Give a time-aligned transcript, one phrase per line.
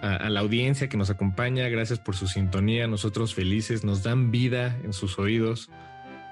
[0.00, 1.68] a, la audiencia que nos acompaña.
[1.68, 2.86] Gracias por su sintonía.
[2.86, 5.70] Nosotros felices, nos dan vida en sus oídos.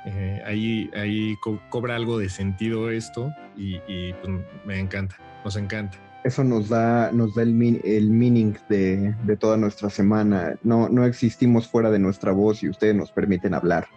[0.04, 4.34] Eh, ahí ahí co cobra algo de sentido esto y, y pues
[4.64, 9.36] me encanta, nos encanta eso nos da, nos da el, min, el meaning de, de,
[9.36, 10.56] toda nuestra semana.
[10.62, 13.88] No, no existimos fuera de nuestra voz y ustedes nos permiten hablar.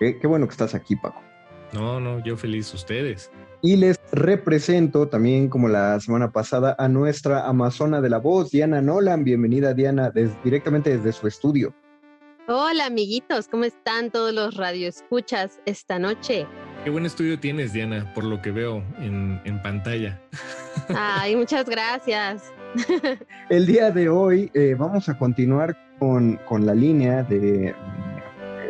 [0.00, 1.22] Qué, qué, bueno que estás aquí, Paco.
[1.72, 3.30] No, no, yo feliz, ustedes.
[3.62, 8.82] Y les represento también, como la semana pasada, a nuestra Amazona de la Voz, Diana
[8.82, 9.24] Nolan.
[9.24, 11.72] Bienvenida, Diana, des, directamente desde su estudio.
[12.48, 16.44] Hola, amiguitos, ¿cómo están todos los radioescuchas esta noche?
[16.82, 20.20] Qué buen estudio tienes, Diana, por lo que veo en, en pantalla.
[20.94, 22.52] Ay, muchas gracias.
[23.48, 27.74] El día de hoy eh, vamos a continuar con, con la línea de,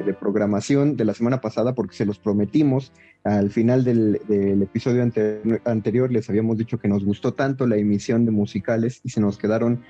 [0.04, 2.92] de, programación de la semana pasada porque se los prometimos.
[3.24, 4.20] Al final del,
[4.62, 9.10] episodio ante, anterior les habíamos dicho que nos gustó tanto la emisión de musicales y
[9.10, 9.82] se nos quedaron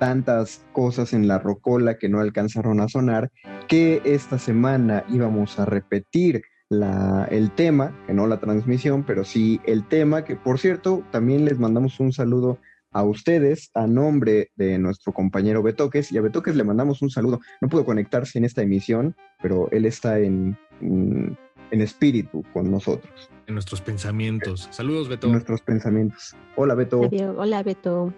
[0.00, 3.30] tantas cosas en la rocola que no alcanzaron a sonar
[3.68, 9.60] que esta semana íbamos a repetir la, el tema, que no la transmisión, pero sí
[9.64, 12.58] el tema, que por cierto, también les mandamos un saludo
[12.92, 17.40] a ustedes a nombre de nuestro compañero Betoques y a Betoques le mandamos un saludo.
[17.60, 21.38] No pudo conectarse en esta emisión, pero él está en, en,
[21.70, 23.30] en espíritu con nosotros.
[23.46, 24.68] En nuestros pensamientos.
[24.70, 25.26] Saludos, Beto.
[25.26, 26.36] En nuestros pensamientos.
[26.56, 27.04] Hola, Beto.
[27.04, 27.34] Adiós.
[27.38, 28.12] Hola, Beto.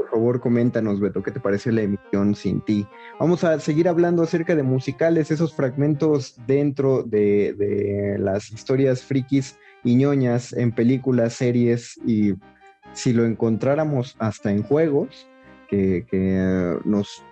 [0.00, 2.86] Por favor, coméntanos, Beto, ¿qué te pareció la emisión sin ti?
[3.18, 9.96] Vamos a seguir hablando acerca de musicales, esos fragmentos dentro de, las historias frikis y
[9.96, 12.34] ñoñas en películas, series y
[12.94, 15.28] si lo encontráramos hasta en juegos
[15.68, 17.22] que, que nos,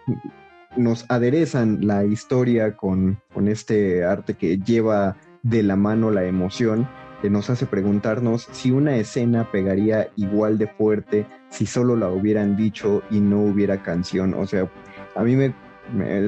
[0.76, 6.87] nos aderezan la historia con, con este arte que lleva de la mano la emoción,
[7.20, 12.56] que nos hace preguntarnos si una escena pegaría igual de fuerte si solo la hubieran
[12.56, 14.35] dicho y no hubiera canción.
[14.35, 14.70] O sea,
[15.15, 15.55] a mí me,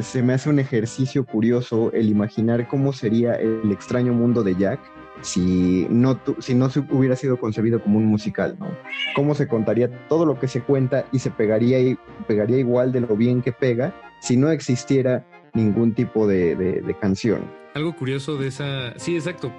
[0.03, 4.81] se me hace un ejercicio curioso el imaginar cómo sería el extraño mundo de Jack
[5.23, 8.69] si no, si no se hubiera sido concebido como un musical, ¿no?
[9.15, 13.01] ¿Cómo se contaría todo lo que se cuenta y se pegaría, y, pegaría igual de
[13.01, 17.43] lo bien que pega si no existiera ningún tipo de, de, canción?
[17.75, 19.53] Algo curioso de esa, sí, exacto,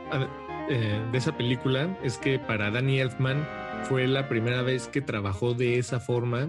[0.74, 3.46] eh, de esa película es que para Danny Elfman
[3.90, 6.48] fue la primera vez que trabajó de esa forma.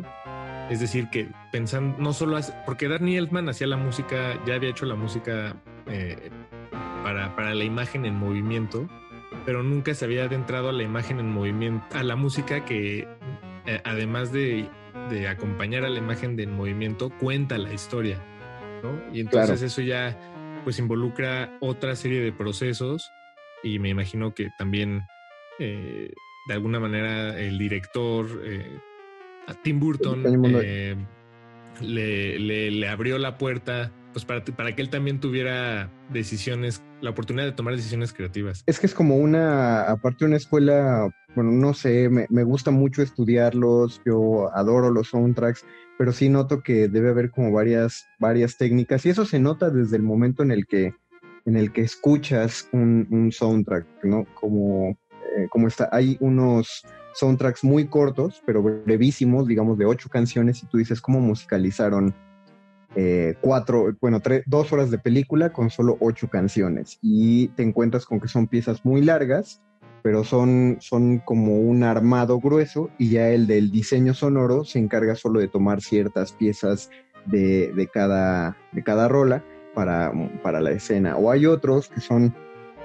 [0.70, 4.70] Es decir, que pensando, no solo hace, porque Danny Elfman hacía la música, ya había
[4.70, 6.30] hecho la música eh,
[7.02, 8.88] para, para la imagen en movimiento,
[9.44, 13.08] pero nunca se había adentrado a la imagen en movimiento, a la música que
[13.66, 14.68] eh, además de,
[15.10, 18.22] de, acompañar a la imagen de en movimiento, cuenta la historia,
[18.84, 19.00] ¿no?
[19.12, 20.16] Y entonces eso ya
[20.62, 23.10] pues involucra otra serie de procesos
[23.62, 25.02] y me imagino que también
[25.58, 26.12] eh,
[26.48, 28.78] de alguna manera el director eh,
[29.46, 30.22] a Tim Burton
[31.80, 37.10] le, le, le abrió la puerta pues para, para que él también tuviera decisiones, la
[37.10, 38.62] oportunidad de tomar decisiones creativas.
[38.66, 42.70] Es que es como una, aparte de una escuela, bueno, no sé, me, me gusta
[42.70, 45.64] mucho estudiarlos, yo adoro los soundtracks,
[45.98, 49.96] pero sí noto que debe haber como varias, varias técnicas y eso se nota desde
[49.96, 50.94] el momento en el que,
[51.46, 54.26] en el que escuchas un, un soundtrack, ¿no?
[54.34, 54.90] Como,
[55.36, 56.84] eh, como está, hay unos
[57.14, 62.14] soundtracks muy cortos, pero brevísimos, digamos de ocho canciones, y tú dices cómo musicalizaron
[62.94, 68.04] eh, cuatro, bueno, tres, dos horas de película con solo ocho canciones y te encuentras
[68.04, 69.62] con que son piezas muy largas,
[70.02, 75.14] pero son, son como un armado grueso y ya el del diseño sonoro se encarga
[75.14, 76.90] solo de tomar ciertas piezas
[77.26, 79.42] de, de, cada, de cada rola
[79.74, 81.16] para, para la escena.
[81.16, 82.34] O hay otros que son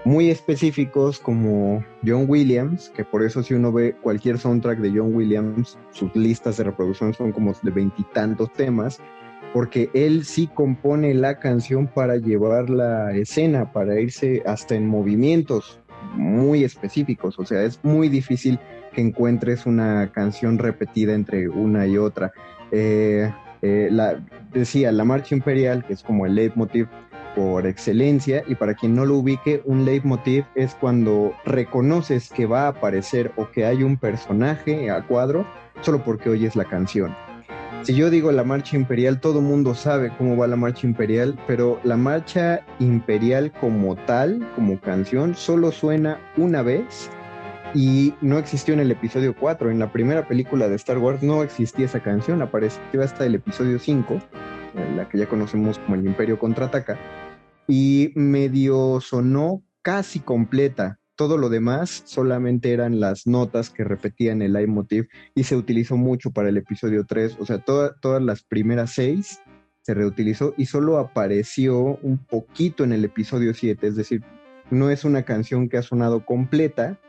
[0.05, 5.13] muy específicos como John Williams, que por eso si uno ve cualquier soundtrack de John
[5.13, 9.01] Williams, sus listas de reproducción son como de veintitantos temas,
[9.53, 15.79] porque él sí compone la canción para llevar la escena, para irse hasta en movimientos
[16.15, 18.59] muy específicos, o sea, es muy difícil
[18.93, 22.31] que encuentres una canción repetida entre una y otra.
[22.71, 23.31] Eh,
[23.61, 24.23] eh, la,
[24.53, 26.87] decía, la marcha imperial, que es como el leitmotiv
[27.35, 32.63] por excelencia, y para quien no lo ubique, un leitmotiv es cuando reconoces que va
[32.63, 35.45] a aparecer o que hay un personaje a cuadro
[35.81, 37.15] solo porque oyes la canción.
[37.83, 41.79] Si yo digo la marcha imperial, todo mundo sabe cómo va la marcha imperial, pero
[41.83, 47.09] la marcha imperial como tal, como canción, solo suena una vez
[47.73, 49.71] y no existió en el episodio 4.
[49.71, 53.79] En la primera película de Star Wars no existía esa canción, apareció hasta el episodio
[53.79, 54.19] 5,
[54.95, 56.97] la que ya conocemos como el Imperio contraataca,
[57.67, 64.53] y medio sonó casi completa todo lo demás solamente eran las notas que repetían el
[64.53, 67.37] leitmotiv y se utilizó mucho para el episodio 3.
[67.39, 69.41] O sea, todas las primeras seis
[69.81, 73.87] se reutilizó y solo apareció un poquito en el episodio 7.
[73.87, 74.21] Es decir,
[74.69, 76.99] no es una canción que ha sonado completa,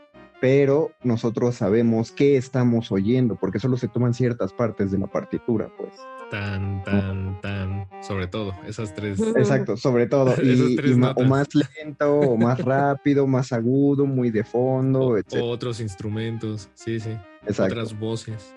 [0.41, 5.71] pero nosotros sabemos qué estamos oyendo, porque solo se toman ciertas partes de la partitura,
[5.77, 5.93] pues
[6.31, 9.21] tan, tan, tan, sobre todo, esas tres.
[9.21, 10.35] Exacto, sobre todo.
[10.43, 16.69] Y, o más lento, o más rápido, más agudo, muy de fondo, o, otros instrumentos,
[16.75, 17.17] sí, sí.
[17.49, 18.55] Otras voces.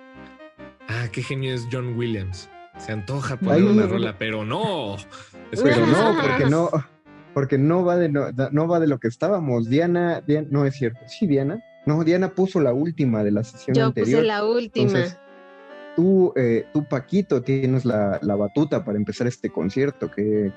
[0.88, 2.50] Ah, qué genio es John Williams.
[2.78, 4.98] Se antoja poner una rola, pero no.
[5.52, 6.70] pero no, porque no,
[7.34, 9.70] porque no va de no, va de lo que estábamos.
[9.70, 11.00] Diana, no es cierto.
[11.08, 11.64] Sí, Diana.
[11.86, 14.20] No, Diana puso la última de la sesión Yo anterior.
[14.20, 15.00] Puse la última
[15.96, 20.10] tú, eh, tú Paquito, tienes la, batuta para empezar este concierto.
[20.12, 20.52] ¿Qué,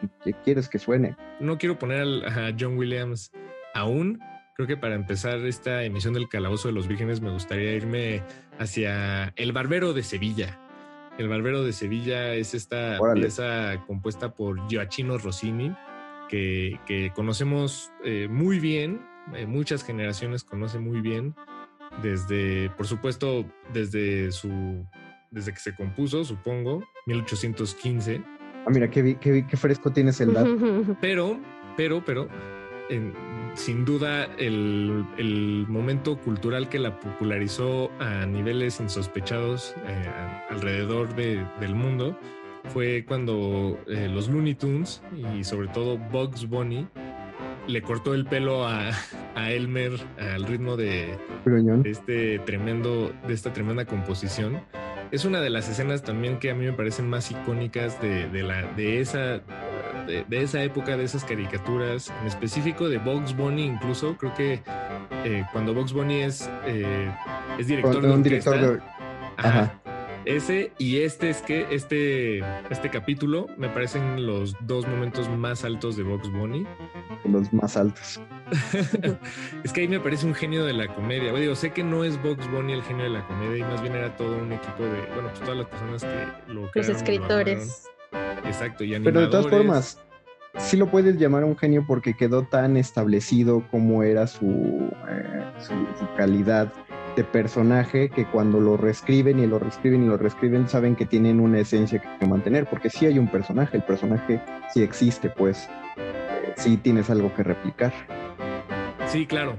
[0.44, 1.16] quieres que suene?
[1.40, 3.32] No quiero poner a John Williams
[3.74, 4.20] aún.
[4.56, 8.22] Creo que para empezar esta emisión del Calabozo de los Vírgenes me gustaría irme
[8.58, 10.60] hacia El Barbero de Sevilla.
[11.18, 15.74] El Barbero de Sevilla es esta pieza compuesta por Gioacchino Rossini,
[16.28, 19.00] que, conocemos eh, muy bien,
[19.34, 21.34] eh, muchas generaciones conocen muy bien,
[22.02, 24.84] desde, por supuesto, desde su
[25.30, 28.22] desde que se compuso, supongo, 1815.
[28.66, 30.96] Ah, mira, qué, qué, qué fresco tienes el dato.
[31.00, 31.38] Pero,
[31.76, 32.28] pero, pero,
[33.54, 40.08] sin duda, el, el, momento cultural que la popularizó a niveles insospechados eh,
[40.50, 42.16] alrededor de, del mundo
[42.72, 45.02] fue cuando eh, los Looney Tunes
[45.34, 46.86] y sobre todo Bugs Bunny
[47.66, 48.90] le cortó el pelo a,
[49.34, 54.62] a Elmer al ritmo de, de, este tremendo, de esta tremenda composición.
[55.10, 58.72] Es una de las escenas también que a mí me parecen más icónicas de, la,
[58.72, 59.40] de, esa,
[60.06, 64.16] de, esa época, de esas caricaturas, en específico de Bugs Bunny, incluso.
[64.16, 64.62] Creo que
[65.24, 67.12] eh, cuando Bugs Bunny es, eh,
[67.58, 68.82] es director de un director
[69.36, 69.80] Ajá.
[70.24, 72.38] Ese y este es que este,
[72.70, 76.66] este capítulo me parecen los dos momentos más altos de Bugs Bunny.
[77.24, 78.20] Los más altos.
[79.64, 81.30] es que ahí me parece un genio de la comedia.
[81.30, 83.82] Bueno, digo, sé que no es Box Bunny el genio de la comedia y más
[83.82, 87.84] bien era todo un equipo de, bueno, pues todas las personas que lo Los escritores.
[88.44, 90.02] Exacto, y Pero de todas formas,
[90.58, 95.72] sí lo puedes llamar un genio porque quedó tan establecido como era su, eh, su,
[95.98, 96.72] su, calidad
[97.16, 101.40] de personaje que cuando lo reescriben y lo reescriben y lo reescriben saben que tienen
[101.40, 104.40] una esencia que mantener, porque sí hay un personaje, el personaje
[104.72, 105.68] sí existe, pues
[106.56, 107.92] sí tienes algo que replicar.
[109.06, 109.56] Sí, claro.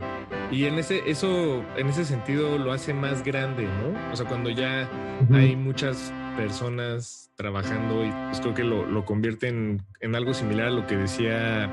[0.52, 4.12] Y en ese, eso, en ese sentido lo hace más grande, ¿no?
[4.12, 4.90] O sea, cuando ya
[5.22, 5.38] uh -huh.
[5.38, 10.68] hay muchas personas trabajando y pues creo que lo, lo convierte en, en, algo similar
[10.68, 11.70] a lo que decía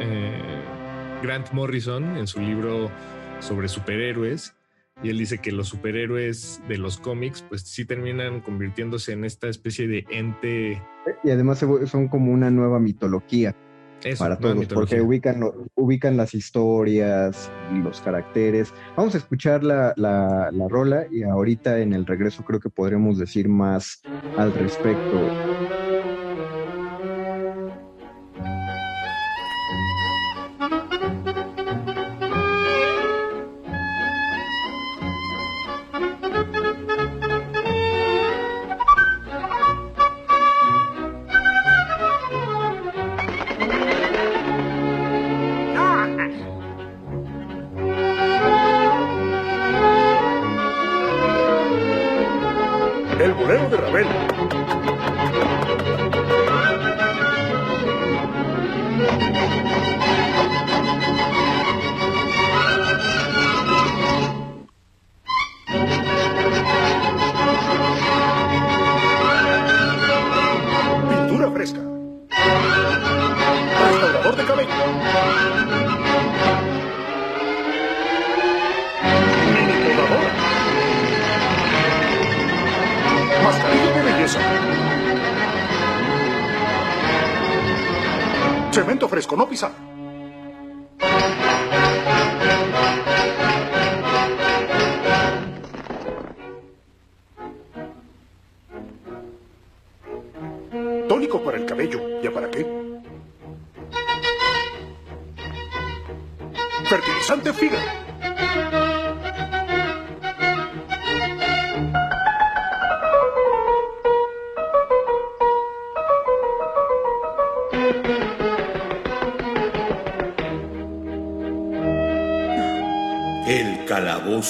[0.00, 0.42] eh,
[1.22, 2.90] Grant Morrison en su libro
[3.40, 4.54] sobre superhéroes.
[5.02, 9.48] Y él dice que los superhéroes de los cómics pues sí terminan convirtiéndose en esta
[9.48, 10.82] especie de ente.
[11.24, 13.54] Y además son como una nueva mitología.
[14.04, 15.42] Eso, para todos, porque ubican,
[15.74, 18.72] ubican las historias y los caracteres.
[18.96, 23.18] Vamos a escuchar la, la, la, rola y ahorita en el regreso creo que podremos
[23.18, 24.00] decir más
[24.38, 25.69] al respecto.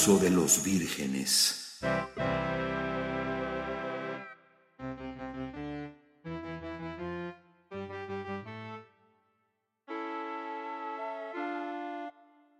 [0.00, 1.78] De los vírgenes.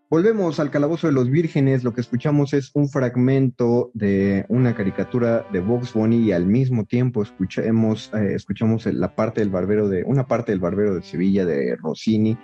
[0.07, 1.83] Volvemos al Calabozo de los Vírgenes.
[1.83, 6.85] Lo que escuchamos es un fragmento de una caricatura de Box Bunny y al mismo
[6.85, 11.43] tiempo escuchamos, eh, escuchamos la parte del barbero de una parte del barbero de Sevilla
[11.43, 12.37] de Rossini.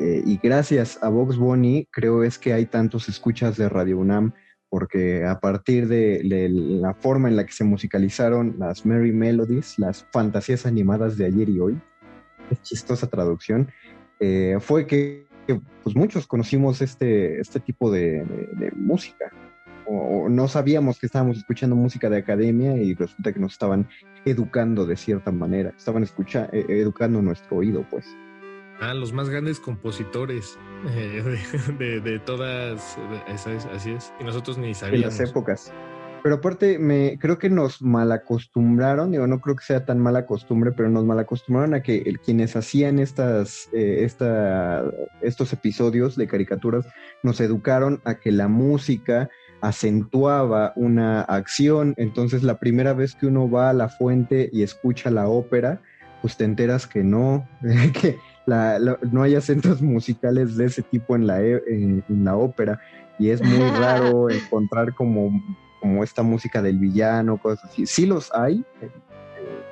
[0.00, 4.32] Eh, y gracias a Box Bunny creo es que hay tantos escuchas de Radio UNAM
[4.74, 6.20] porque a partir de,
[6.50, 11.48] la forma en la que se musicalizaron las Merry Melodies, las fantasías animadas de ayer
[11.48, 11.80] y hoy,
[12.50, 13.70] es chistosa traducción,
[14.18, 15.28] eh, fue que
[15.84, 18.26] pues muchos conocimos este, este tipo de,
[18.74, 19.30] música.
[19.86, 23.86] O, o, no sabíamos que estábamos escuchando música de academia y resulta que nos estaban
[24.24, 28.06] educando de cierta manera, estaban escucha, eh, educando nuestro oído, pues.
[28.84, 30.58] Ah, los más grandes compositores
[30.94, 31.22] eh,
[31.78, 32.98] de, de, de, todas,
[33.28, 35.16] esas, así es, y nosotros ni sabíamos.
[35.16, 35.72] De las épocas.
[36.22, 40.72] Pero aparte, me, creo que nos malacostumbraron, digo, no creo que sea tan mala costumbre,
[40.72, 44.84] pero nos malacostumbraron a que el, quienes hacían estas, eh, esta,
[45.22, 46.86] estos episodios de caricaturas
[47.22, 49.30] nos educaron a que la música
[49.62, 51.94] acentuaba una acción.
[51.96, 55.80] Entonces, la primera vez que uno va a la fuente y escucha la ópera,
[56.20, 57.48] pues te enteras que no,
[58.00, 62.36] que la, la, no hay acentos musicales de ese tipo en la, en, en la
[62.36, 62.80] ópera.
[63.18, 65.30] Y es muy raro encontrar como
[65.84, 67.84] como esta música del villano, cosas así.
[67.84, 68.90] Sí los hay, eh,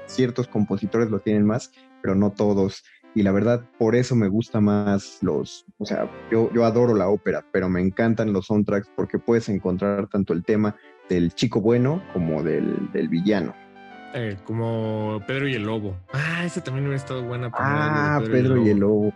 [0.04, 2.84] ciertos compositores lo tienen más, pero no todos.
[3.14, 7.08] Y la verdad, por eso me gusta más los, o sea, yo, yo adoro la
[7.08, 10.76] ópera, pero me encantan los soundtracks porque puedes encontrar tanto el tema
[11.08, 13.54] del chico bueno como del, del villano.
[14.14, 15.96] Eh, como Pedro y el Lobo.
[16.12, 17.50] Ah, ese también hubiera estado buena.
[17.50, 19.12] Para ah, Pedro, Pedro, y, el y el Lobo.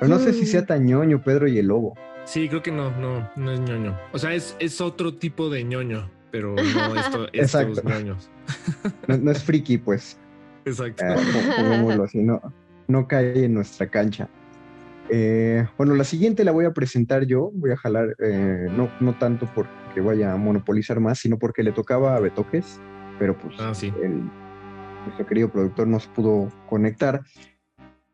[0.00, 1.94] Pero no sé si sea tan ñoño Pedro y el Lobo.
[2.24, 3.96] Sí, creo que no, no, no es ñoño.
[4.12, 8.30] O sea, es, es otro tipo de ñoño, pero no esto, estos ñoños.
[9.06, 10.18] No, no, es friki, pues.
[10.64, 11.04] Exacto.
[11.04, 12.40] Eh, así, no,
[12.86, 14.28] no cae en nuestra cancha.
[15.10, 19.14] Eh, bueno, la siguiente la voy a presentar yo, voy a jalar, eh, no, no
[19.14, 22.78] tanto porque vaya a monopolizar más, sino porque le tocaba a Betoques,
[23.18, 23.92] pero pues Ah, sí.
[24.02, 24.22] el,
[25.04, 27.22] nuestro querido productor no se pudo conectar.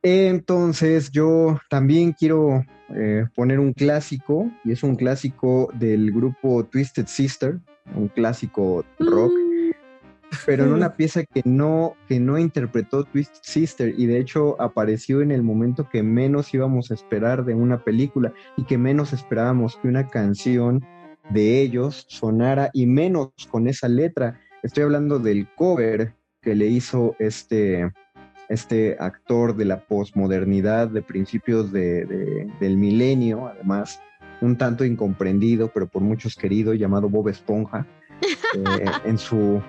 [0.03, 7.07] Entonces yo también quiero eh, poner un clásico, y es un clásico del grupo Twisted
[7.07, 7.59] Sister,
[7.95, 9.33] un clásico rock,
[10.47, 15.23] pero en una pieza que no, que no interpretó Twisted Sister, y de hecho apareció
[15.23, 19.77] en el momento que menos íbamos a esperar de una película, y que menos esperábamos
[19.77, 20.85] que una canción
[21.31, 24.39] de ellos sonara, y menos con esa letra.
[24.65, 27.93] Estoy hablando del cover que le hizo este,
[28.49, 34.01] este actor de la posmodernidad de principios de- de- del milenio, además
[34.41, 37.87] un tanto incomprendido, pero por muchos querido, llamado Bob Esponja,
[38.23, 38.25] eh,
[39.05, 39.61] en, su,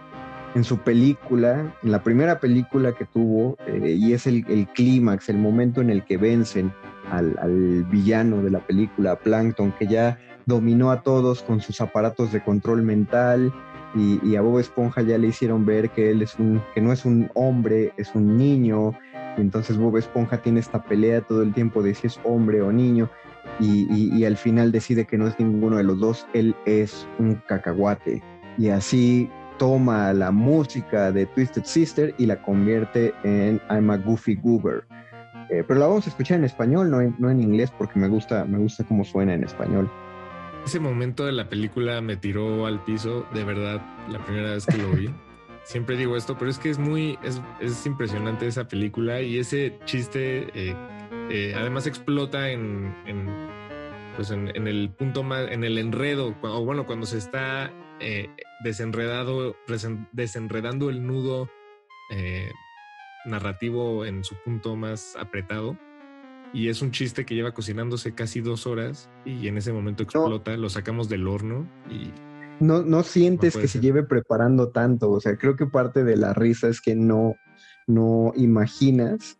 [0.56, 5.28] en su película, en la primera película que tuvo, eh, y es el, el clímax,
[5.28, 6.72] el momento en el que vencen
[7.12, 11.82] al, al villano de la película, a Plankton, que ya dominó a todos con sus
[11.82, 13.54] aparatos de control mental,
[13.96, 17.06] y, a Bob Esponja ya le hicieron ver que él es un, que no es
[17.06, 18.94] un hombre, es un niño.
[19.38, 22.72] Y entonces Bob Esponja tiene esta pelea todo el tiempo de si es hombre o
[22.72, 23.10] niño.
[23.60, 27.08] Y, y- y al final decide que no es ninguno de los dos, él es
[27.20, 28.22] un cacahuate.
[28.58, 34.36] Y así toma la música de Twisted Sister y la convierte en I'm a Goofy
[34.36, 34.84] Goober.
[35.50, 38.08] Eh, pero la vamos a escuchar en español, no en, no en inglés, porque me
[38.08, 39.90] gusta, me gusta cómo suena en español.
[40.66, 43.80] Ese momento de la película me tiró al piso, de verdad,
[44.10, 45.12] la primera vez que lo vi.
[45.64, 49.78] Siempre digo esto, pero es que es muy, es, es impresionante esa película y ese
[49.86, 50.76] chiste eh,
[51.30, 53.28] eh, además explota en, en,
[54.16, 58.30] pues en, en el punto más, en el enredo, o bueno, cuando se está eh,
[58.64, 59.56] desenredado,
[60.14, 61.48] desenredando el nudo
[63.26, 65.78] narrativo en su punto más apretado.
[66.56, 70.56] Y es un chiste que lleva cocinándose casi dos horas y en ese momento explota,
[70.56, 72.12] lo sacamos del horno y
[72.62, 75.12] no, no sientes No que se lleve preparando tanto.
[75.12, 77.36] O sea, creo que parte de la risa es que no,
[77.88, 79.38] no imaginas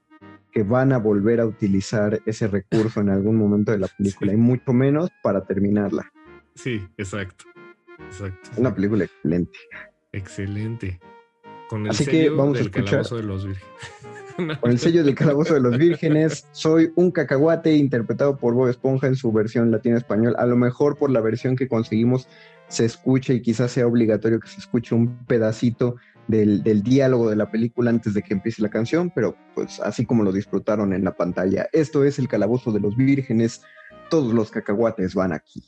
[0.52, 4.38] que van a volver a utilizar ese recurso en algún momento de la película, y
[4.38, 6.12] mucho menos para terminarla.
[6.54, 7.46] sí, exacto.
[8.08, 8.50] Exacto.
[8.58, 9.58] Una película excelente.
[10.12, 11.00] Excelente.
[11.70, 13.72] Con el Así que sello vamos a escuchar- de los vírgenes.
[14.36, 19.08] Con el sello del Calabozo de los Vírgenes, soy un cacahuate interpretado por Bob Esponja
[19.08, 20.36] en su versión latino-español.
[20.38, 22.28] A lo mejor por la versión que conseguimos
[22.68, 25.96] se escucha y quizás sea obligatorio que se escuche un pedacito
[26.28, 30.06] del, del diálogo de la película antes de que empiece la canción, pero pues así
[30.06, 31.70] como lo disfrutaron en la pantalla.
[31.72, 33.62] Esto es el Calabozo de los Vírgenes.
[34.10, 35.64] Todos los cacahuates van aquí.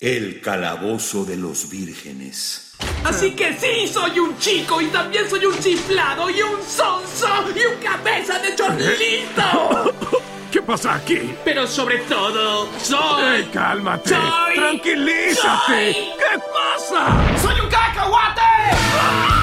[0.00, 2.72] El calabozo de los vírgenes.
[3.04, 7.60] Así que sí, soy un chico y también soy un chiflado y un sonso y
[7.64, 9.94] un cabeza de chorlito.
[10.50, 11.34] ¿Qué pasa aquí?
[11.44, 13.24] Pero sobre todo, soy...
[13.36, 14.10] ¡Ey, cálmate!
[14.10, 15.92] Soy- ¡Tranquilízate!
[15.92, 17.40] soy- ¿Qué pasa?
[17.42, 18.40] ¡Soy un cacahuate!
[18.70, 19.33] ¡Eres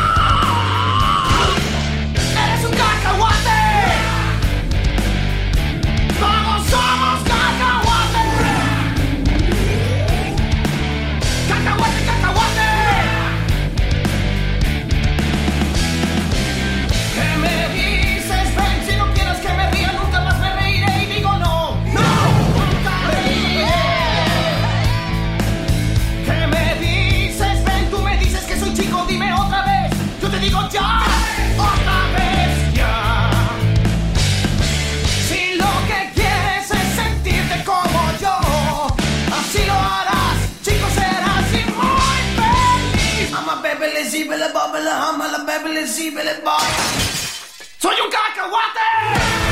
[44.32, 46.52] baby, zibele, bubble, I'm a baby, zibele, boy.
[47.80, 49.51] ¡Soy un cacahuate!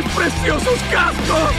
[0.00, 1.52] ¡Mis preciosos cascos!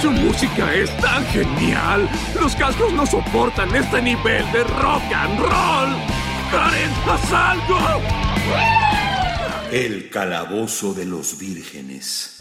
[0.00, 2.08] Su música es tan genial.
[2.40, 5.96] Los cascos no soportan este nivel de rock and roll.
[6.52, 7.32] Karen, haz.
[9.72, 12.38] El calabozo de los vírgenes.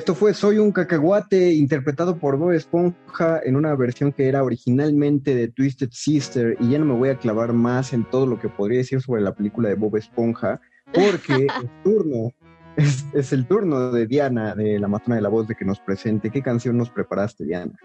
[0.00, 5.34] Esto fue Soy un cacahuate, interpretado por Bob Esponja en una versión que era originalmente
[5.34, 8.48] de Twisted Sister, y ya no me voy a clavar más en todo lo que
[8.48, 10.58] podría decir sobre la película de Bob Esponja,
[10.94, 12.32] porque el turno
[12.76, 15.80] es, es, el turno de Diana, de la matrona de la voz, de que nos
[15.80, 16.30] presente.
[16.30, 17.76] ¿Qué canción nos preparaste, Diana?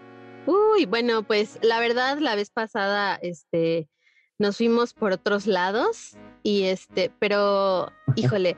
[0.46, 3.90] Uy, bueno, pues la verdad, la vez pasada, este,
[4.38, 8.56] nos fuimos por otros lados, y este, pero, híjole,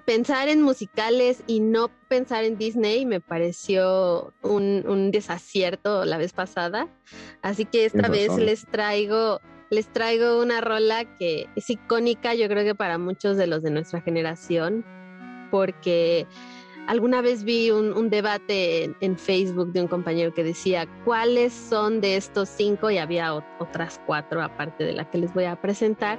[0.00, 6.32] pensar en musicales y no pensar en Disney me pareció un, un desacierto la vez
[6.32, 6.88] pasada.
[7.42, 12.64] Así que esta vez les traigo, les traigo una rola que es icónica, yo creo
[12.64, 14.84] que para muchos de los de nuestra generación,
[15.50, 16.26] porque
[16.86, 21.52] alguna vez vi un, un debate en, en, Facebook de un compañero que decía cuáles
[21.52, 25.60] son de estos cinco, y había otras cuatro aparte de la que les voy a
[25.60, 26.18] presentar,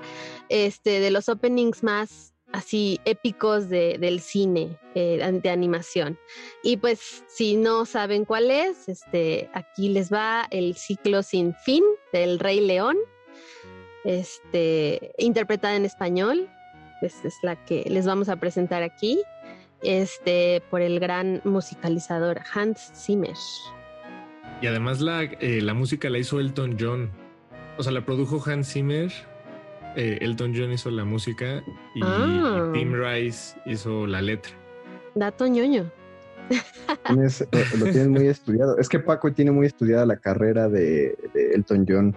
[0.50, 6.18] este, de los openings más así épicos de, del cine eh, de animación.
[6.64, 11.84] Y pues si no saben cuál es, este, aquí les va el ciclo sin fin
[12.14, 12.96] del Rey León,
[14.06, 16.50] este, interpretada en español.
[17.02, 19.22] Esta es la que les vamos a presentar aquí,
[19.84, 23.36] este, por el gran musicalizador Hans Zimmer.
[24.62, 27.12] Y además la, eh, la música la hizo Elton John.
[27.78, 29.12] O sea, la produjo Hans Zimmer
[29.96, 31.64] eh, Elton John hizo la música
[31.96, 32.70] y, Ah.
[32.74, 34.52] y Tim Rice hizo la letra.
[35.16, 35.90] Dato ñoño.
[37.08, 38.78] Tienes- lo, lo tienes muy estudiado.
[38.78, 42.16] Es que Paco tiene muy estudiada la carrera de, de Elton John.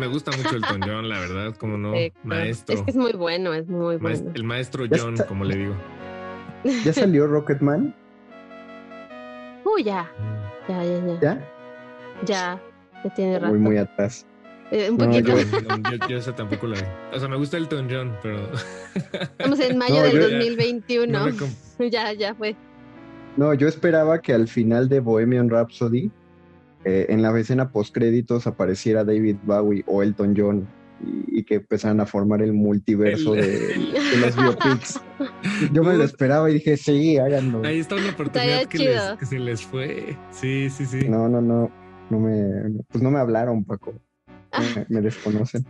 [0.00, 2.76] Me gusta mucho Elton John, la verdad, como no, Eh, maestro.
[2.76, 4.30] Es que es muy bueno, es muy bueno.
[4.34, 5.26] el maestro John, está.
[5.26, 5.74] como le digo.
[6.84, 7.94] ¿Ya salió Rocketman?
[9.64, 10.10] Uy, ya,
[10.68, 11.20] ya, ya, ya.
[11.20, 11.48] ¿Ya?
[12.24, 12.60] Ya,
[13.04, 13.52] ya tiene rato.
[13.52, 14.26] Muy, muy atrás.
[14.72, 15.28] Eh, un No, poquito.
[15.38, 16.86] yo- No, yo, yo esa tampoco la vi.
[17.14, 18.50] O sea, me gusta Elton John, pero.
[18.94, 21.18] Estamos en mayo No, del yo- 2021.
[21.18, 21.50] No me com-
[21.90, 22.56] ya, ya fue.
[23.36, 26.10] No, yo esperaba que al final de Bohemian Rhapsody,
[26.84, 30.66] eh, en la escena postcréditos apareciera David Bowie o Elton John
[31.04, 35.00] y, y que empezaran a formar el multiverso El- de, el- de los biopics.
[35.72, 37.62] Yo me lo esperaba y dije, sí, háganlo.
[37.64, 40.16] Ahí está una oportunidad que, les, que se les fue.
[40.30, 41.06] Sí, sí, sí.
[41.08, 41.70] No, no, no,
[42.08, 43.94] no me, pues no me hablaron, Paco.
[44.76, 45.66] Me, me desconocen.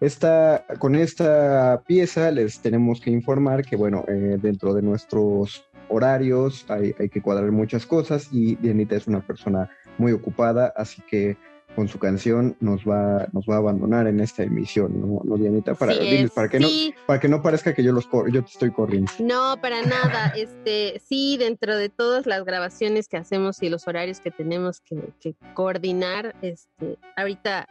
[0.00, 6.66] Esta, con esta pieza les tenemos que informar que, bueno, eh, dentro de nuestros horarios
[6.68, 11.36] hay, hay que cuadrar muchas cosas y Dianita es una persona muy ocupada, así que
[11.74, 15.74] con su canción nos va, nos va a abandonar en esta emisión, ¿no, ¿No, Dianita?
[15.74, 16.94] Para, Sí diles, es, para, que no, sí.
[17.06, 19.10] para que no parezca que yo, los yo te estoy corriendo.
[19.20, 20.32] No, para nada.
[20.44, 24.98] Este, sí, dentro de todas las grabaciones que hacemos y los horarios que tenemos que,
[25.20, 27.66] que coordinar, este, ahorita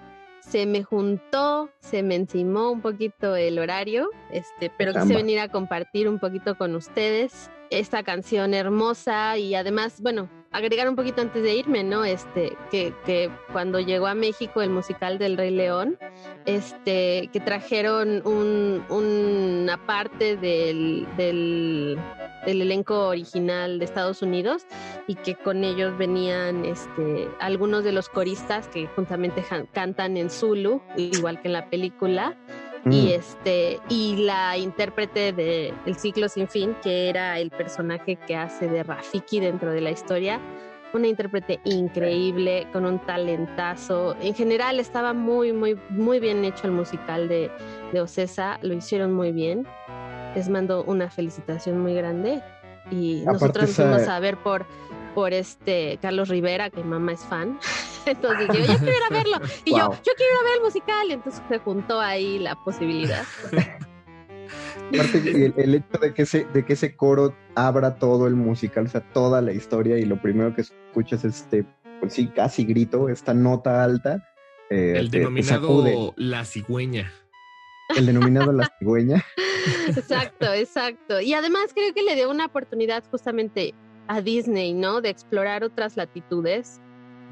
[0.49, 5.47] se me juntó, se me encimó un poquito el horario, este, pero quise venir a
[5.47, 11.41] compartir un poquito con ustedes esta canción hermosa y además, bueno, agregar un poquito antes
[11.43, 12.05] de irme, ¿no?
[12.05, 15.97] Este, que, que cuando llegó a México el musical del Rey León,
[16.45, 21.97] este, que trajeron un, una parte del, del,
[22.45, 24.65] elenco original de Estados Unidos
[25.07, 30.81] y que con ellos venían este, algunos de los coristas que juntamente cantan en Zulu,
[30.97, 32.38] igual que en la película,
[32.86, 32.91] Mm.
[32.91, 38.36] y este y la intérprete de El ciclo sin fin, que era el personaje que
[38.36, 40.39] hace de Rafiki dentro de la historia,
[40.93, 44.15] una intérprete increíble, con un talentazo.
[44.22, 47.50] En general estaba muy, muy, muy bien hecho el musical de,
[47.91, 49.65] de Ocesa, lo hicieron muy bien.
[50.36, 52.41] Les mando una felicitación muy grande.
[52.91, 54.65] Y Aparte nosotros esa- fuimos a ver por,
[55.13, 57.60] por este Carlos Rivera, que mi mamá es fan.
[58.06, 59.38] Entonces yo, yo quiero ir a verlo.
[59.65, 59.93] Y yo, Wow.
[59.95, 61.08] yo quiero ir a ver el musical.
[61.10, 63.23] Y entonces se juntó ahí la posibilidad.
[64.93, 68.86] Aparte, el, el hecho de que, ese, de que ese coro abra todo el musical,
[68.86, 71.65] o sea, toda la historia, y lo primero que escuchas es este,
[71.99, 74.28] pues sí, casi grito, esta nota alta.
[74.69, 76.13] eh, El te- denominado.
[76.17, 77.12] La Cigüeña.
[77.95, 79.23] el denominado la cigüeña.
[79.88, 81.21] Exacto, exacto.
[81.21, 83.73] Y además creo que le dio una oportunidad justamente
[84.07, 85.01] a Disney, ¿no?
[85.01, 86.79] De explorar otras latitudes.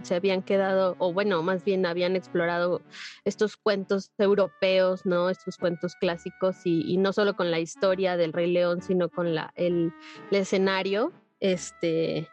[0.04, 2.82] Se habían quedado, o bueno, más bien habían explorado
[3.24, 5.30] estos cuentos europeos, ¿no?
[5.30, 9.40] Estos cuentos clásicos y, no solo con la historia del Rey León, sino con el,
[9.56, 9.94] el
[10.32, 11.12] escenario.
[11.40, 12.28] Este,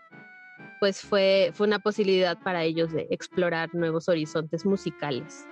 [0.81, 5.47] pues fue, fue una posibilidad para ellos de explorar nuevos horizontes musicales.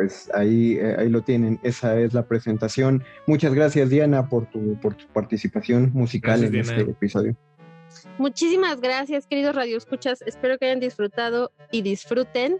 [0.00, 3.04] Pues ahí, eh, ahí lo tienen, esa es la presentación.
[3.26, 6.78] Muchas gracias, Diana, por tu, por tu participación musical Gracias, en Diana.
[6.78, 7.36] este episodio.
[8.16, 10.22] Muchísimas gracias, queridos radioescuchas.
[10.22, 12.56] Espero que hayan disfrutado y disfruten.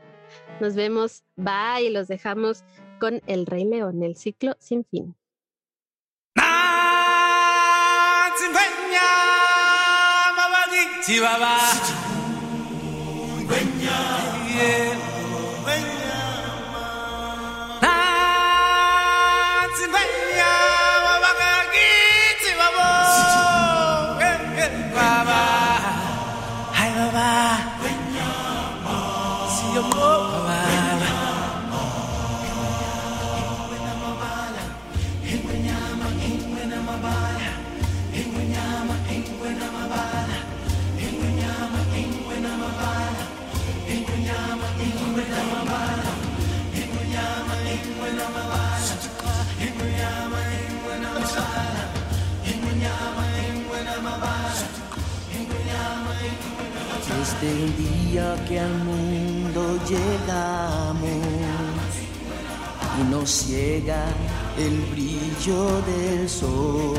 [0.60, 1.22] Nos vemos.
[1.36, 1.86] Bye.
[1.86, 2.62] Y los dejamos
[3.00, 5.14] con El Rey León, el ciclo sin fin.
[14.60, 14.89] Yeah.
[57.20, 61.04] Desde el día que al mundo llegamos
[62.98, 64.04] y nos ciega
[64.58, 66.94] el brillo del sol.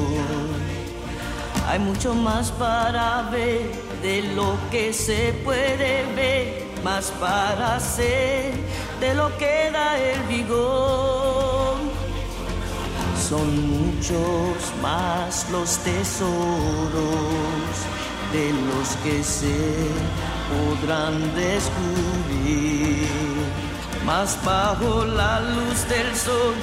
[1.67, 8.53] Hay mucho más para ver de lo que se puede ver, más para hacer
[9.01, 11.75] de lo que da el vigor.
[13.29, 16.91] Son muchos más los tesoros
[18.31, 19.59] de los que se
[20.51, 23.07] podrán descubrir.
[24.05, 26.55] Más bajo la luz del sol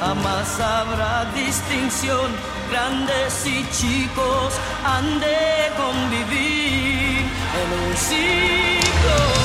[0.00, 2.28] jamás habrá distinción.
[2.70, 7.20] Grandes y chicos han de convivir
[7.60, 9.41] en un ciclo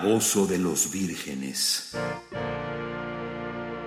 [0.00, 1.94] calabozo de los vírgenes.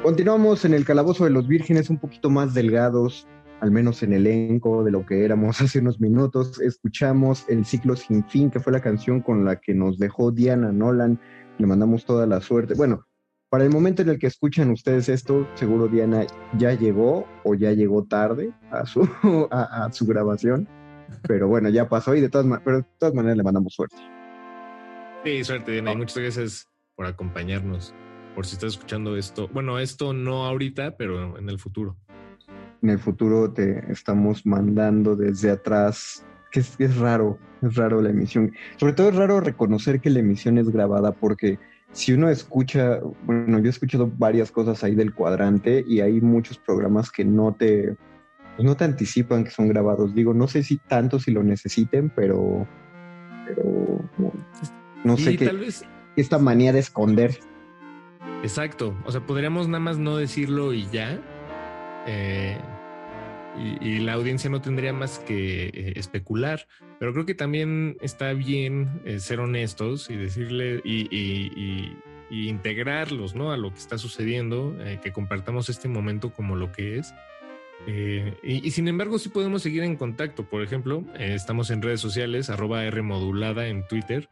[0.04, 3.28] Continuamos en el calabozo de los vírgenes un poquito más delgados,
[3.62, 6.62] al menos en elenco de lo que éramos hace unos minutos.
[6.62, 10.72] Escuchamos El ciclo sin fin, que fue la canción con la que nos dejó Diana
[10.72, 11.20] Nolan.
[11.58, 12.76] Le mandamos toda la suerte.
[12.76, 13.08] Bueno,
[13.50, 16.28] para el momento en el que escuchan ustedes esto, seguro Diana
[16.60, 19.02] ya llegó o ya llegó tarde a su,
[19.50, 20.68] a, su grabación.
[21.28, 23.98] Pero bueno, ya pasó y de todas, pero de todas maneras le mandamos suerte.
[25.24, 25.94] Sí, suerte, Diana.
[25.94, 27.94] Y muchas gracias por acompañarnos.
[28.36, 29.48] Por si estás escuchando esto.
[29.54, 31.96] Bueno, esto no ahorita, pero en el futuro.
[32.82, 38.10] en el futuro te estamos mandando desde atrás, que es, es raro, es raro la
[38.10, 38.52] emisión.
[38.78, 41.58] Sobre todo es raro reconocer que la emisión es grabada porque
[41.94, 46.58] si uno escucha, bueno, yo he escuchado varias cosas ahí del cuadrante y hay muchos
[46.58, 47.96] programas que no te,
[48.58, 50.14] pues no te anticipan que son grabados.
[50.14, 52.68] Digo, no sé si tanto si lo necesiten, pero,
[53.46, 54.34] pero no
[55.18, 55.86] sé Y qué, tal vez,
[56.16, 57.38] esta manía de esconder.
[58.44, 58.96] exacto.
[59.06, 61.20] O sea, podríamos nada más no decirlo y ya.
[62.08, 62.58] eh,
[63.58, 66.68] y, y la audiencia no tendría más que eh, especular,
[67.00, 71.96] pero creo que también está bien eh, ser honestos y decirle y, y-
[72.32, 73.52] integrarlos ¿no?
[73.52, 77.14] a lo que está sucediendo, que compartamos este momento como lo que es.
[78.42, 80.44] Y, sin embargo, sí podemos seguir en contacto.
[80.44, 84.28] Por ejemplo, estamos en redes sociales, arroba R modulada en Twitter.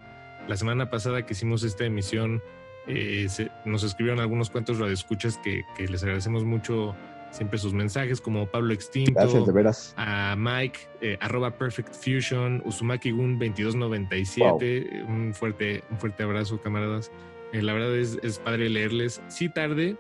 [0.51, 2.43] La semana pasada que hicimos esta emisión,
[2.85, 6.93] eh, se- nos escribieron algunos cuantos radioescuchas que, que les agradecemos mucho
[7.31, 9.93] siempre sus mensajes, como Pablo Extinto, Gracias, de veras.
[9.95, 15.05] a Mike, eh, arroba Perfect Fusion, Uzumaki Gun 2297.
[15.07, 17.13] Un, fuerte, un fuerte abrazo, camaradas.
[17.53, 19.21] Eh, la verdad es, es padre leerles.
[19.29, 19.95] Sí, tarde,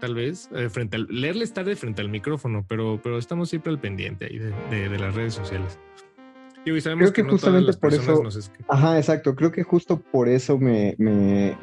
[0.00, 3.78] tal vez, eh, frente al, leerles tarde frente al micrófono, pero, pero estamos siempre al
[3.78, 5.78] pendiente ahí de, de- de las redes sociales.
[6.66, 8.22] Digo, y sabemos Creo que no justamente por eso.
[8.22, 8.50] nos.
[8.68, 9.34] Ajá, exacto.
[9.36, 11.56] Creo que justo por eso me, me,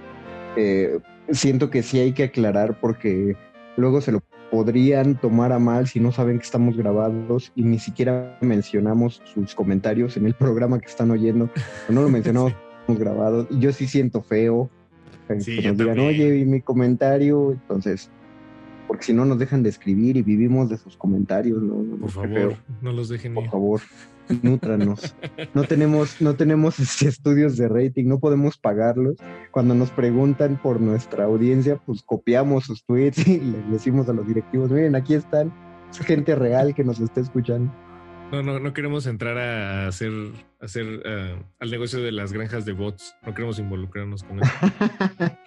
[0.55, 0.97] eh,
[1.29, 3.35] siento que sí hay que aclarar porque
[3.75, 7.79] luego se lo podrían tomar a mal si no saben que estamos grabados y ni
[7.79, 11.49] siquiera mencionamos sus comentarios en el programa que están oyendo.
[11.89, 13.47] No lo mencionamos estamos grabados.
[13.49, 14.69] Y yo sí siento feo
[15.29, 16.07] eh, Sí, que nos digan, también.
[16.07, 17.51] oye, y mi comentario.
[17.51, 18.09] Entonces,
[18.87, 21.97] porque si no nos dejan de escribir y vivimos de sus comentarios, ¿no?
[21.97, 22.57] Por favor, feo.
[22.81, 23.49] no los dejen Por ir.
[23.49, 23.81] favor,
[24.41, 25.15] nútranos.
[25.53, 29.15] No tenemos, no tenemos este, estudios de rating, no podemos pagarlos.
[29.51, 34.27] Cuando nos preguntan por nuestra audiencia, pues copiamos sus tweets y les decimos a los
[34.27, 35.53] directivos, miren, aquí están,
[35.89, 37.73] es gente real que nos está escuchando.
[38.31, 40.11] No, no, no queremos entrar a hacer,
[40.59, 43.15] a hacer eh, al negocio de las granjas de bots.
[43.23, 44.51] No queremos involucrarnos con eso.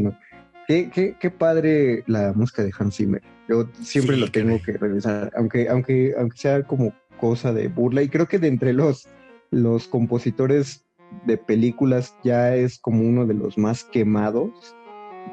[0.00, 0.18] No.
[0.66, 3.22] Qué, qué, qué padre la música de Hans Zimmer.
[3.48, 8.02] Yo siempre Sí, lo tengo que revisar, aunque, aunque, aunque sea como cosa de burla.
[8.02, 9.06] Y creo que de entre los,
[9.52, 10.84] los compositores
[11.24, 14.50] de películas ya es como uno de los más quemados.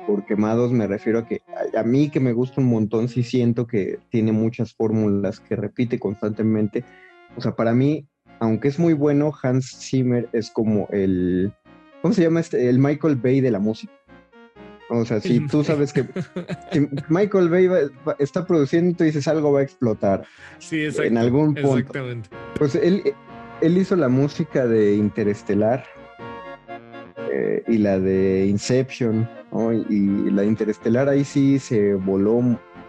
[0.05, 1.41] Por quemados me refiero a que
[1.75, 5.97] a, mí que me gusta un montón, sí siento que tiene muchas fórmulas que repite
[5.97, 6.85] constantemente.
[7.35, 8.07] O sea, para mí,
[8.39, 11.51] aunque es muy bueno, Hans Zimmer es como el,
[12.03, 12.69] ¿cómo se llama este?
[12.69, 13.98] El Michael Bay de la música.
[14.89, 16.03] O sea, si tú sabes que
[16.71, 20.23] si Michael Bay va- está produciendo, tú dices algo va a explotar.
[20.57, 21.03] Sí, exacto.
[21.03, 21.77] En algún punto.
[21.77, 22.29] Exactamente.
[22.57, 23.13] Pues él,
[23.61, 25.85] él hizo la música de Interestelar
[27.31, 29.73] eh, y la de Inception, ¿no?
[29.73, 32.41] Y, y la de Interestelar ahí sí se voló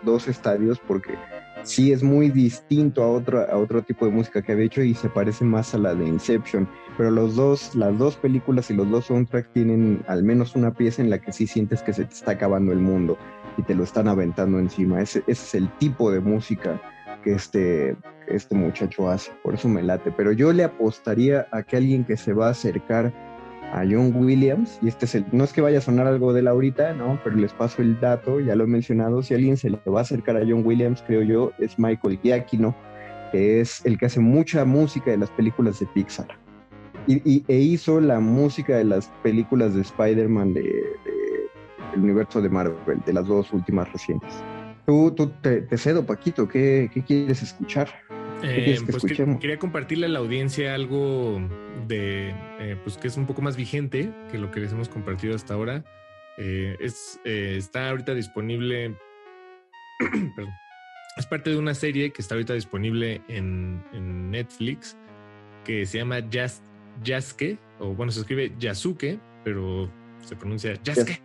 [0.03, 1.15] dos estadios porque
[1.63, 4.95] sí es muy distinto a otro, a otro tipo de música que había hecho y
[4.95, 6.69] se parece más a la de Inception.
[6.97, 11.03] Pero los dos, las dos películas y los dos soundtracks tienen al menos una pieza
[11.03, 13.17] en la que sí sientes que se te está acabando el mundo
[13.57, 15.01] y te lo están aventando encima.
[15.01, 16.81] Ese, ese es el tipo de música
[17.23, 17.97] que este,
[18.29, 19.33] este muchacho hace.
[19.43, 20.13] Por eso me late.
[20.13, 23.13] Pero yo le apostaría a que alguien que se va a acercar
[23.73, 26.41] a John Williams, y este es el, no es que vaya a sonar algo de
[26.41, 27.21] él ahorita, ¿no?
[27.23, 30.03] Pero les paso el dato, ya lo he mencionado, si alguien se le va a
[30.03, 32.75] acercar a John Williams, creo yo, es Michael Giacchino,
[33.31, 36.27] que es el que hace mucha música de las películas de Pixar.
[37.07, 42.49] Y, e hizo la música de las películas de Spider-Man de, de- del universo de
[42.49, 44.33] Marvel, de las dos últimas recientes.
[44.87, 47.89] Tú, tú te, te cedo, Paquito, ¿qué, qué quieres escuchar?
[48.41, 51.41] ¿Qué Eh, que pues que- quería compartirle a la audiencia algo
[51.87, 55.35] de, eh, pues que es un poco más vigente que lo que les hemos compartido
[55.35, 55.85] hasta ahora.
[56.39, 58.97] Eh, es, está ahorita disponible,
[60.37, 60.53] perdón,
[61.17, 64.97] es parte de una serie que está ahorita disponible en, en Netflix
[65.65, 66.63] que se llama Yas,
[67.05, 69.91] Yasuke, o bueno, se escribe Yasuke, pero
[70.23, 71.21] se pronuncia Yasuke.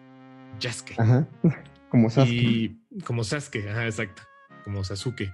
[0.60, 0.96] Yasuke.
[0.98, 1.26] Ajá,
[1.90, 2.34] como Sasuke.
[2.34, 4.24] Y como Sasuke, ajá, exacto,
[4.66, 5.32] como Sasuke.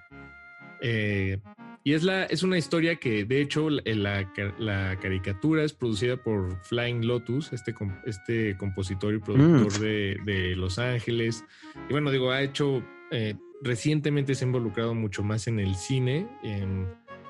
[0.84, 1.40] Eh,
[1.84, 5.74] y es, la, es una historia que, de hecho, la, la ca- la caricatura es
[5.74, 7.74] producida por Flying Lotus, este,
[8.06, 11.44] este compositor y productor de, de Los Ángeles.
[11.90, 16.28] Y bueno, digo, ha hecho, eh, recientemente se ha involucrado mucho más en el cine.
[16.44, 16.86] em,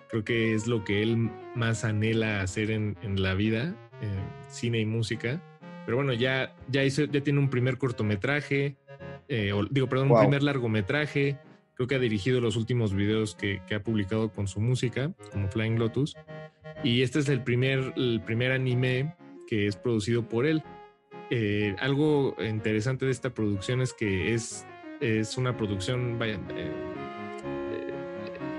[0.10, 4.80] creo que es lo que él más anhela hacer en, en la vida, eh, cine
[4.80, 5.42] y música.
[5.86, 8.76] Pero bueno, ya, ya, hizo, ya tiene un primer cortometraje,
[9.30, 10.18] eh, o- digo, perdón, Wow.
[10.18, 11.38] un primer largometraje.
[11.76, 15.48] Creo que ha dirigido los últimos videos que, que ha publicado con su música, como
[15.50, 16.16] Flying Lotus.
[16.84, 19.16] Y este es el primer, el primer anime
[19.48, 20.64] que es producido por él.
[21.30, 24.66] Eh, algo interesante de esta producción es que es,
[25.00, 26.72] es una producción, vaya, eh,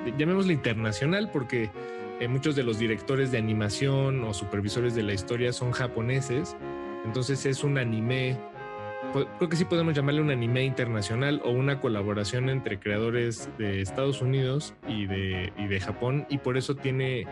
[0.06, 1.70] eh, llamémosla internacional, porque
[2.20, 6.56] eh, muchos de los directores de animación o supervisores de la historia son japoneses.
[7.04, 8.38] Entonces es un anime
[9.12, 14.22] creo que sí podemos llamarle un anime internacional o una colaboración entre creadores de Estados
[14.22, 17.26] Unidos y de, y de Japón y por eso tiene,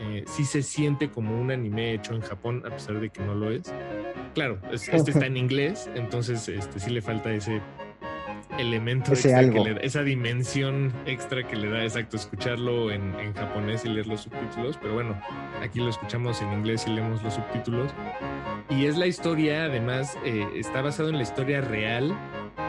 [0.00, 3.34] eh, sí se siente como un anime hecho en Japón a pesar de que no
[3.34, 3.72] lo es.
[4.34, 7.60] Claro, es- este está en inglés, entonces este, sí le falta ese,
[8.58, 9.64] elemento Ese extra algo.
[9.64, 14.06] que le esa dimensión extra que le da, exacto, escucharlo en, en japonés y leer
[14.06, 15.20] los subtítulos, pero bueno,
[15.62, 17.92] aquí lo escuchamos en inglés y leemos los subtítulos.
[18.68, 22.16] Y es la historia, además, eh, está basado en la historia real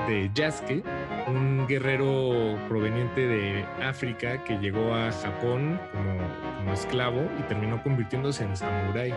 [0.08, 0.84] de Yasuke,
[1.28, 8.44] un guerrero proveniente de África que llegó a Japón como, como esclavo y terminó convirtiéndose
[8.44, 9.14] en samurái.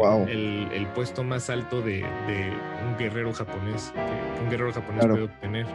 [0.00, 0.26] Wow.
[0.28, 2.52] el, el puesto más alto de, de
[2.88, 5.14] un guerrero japonés, que, un guerrero japonés Claro.
[5.14, 5.66] puede obtener.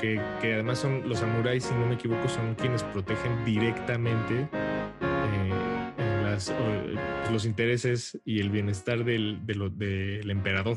[0.00, 4.48] Que, que además son los samuráis, si no me equivoco, son quienes protegen directamente
[5.00, 5.50] eh,
[6.22, 10.76] las, o- los intereses y el bienestar del, de lo- del emperador.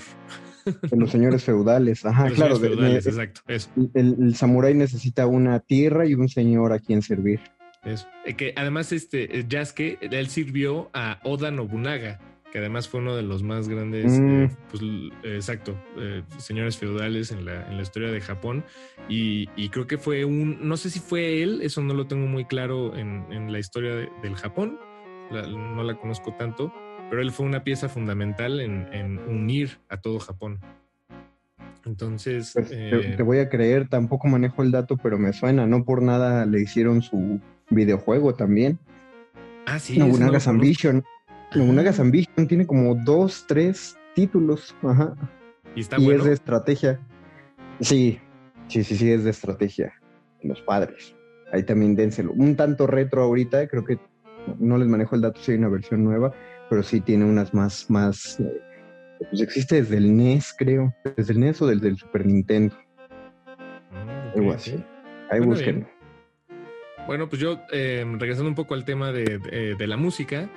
[0.65, 2.03] De los señores feudales.
[2.05, 2.55] Ajá, Los claro.
[2.55, 3.69] señores de- de- feudales, exacto, eso.
[3.93, 7.41] el, el samurái necesita una tierra y un señor a quien servir.
[7.83, 8.07] Eso.
[8.25, 12.19] Eh, que además, este eh, Yasuke, él sirvió a Oda Nobunaga,
[12.53, 14.43] que además fue uno de los más grandes, Mm.
[14.43, 14.83] eh, pues,
[15.23, 18.63] eh, exacto, eh, señores feudales en la, en la historia de Japón.
[19.09, 22.27] Y, y creo que fue un, no sé si fue él, eso no lo tengo
[22.27, 24.77] muy claro en, en la historia de- del Japón,
[25.31, 26.71] la- no la conozco tanto,
[27.09, 30.59] pero él fue una pieza fundamental en, en unir a todo Japón.
[31.85, 35.65] Entonces, Pues, te, eh, te voy a creer, tampoco manejo el dato, pero me suena.
[35.65, 37.39] No por nada le hicieron su
[37.71, 38.77] videojuego también.
[39.65, 40.39] ah, sí, ese no lo
[41.55, 44.75] Nobunaga's Ambition tiene como dos, tres títulos.
[44.83, 45.13] Ajá.
[45.75, 46.19] Y está y bueno.
[46.21, 46.99] es de estrategia.
[47.79, 48.19] Sí,
[48.67, 49.93] sí, sí, sí, es de estrategia.
[50.41, 51.15] Los padres.
[51.51, 52.31] Ahí también dénselo.
[52.33, 53.97] Un tanto retro ahorita, creo que
[54.59, 56.33] no les manejo el dato si hay una versión nueva,
[56.69, 58.39] pero sí tiene unas más, más.
[58.39, 58.61] eh,
[59.29, 60.93] pues existe desde el NES, creo.
[61.15, 62.75] Desde el NES o desde el Super Nintendo.
[63.91, 64.55] Ah, Algo ok.
[64.55, 64.71] así.
[65.29, 65.87] Ahí Bueno, búsquenlo.
[67.07, 70.49] Bueno, pues yo, eh, regresando un poco al tema de, de- de la música,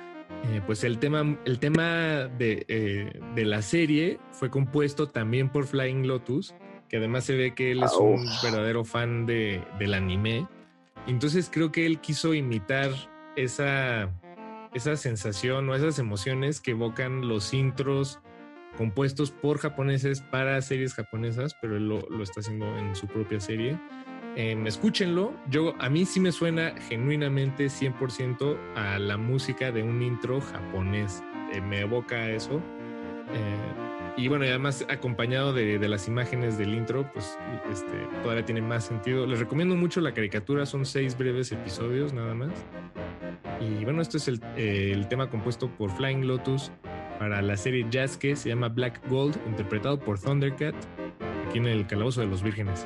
[0.45, 5.65] eh, pues el tema, el tema de, eh, de la serie fue compuesto también por
[5.65, 6.53] Flying Lotus,
[6.89, 8.43] que además se ve que él es Ah, un uf.
[8.43, 10.47] verdadero fan de, del anime.
[11.07, 12.91] Entonces creo que él quiso imitar
[13.35, 14.09] esa,
[14.73, 18.19] esa sensación o esas emociones que evocan los intros
[18.77, 23.39] compuestos por japoneses para series japonesas, pero él lo, lo está haciendo en su propia
[23.39, 23.77] serie.
[24.37, 25.33] Em, escúchenlo.
[25.49, 31.23] Yo, a mí sí me suena genuinamente 100% a la música de un intro japonés.
[31.51, 32.61] Eh, me evoca eso.
[33.33, 37.35] Eh, y bueno, y además acompañado de, de las imágenes del intro, pues
[37.71, 39.25] este, todavía tiene más sentido.
[39.25, 42.51] Les recomiendo mucho la caricatura, son seis breves episodios nada más.
[43.59, 46.71] Y bueno, esto es el, eh, el tema compuesto por Flying Lotus
[47.17, 50.75] para la serie Yasuke, se llama Black Gold, interpretado por Thundercat,
[51.47, 52.85] aquí en el Calabozo de los Vírgenes.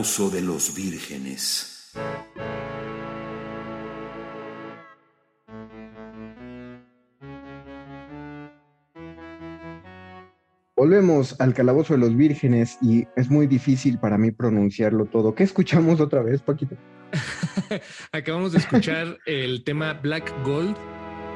[0.00, 1.92] Calabozo de los vírgenes.
[10.74, 15.34] Volvemos al calabozo de los vírgenes y es muy difícil para mí pronunciarlo todo.
[15.34, 16.76] ¿Qué escuchamos otra vez, Paquito?
[18.12, 20.78] Acabamos de escuchar el tema Black Gold,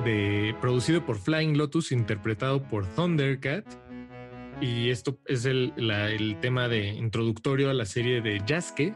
[0.06, 3.66] de, producido por Flying Lotus, interpretado por Thundercat.
[4.64, 8.94] Y esto es el, la- el tema de introductorio a la serie de Yasuke,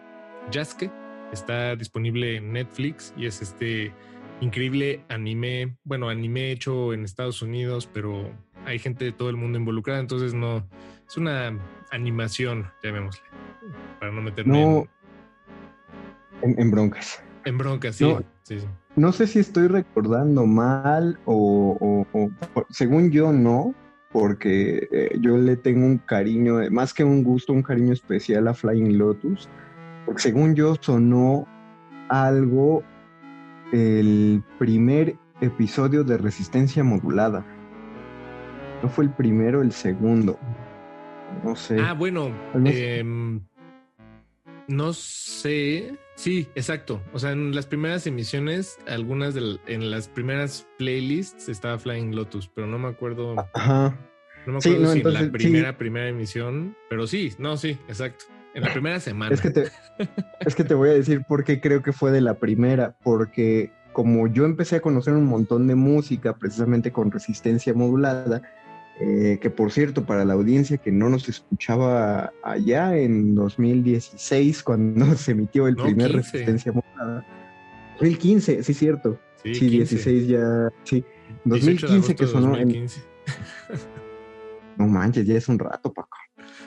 [0.51, 0.91] Yasuke.
[1.31, 3.93] Está disponible en Netflix y es este
[4.41, 8.31] increíble anime, bueno, anime hecho en Estados Unidos, pero
[8.64, 10.66] hay gente de todo el mundo involucrada, entonces no,
[11.07, 11.53] es una
[11.91, 13.21] animación, llamémosle,
[14.01, 14.87] para no meterme No.
[16.41, 17.23] En, en broncas.
[17.45, 18.23] en, broncas, sí, No.
[18.43, 18.66] sí, sí.
[18.97, 21.77] No sé si estoy recordando mal o-
[22.14, 22.31] o-
[22.71, 23.75] según yo no,
[24.13, 28.49] porque eh, yo le tengo un cariño, eh, más que un gusto, un cariño especial
[28.49, 29.49] a Flying Lotus,
[30.07, 31.47] porque según yo sonó
[32.09, 32.83] algo
[33.73, 37.45] el primer episodio de Resistencia Modulada.
[38.83, 40.39] No fue el primero, el segundo.
[41.45, 41.79] No sé.
[41.81, 42.31] Ah, bueno,
[42.65, 43.41] em,
[44.69, 45.99] no sé.
[46.19, 47.01] Sí, exacto.
[47.12, 52.51] O sea, en las primeras emisiones, algunas de en las primeras playlists estaba Flying Lotus,
[52.53, 53.37] pero no me acuerdo.
[53.55, 53.97] Ajá.
[54.45, 55.31] No me Sí, acuerdo no, si entonces, la sí.
[55.31, 58.25] primera, primera emisión, pero sí, no, sí, exacto.
[58.53, 59.33] En la primera semana.
[59.33, 59.69] Es que te,
[60.41, 63.71] es que te voy a decir por qué creo que fue de la primera, porque
[63.93, 68.43] como yo empecé a conocer un montón de música precisamente con resistencia modulada,
[69.01, 75.07] eh, que por cierto, para la audiencia que no nos escuchaba allá en 2016, cuando
[75.17, 76.17] se emitió el No, primer 15.
[76.17, 77.27] resistencia modulada,
[78.01, 79.19] 2015, sí, cierto.
[79.43, 79.77] Sí, Sí, 15.
[79.97, 81.05] 16 ya, sí.
[81.45, 82.69] 18 de 2015 que sonó en...
[82.69, 83.01] 2015.
[84.77, 86.17] No manches, ya es un rato, Paco.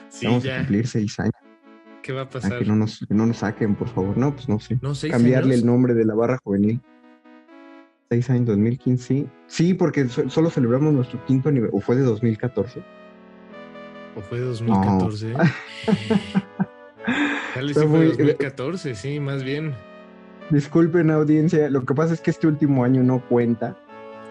[0.08, 1.32] Sí, Vamos a cumplir seis años.
[2.02, 2.58] ¿Qué va a Ah, pasar?
[2.58, 4.16] que, no nos, que no nos saquen, por favor.
[4.16, 4.78] No, pues no sé.
[4.82, 5.60] No, Cambiarle años.
[5.60, 6.80] el nombre de la barra juvenil.
[8.12, 9.04] Seis años, 2015.
[9.06, 11.78] Sí, sí porque so- solo celebramos nuestro quinto aniversario.
[11.78, 12.82] ¿O fue de 2014?
[14.14, 15.32] ¿O fue de 2014?
[17.54, 19.72] Tal vez sí fue de muy- 2014, sí, más bien.
[20.50, 21.70] Disculpen, audiencia.
[21.70, 23.78] Lo que pasa es que este último año no cuenta.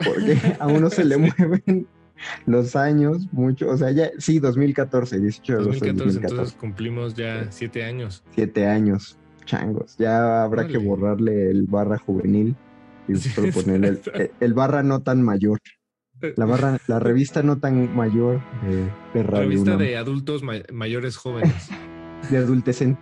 [0.05, 1.88] Porque a uno se le mueven
[2.45, 3.67] los años mucho.
[3.67, 6.34] O sea, ya, sí, 2014, 18 de agosto de 2014, 2014.
[6.36, 8.23] entonces cumplimos ya siete años.
[8.36, 9.97] Siete años, changos.
[9.97, 10.88] Ya habrá que Órale.
[10.88, 12.55] borrarle el barra juvenil
[13.08, 15.60] y Sí, solo ponerle el, el- el barra no tan mayor.
[16.36, 21.18] La barra, la revista no tan mayor de, de Radio Revista de adultos ma- mayores
[21.18, 21.70] jóvenes.
[22.30, 22.97] de adultecen.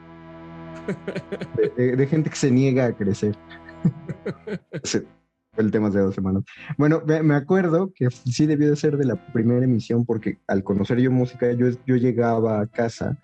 [1.57, 3.35] De, de- de gente que se niega a crecer.
[4.83, 6.43] Fue el tema de dos semanas.
[6.77, 10.63] Bueno, me, me acuerdo que sí debió de ser de la primera emisión porque al
[10.63, 13.17] conocer yo música, yo, yo llegaba a casa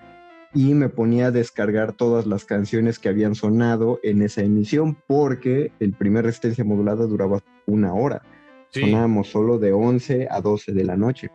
[0.55, 5.73] y me ponía a descargar todas las canciones que habían sonado en esa emisión porque
[5.81, 8.23] el primer resistencia modulada duraba una hora.
[8.69, 11.29] Sí, Sonábamos solo de 11 a 12 de la noche.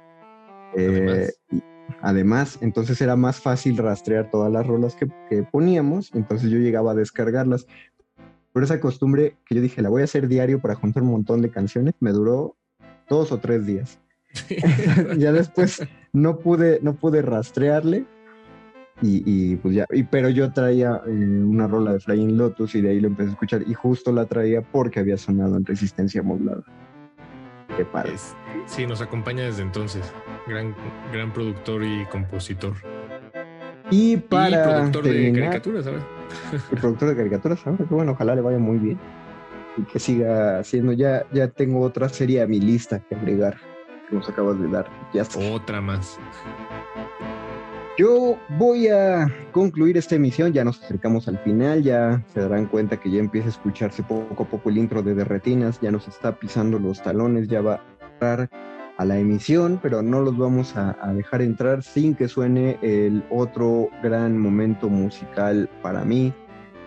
[0.75, 1.29] Eh,
[2.01, 2.59] Además.
[2.63, 6.95] entonces era más fácil rastrear todas las rolas que, que poníamos, entonces yo llegaba a
[6.95, 7.67] descargarlas.
[8.55, 11.43] Pero esa costumbre que yo dije, la voy a hacer diario para juntar un montón
[11.43, 12.57] de canciones, me duró
[13.11, 14.01] dos o tres días.
[15.19, 15.83] ya después
[16.15, 18.07] no pude, no pude rastrearle.
[19.03, 22.83] Y, y, pues ya, y, pero yo traía eh, una rola de Flying Lotus y
[22.83, 26.23] de ahí lo empecé a escuchar y justo la traía porque había sonado en resistencia
[26.23, 26.63] modulada.
[27.77, 28.13] Qué padre.
[28.15, 28.35] es-
[28.67, 30.13] sí, nos acompaña desde entonces.
[30.47, 30.75] Gran,
[31.13, 32.75] gran productor y compositor.
[33.91, 36.03] Y y para productor de caricaturas, ¿sabes?
[36.71, 38.99] el productor de caricaturas, ahora que bueno, ojalá le vaya muy bien
[39.79, 40.93] y que siga haciendo.
[40.93, 43.57] Ya, ya tengo otra serie a mi lista que agregar
[44.09, 44.87] que nos acabas de dar.
[45.15, 45.39] Ya está.
[45.39, 46.19] Otra más.
[48.01, 52.99] Yo voy a concluir esta emisión, ya nos acercamos al final, ya se darán cuenta
[52.99, 56.35] que ya empieza a escucharse poco a poco el intro de Derretinas, ya nos está
[56.39, 58.49] pisando los talones, ya va a entrar
[58.97, 63.91] a la emisión, pero no los vamos a, dejar entrar sin que suene el otro
[64.03, 66.33] gran momento musical para mí.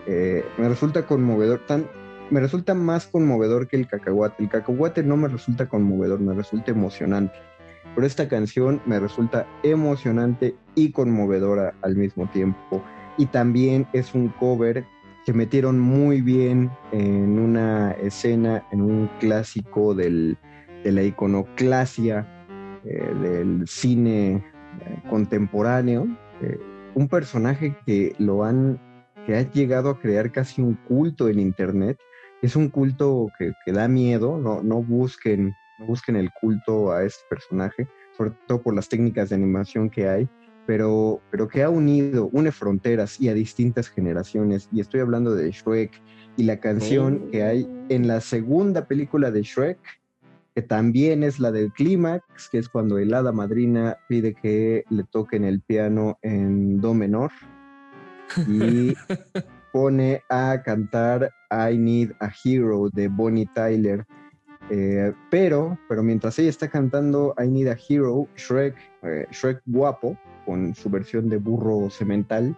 [0.08, 1.88] Eh, me resulta conmovedor, tan,
[2.30, 4.42] me resulta más conmovedor que el cacahuate.
[4.42, 7.38] El cacahuate no me resulta conmovedor, me resulta emocionante
[7.94, 12.82] pero esta canción me resulta emocionante y conmovedora al mismo tiempo.
[13.16, 14.84] Y también es un cover
[15.24, 20.36] que metieron muy bien en una escena, en un clásico del,
[20.82, 22.26] de la iconoclasia
[22.84, 24.42] eh, del cine eh,
[25.08, 26.06] contemporáneo.
[26.42, 26.58] Eh,
[26.94, 28.80] un personaje que lo han,
[29.26, 31.98] que ha llegado a crear casi un culto en internet.
[32.42, 35.54] Es un culto que, que da miedo, no, no busquen
[35.86, 40.28] busquen el culto a este personaje, sobre todo por las técnicas de animación que hay,
[40.66, 44.68] pero, pero que ha unido, une fronteras y a distintas generaciones.
[44.72, 46.02] Y estoy hablando de Shrek
[46.36, 49.78] y la canción que hay en la segunda película de Shrek,
[50.54, 55.04] que también es la del clímax, que es cuando el hada madrina pide que le
[55.04, 57.30] toquen el piano en do menor
[58.48, 58.94] y
[59.72, 64.06] pone a cantar I Need a Hero de Bonnie Tyler.
[64.70, 70.18] Eh, pero, pero mientras ella está cantando I Need a Hero, Shrek, eh, Shrek guapo,
[70.46, 72.56] con su versión de burro cemental,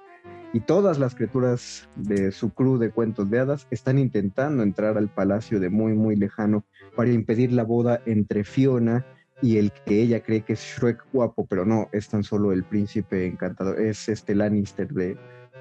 [0.53, 5.09] y todas las criaturas de su crew de cuentos de hadas están intentando entrar al
[5.09, 9.05] palacio de muy muy lejano para impedir la boda entre Fiona
[9.43, 12.65] y el que ella cree que es Shrek guapo, pero no, es tan solo el
[12.65, 15.17] príncipe encantador, es este Lannister de,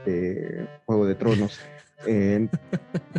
[0.05, 1.59] de Juego de Tronos.
[2.07, 2.47] Eh,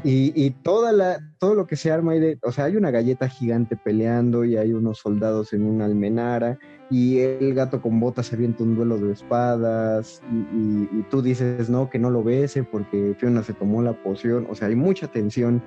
[0.04, 2.90] y, y toda la, todo lo que se arma ahí de, o sea, hay una
[2.90, 6.58] galleta gigante peleando y hay unos soldados en una almenara
[6.90, 11.22] y el gato con botas se avienta un duelo de espadas y, y- y tú
[11.22, 14.76] dices, no, que no lo bese porque Fiona se tomó la poción, o sea, hay
[14.76, 15.62] mucha tensión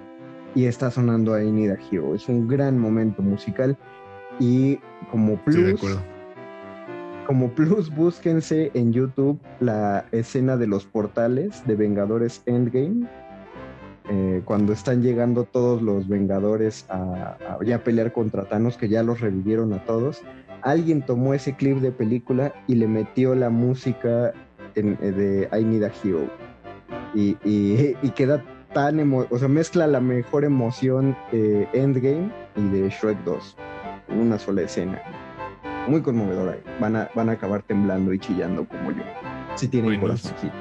[0.55, 2.15] y está sonando ahí Need a Hero.
[2.15, 3.77] Es un gran momento musical
[4.39, 4.79] y
[5.11, 5.81] como plus.
[7.29, 13.07] Como plus, búsquense en YouTube la escena de los portales de Vengadores Endgame.
[14.09, 19.21] eh, cuando están llegando todos los Vengadores a, ya pelear contra Thanos, que ya los
[19.21, 20.23] revivieron a todos,
[20.63, 24.33] alguien tomó ese clip de película y le metió la música
[24.73, 26.27] eh, de I Need a Hero.
[27.13, 27.35] Y,
[28.15, 33.55] queda tan o sea, mezcla la mejor emoción de Endgame y de Shrek 2
[34.07, 34.99] en una sola escena.
[35.89, 36.57] Muy conmovedora.
[36.79, 39.03] Van a, van a acabar temblando y chillando como yo.
[39.55, 40.21] Si tienen Buenos.
[40.21, 40.53] corazoncito.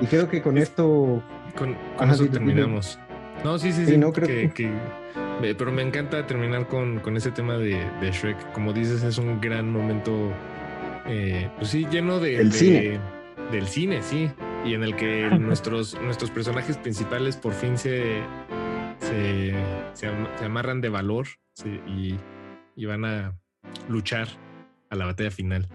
[0.00, 1.22] Y creo que con esto
[1.56, 2.98] Con, con Ajá, eso terminamos.
[3.44, 3.98] No, sí, sí, Sí, sí.
[3.98, 4.70] no, creo que, que-
[5.40, 8.52] que- pero me encanta terminar con, con ese tema de, de Shrek.
[8.52, 10.32] Como dices, es un gran momento,
[11.06, 13.00] eh, pues sí, lleno de, El de- cine.
[13.52, 14.30] Del cine, sí.
[14.64, 18.22] Y en el que nuestros, nuestros personajes principales por fin se,
[18.98, 19.52] se,
[19.92, 22.16] se, am- se amarran de valor sí, y,
[22.76, 23.36] y van a
[23.88, 24.28] luchar
[24.90, 25.66] a la batalla final.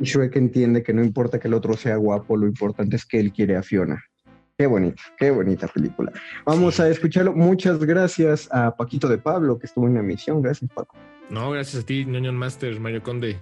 [0.00, 3.18] Y Shrek entiende que no importa que el otro sea guapo, lo importante es que
[3.18, 4.04] él quiere a Fiona.
[4.56, 6.12] Qué bonita, qué bonita película.
[6.44, 7.32] Vamos a escucharlo.
[7.32, 10.42] Muchas gracias a Paquito de Pablo, que estuvo en la emisión.
[10.42, 10.96] Gracias, Paco.
[11.30, 13.38] No, gracias a ti, Ñoño Master, Mario Conde.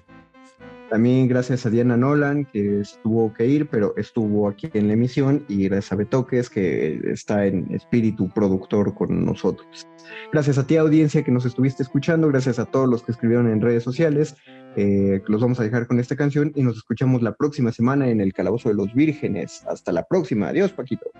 [0.90, 5.44] También gracias a Diana Nolan, que estuvo que ir, pero estuvo aquí en la emisión.
[5.48, 9.86] Y gracias a Betoques, que está en espíritu productor con nosotros.
[10.32, 12.28] Gracias a ti, audiencia, que nos estuviste escuchando.
[12.28, 14.36] Gracias a todos los que escribieron en redes sociales.
[14.76, 18.20] Eh, los vamos a dejar con esta canción y nos escuchamos la próxima semana en
[18.20, 19.64] el Calabozo de los Vírgenes.
[19.66, 20.48] Hasta la próxima.
[20.48, 21.10] Adiós, Paquito.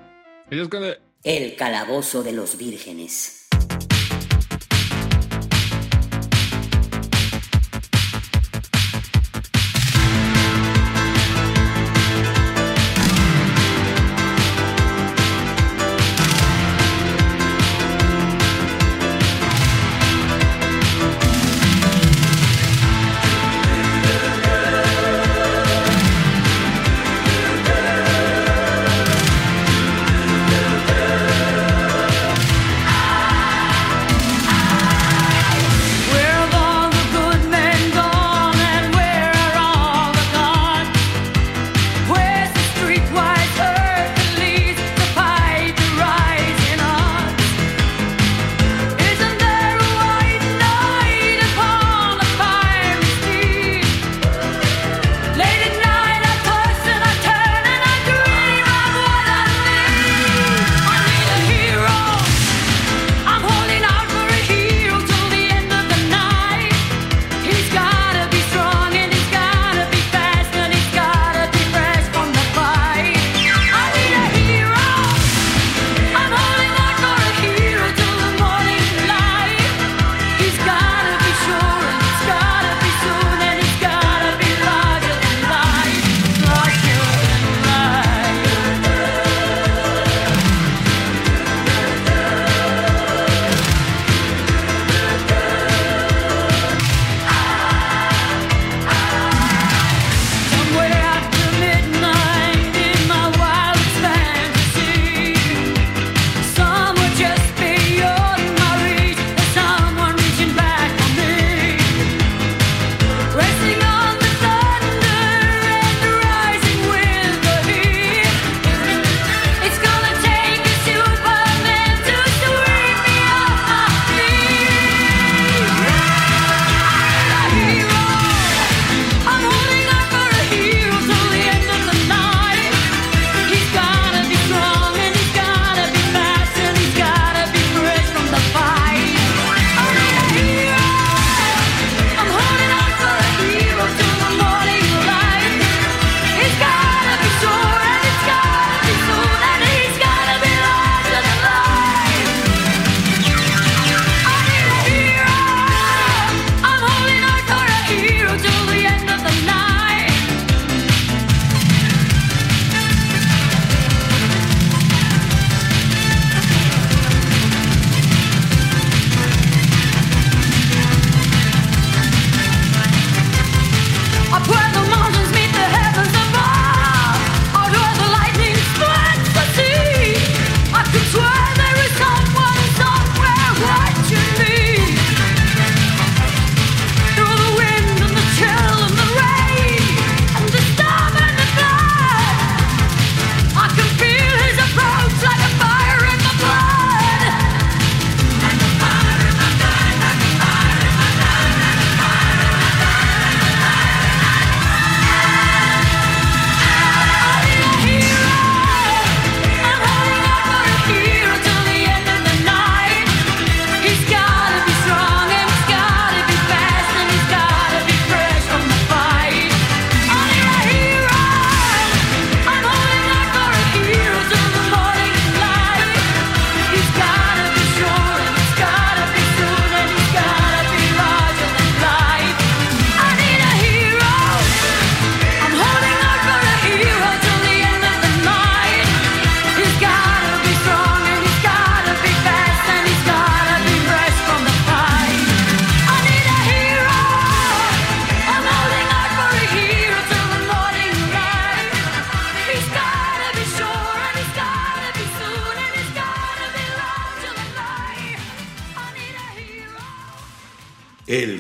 [0.51, 0.69] Adiós.
[1.25, 3.46] El calabozo de los vírgenes.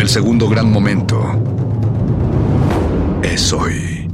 [0.00, 1.20] El segundo gran momento
[3.22, 4.08] es hoy.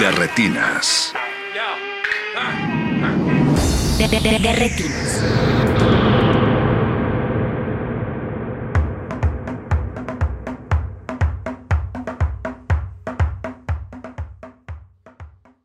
[0.00, 1.12] De retinas.
[3.98, 5.24] De, de- de- de retinas.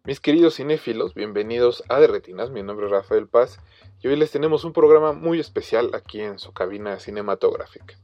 [0.05, 3.59] Mis queridos cinéfilos, bienvenidos a De Retinas, mi nombre es Rafael Paz
[4.05, 7.97] y hoy les tenemos un programa muy especial aquí en su cabina cinematográfica.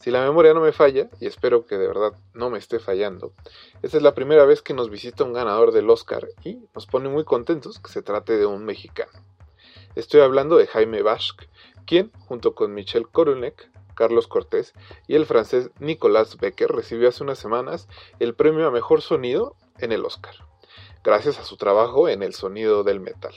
[0.00, 3.32] Si la memoria no me falla, y espero que de verdad no me esté fallando,
[3.80, 7.08] esta es la primera vez que nos visita un ganador del Oscar y nos pone
[7.08, 9.12] muy contentos que se trate de un mexicano.
[9.94, 11.48] Estoy hablando de Jaime Bashk,
[11.86, 14.72] quien, junto con Michel Koronek, Carlos Cortés
[15.06, 17.86] y el francés Nicolas Becker, recibió hace unas semanas
[18.18, 20.34] el premio a mejor sonido en el Oscar
[21.04, 23.32] gracias a su trabajo en el sonido del metal.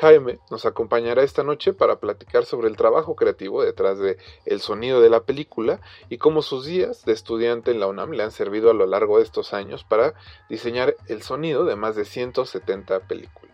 [0.00, 5.00] Jaime nos acompañará esta noche para platicar sobre el trabajo creativo detrás de el sonido
[5.00, 8.70] de la película y cómo sus días de estudiante en la UNAM le han servido
[8.70, 10.14] a lo largo de estos años para
[10.48, 13.48] diseñar el sonido de más de 170 películas.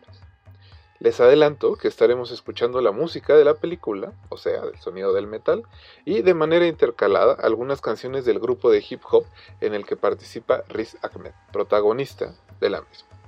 [0.98, 5.26] Les adelanto que estaremos escuchando la música de la película, o sea, del sonido del
[5.26, 5.62] metal,
[6.04, 9.24] y de manera intercalada algunas canciones del grupo de hip hop
[9.62, 13.23] en el que participa Riz Ahmed, protagonista de la misma.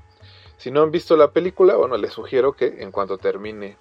[0.58, 3.76] Si no han visto la película, bueno, les sugiero que en cuanto termine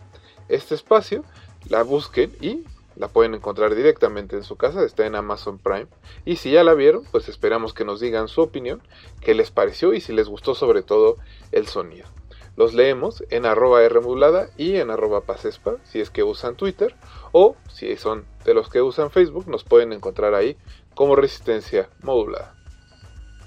[0.50, 1.24] este espacio,
[1.70, 2.64] la busquen y
[2.96, 5.88] la pueden encontrar directamente en su casa, está en Amazon Prime.
[6.26, 8.82] Y si ya la vieron, pues esperamos que nos digan su opinión,
[9.22, 11.18] qué les pareció y si les gustó sobre todo
[11.52, 12.08] el sonido.
[12.56, 16.96] Los leemos en arroba Rmodulada y en arroba Pasespa, si es que usan Twitter,
[17.34, 20.56] o si son de los que usan Facebook, nos pueden encontrar ahí
[20.94, 22.56] como Resistencia Modulada.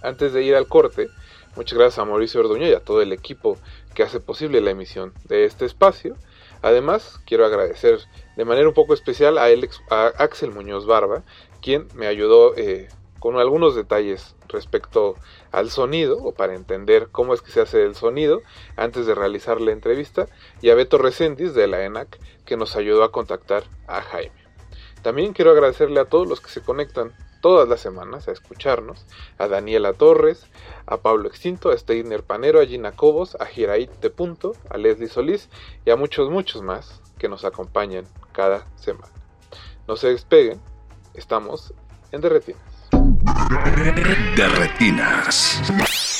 [0.03, 1.09] Antes de ir al corte,
[1.59, 3.59] muchas gracias a Mauricio Orduña y a todo el equipo
[3.93, 6.15] que hace posible la emisión de este espacio.
[6.63, 7.99] Además, quiero agradecer
[8.37, 9.49] de manera un poco especial a,
[10.19, 11.25] Axel Muñoz Barba,
[11.61, 12.87] quien me ayudó eh,
[13.19, 15.17] con algunos detalles respecto
[15.51, 18.41] al sonido o para entender cómo es que se hace el sonido
[18.77, 20.27] antes de realizar la entrevista
[20.63, 24.45] y a Beto Resendiz de la ENAC que nos ayudó a contactar a Jaime.
[25.03, 29.07] También quiero agradecerle a todos los que se conectan todas las semanas a escucharnos,
[29.39, 30.47] a Daniela Torres,
[30.87, 35.09] a Pablo Extinto, a Steiner Panero, a Gina Cobos, a Giraít de Punto, a Leslie
[35.09, 35.49] Solís
[35.85, 39.13] y a muchos, muchos más que nos acompañan cada semana.
[39.87, 40.61] No se despeguen,
[41.15, 41.73] estamos
[42.13, 42.63] en Derretinas.
[44.37, 46.18] Derretinas.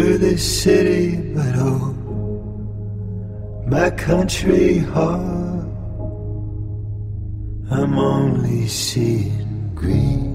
[0.00, 1.92] Through this city, but oh,
[3.66, 5.66] my country heart,
[7.70, 10.30] I'm only seeing green.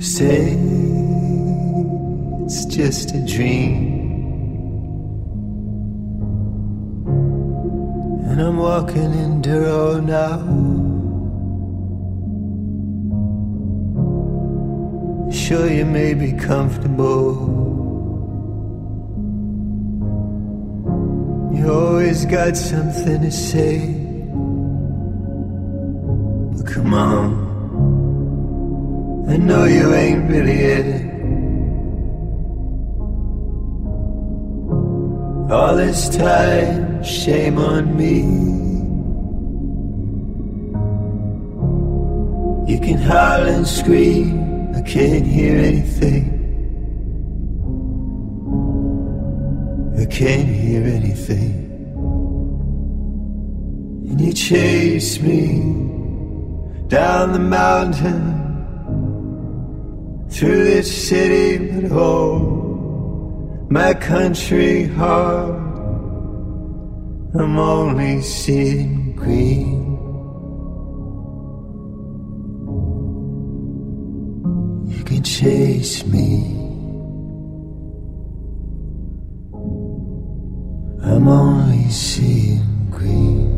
[0.00, 0.58] Say
[2.44, 4.00] it's just a dream.
[8.26, 10.91] And I'm walking in Duro now.
[15.32, 17.32] Sure, you may be comfortable.
[21.54, 23.94] You always got something to say.
[26.52, 27.50] But come on.
[29.30, 31.12] I know you ain't really it.
[35.50, 38.20] All this time, shame on me.
[42.70, 44.41] You can howl and scream,
[44.74, 46.24] I can't hear anything.
[49.98, 51.52] I can't hear anything.
[54.08, 55.62] And you chase me
[56.88, 58.42] down the mountain
[60.28, 65.54] through this city, but oh, my country heart,
[67.34, 69.81] I'm only seeing green.
[75.22, 76.58] Chase me.
[81.04, 83.51] I'm only seeing green.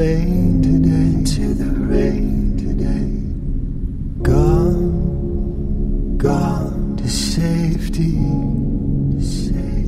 [0.00, 0.90] Rain today.
[1.20, 3.08] Into the rain today.
[4.22, 8.16] Gone, gone to safety.
[9.18, 9.79] Estamos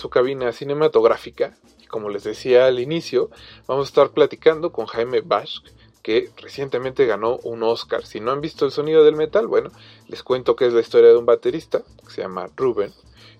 [0.00, 3.28] su cabina cinematográfica y como les decía al inicio,
[3.66, 5.66] vamos a estar platicando con Jaime Bashk,
[6.02, 8.06] que recientemente ganó un Oscar.
[8.06, 9.70] Si no han visto el sonido del metal, bueno,
[10.08, 12.94] les cuento que es la historia de un baterista que se llama Ruben,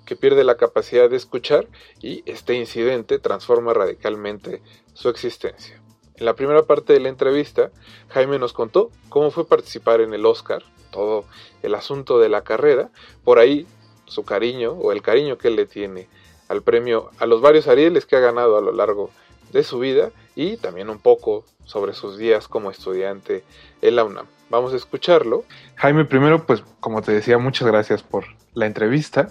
[0.04, 1.66] que pierde la capacidad de escuchar
[2.02, 4.60] y este incidente transforma radicalmente
[4.92, 5.80] su existencia.
[6.16, 7.70] En la primera parte de la entrevista,
[8.10, 11.24] Jaime nos contó cómo fue participar en el Oscar, todo
[11.62, 12.90] el asunto de la carrera,
[13.24, 13.66] por ahí
[14.04, 16.08] su cariño o el cariño que él le tiene
[16.50, 19.10] al premio, a los varios Arieles que ha ganado a lo largo
[19.52, 23.44] de su vida y también un poco sobre sus días como estudiante
[23.80, 24.26] en la UNAM.
[24.50, 25.44] Vamos a escucharlo.
[25.76, 28.24] Jaime, primero, pues como te decía, muchas gracias por
[28.54, 29.30] la entrevista.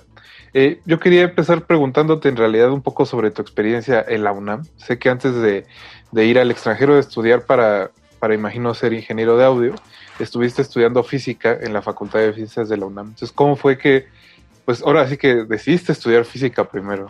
[0.53, 4.65] Eh, yo quería empezar preguntándote en realidad un poco sobre tu experiencia en la UNAM.
[4.78, 5.65] Sé que antes de,
[6.11, 9.76] de ir al extranjero de estudiar para, para, imagino, ser ingeniero de audio,
[10.20, 13.07] estuviste estudiando física en la Facultad de Ciencias de la UNAM.
[13.07, 14.07] Entonces, ¿cómo fue que,
[14.70, 17.09] pues ahora sí que decidiste estudiar física primero?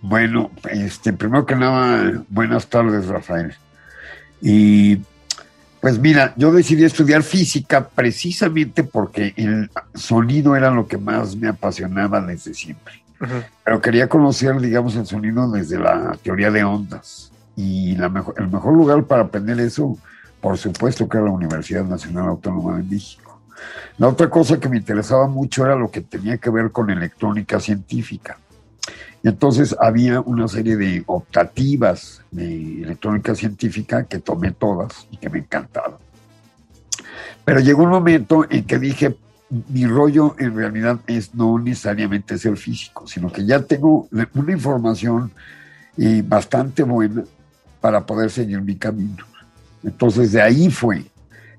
[0.00, 3.54] Bueno, este, primero que nada, buenas tardes, Rafael.
[4.40, 4.96] Y
[5.80, 11.46] pues mira, yo decidí estudiar física precisamente porque el sonido era lo que más me
[11.46, 12.94] apasionaba desde siempre.
[13.20, 13.44] Uh -huh.
[13.62, 17.30] Pero quería conocer, digamos, el sonido desde la teoría de ondas.
[17.54, 19.96] Y la mejor, el mejor lugar para aprender eso,
[20.40, 23.21] por supuesto, que era la Universidad Nacional Autónoma de México.
[23.98, 27.60] La otra cosa que me interesaba mucho era lo que tenía que ver con electrónica
[27.60, 28.38] científica.
[29.22, 35.30] Y entonces había una serie de optativas de electrónica científica que tomé todas y que
[35.30, 35.98] me encantaban.
[37.44, 39.16] Pero llegó un momento en que dije,
[39.68, 45.30] mi rollo en realidad es no necesariamente ser físico, sino que ya tengo una información
[45.96, 47.22] eh, bastante buena
[47.80, 49.24] para poder seguir mi camino.
[49.84, 51.04] Entonces de ahí fue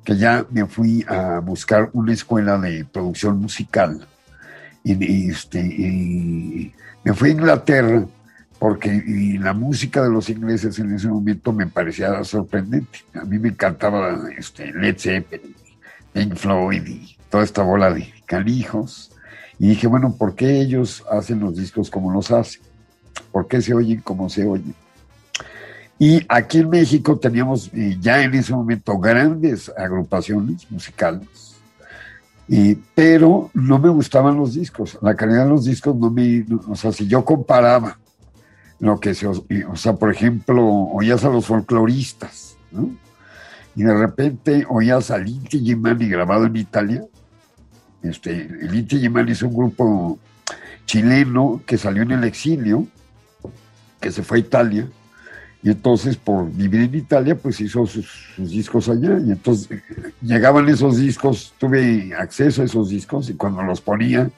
[0.03, 4.05] que ya me fui a buscar una escuela de producción musical.
[4.83, 6.73] Y, este, y
[7.03, 8.05] me fui a Inglaterra
[8.59, 9.03] porque
[9.39, 12.99] la música de los ingleses en ese momento me parecía sorprendente.
[13.13, 15.55] A mí me encantaba este, Led Zeppelin,
[16.13, 19.11] Pink Floyd y toda esta bola de calijos.
[19.59, 22.61] Y dije, bueno, ¿por qué ellos hacen los discos como los hacen?
[23.31, 24.75] ¿Por qué se oyen como se oyen?
[25.99, 27.71] Y aquí en México teníamos
[28.01, 31.53] ya en ese momento grandes agrupaciones musicales
[32.93, 36.91] pero no me gustaban los discos, la calidad de los discos no me, o sea,
[36.91, 37.97] si yo comparaba
[38.79, 42.89] lo que se, o sea, por ejemplo, oías a los folcloristas, ¿no?
[43.75, 47.03] Y de repente oías a Inti Gimani grabado en Italia.
[48.03, 50.19] Este, el Inti Gimani es un grupo
[50.85, 52.85] chileno que salió en el exilio,
[53.99, 54.87] que se fue a Italia,
[55.63, 58.05] y entonces por vivir en Italia, pues hizo sus,
[58.37, 59.17] discos allá.
[59.25, 59.81] Y entonces
[60.21, 64.29] llegaban esos discos, tuve acceso a esos discos y cuando los ponía,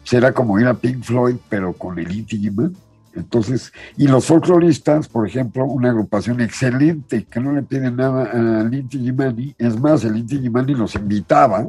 [0.00, 2.76] pues era como ir a Pink Floyd, pero con el Gimani.
[3.14, 8.74] Entonces, y los folcloristas, por ejemplo, una agrupación excelente que no le pide nada al
[8.74, 11.66] Inti Gimani, es más, el Inti Gimani los invitaba,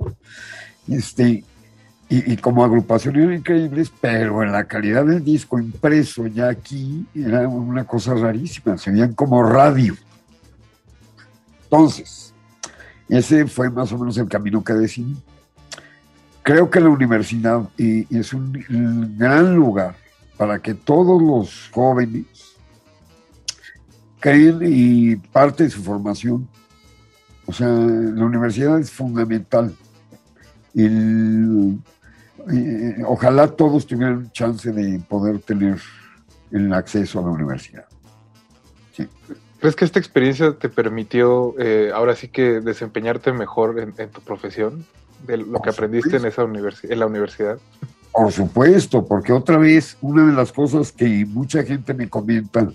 [0.89, 1.45] este,
[2.10, 7.84] y, como agrupación eran increíbles, pero la calidad del disco impreso ya aquí era una
[7.84, 9.93] cosa rarísima, se veían como radio.
[11.64, 12.34] Entonces,
[13.10, 15.18] ese fue más o menos el camino que decidí.
[16.43, 18.53] Creo que la universidad es un
[19.18, 19.95] gran lugar
[20.38, 22.26] para que todos los jóvenes
[24.20, 26.47] creen y parte de su formación.
[27.45, 29.76] O sea, la universidad es fundamental.
[30.74, 31.80] El,
[32.52, 35.80] eh, ojalá todos tuvieran chance de poder tener
[36.52, 37.86] el acceso a la universidad.
[38.93, 39.08] Sí.
[39.60, 44.22] ¿Crees que esta experiencia te permitió eh, ahora sí que desempeñarte mejor en, en tu
[44.22, 44.86] profesión?
[45.26, 47.58] De lo Por que aprendiste en, esa universi en la universidad.
[48.12, 52.68] Por supuesto, porque otra vez, una de las cosas que mucha gente me comenta,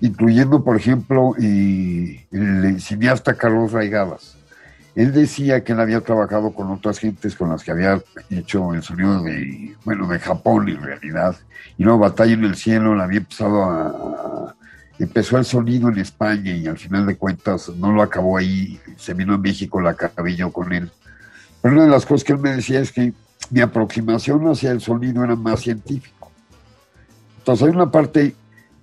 [0.00, 4.35] incluyendo, por ejemplo, el cineasta Carlos Raigadas,
[4.96, 8.82] él decía que él había trabajado con otras gentes con las que había hecho el
[8.82, 11.36] sonido de, bueno, de Japón en realidad,
[11.76, 14.56] y luego Batalla en el Cielo, la había empezado a,
[14.98, 19.12] empezó el sonido en España y al final de cuentas no lo acabó ahí, se
[19.12, 20.90] vino a México, la acabé yo con él.
[21.60, 23.12] Pero una de las cosas que él me decía es que
[23.50, 26.30] mi aproximación hacia el sonido era más científico.
[27.38, 28.34] Entonces hay una parte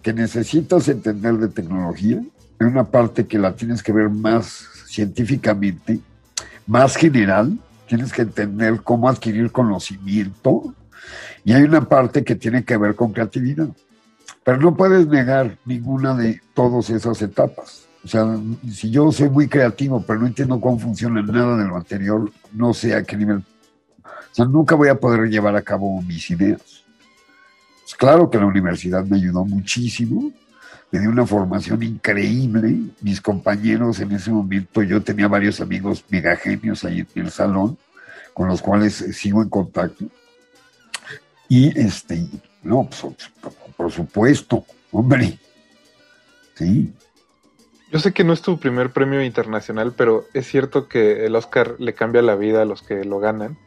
[0.03, 2.21] que necesitas entender de tecnología,
[2.59, 5.99] hay una parte que la tienes que ver más científicamente,
[6.67, 10.75] más general, tienes que entender cómo adquirir conocimiento,
[11.43, 13.69] y hay una parte que tiene que ver con creatividad.
[14.43, 17.87] Pero no puedes negar ninguna de todas esas etapas.
[18.05, 18.37] O sea,
[18.71, 22.73] si yo soy muy creativo, pero no entiendo cómo funciona nada de lo anterior, no
[22.73, 23.37] sé a qué nivel.
[23.37, 26.83] O sea, nunca voy a poder llevar a cabo mis ideas.
[27.81, 30.31] Pues claro que la universidad me ayudó muchísimo,
[30.93, 32.77] me dio una formación increíble.
[33.01, 37.79] Mis compañeros en ese momento, yo tenía varios amigos megagenios ahí en el salón,
[38.35, 40.05] con los cuales eh, sigo en contacto.
[41.49, 42.27] Y este,
[42.61, 45.39] no, pues, por, por supuesto, hombre.
[46.53, 46.93] Sí,
[47.91, 51.75] Yo sé que no es tu primer premio internacional, pero es cierto que el Oscar
[51.79, 53.57] le cambia la vida a los que lo ganan.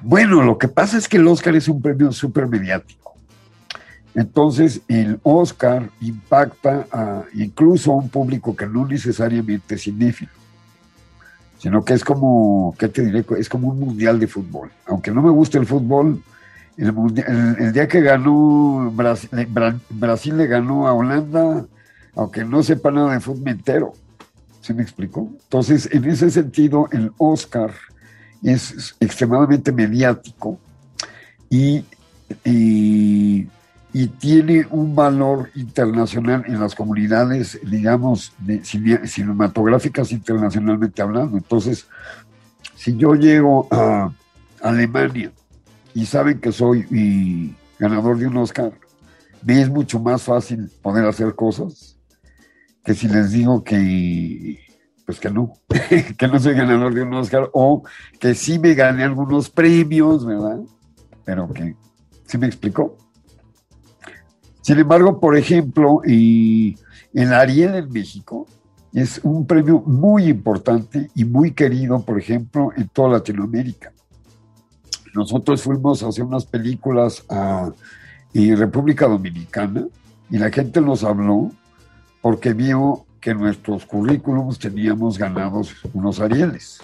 [0.00, 3.05] Bueno, lo que pasa es que el Oscar es un premio súper mediático.
[4.16, 6.86] Entonces, el Oscar impacta
[7.34, 10.32] incluso a un público que no necesariamente es cinéfilo,
[11.58, 13.26] sino que es como, ¿qué te diré?
[13.38, 14.70] Es como un mundial de fútbol.
[14.86, 16.22] Aunque no me guste el fútbol,
[16.78, 21.66] el, día que ganó Brasil, Bra- Brasil le ganó a Holanda,
[22.14, 23.92] aunque no sepa nada de fútbol, entero.
[24.62, 25.30] ¿Se me explicó?
[25.44, 27.70] Entonces, en ese sentido, el Oscar
[28.42, 30.58] es extremadamente mediático
[31.50, 31.84] y,
[33.98, 38.30] y tiene un valor internacional en las comunidades, digamos,
[39.04, 41.38] cinematográficas internacionalmente hablando.
[41.38, 41.86] Entonces,
[42.74, 44.12] si yo llego a
[44.60, 45.32] Alemania
[45.94, 48.70] y saben que soy ganador de un Oscar,
[49.42, 51.96] me es mucho más fácil poder hacer cosas
[52.84, 54.60] que si les digo que
[55.06, 55.54] pues que no,
[56.18, 57.82] que no soy ganador de un Oscar o
[58.20, 60.60] que sí me gané algunos premios, ¿verdad?
[61.24, 61.74] Pero que
[62.26, 63.05] sí me explicó.
[64.66, 66.76] Sin embargo, por ejemplo, y
[67.14, 68.48] el Ariel en México
[68.92, 73.92] es un premio muy importante y muy querido, por ejemplo, en toda Latinoamérica.
[75.14, 77.70] Nosotros fuimos a hacer unas películas a
[78.34, 79.86] República Dominicana
[80.30, 81.52] y la gente nos habló
[82.20, 86.80] porque vio que en nuestros currículums teníamos ganados unos Arieles.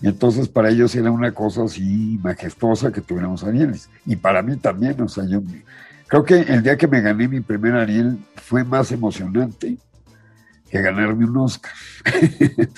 [0.00, 3.90] Y entonces para ellos era una cosa así majestuosa que tuviéramos Arieles.
[4.06, 5.42] Y para mí también, o sea, yo
[6.06, 9.76] creo que el día que me gané mi primer Ariel fue más emocionante
[10.70, 11.72] que ganarme un Oscar.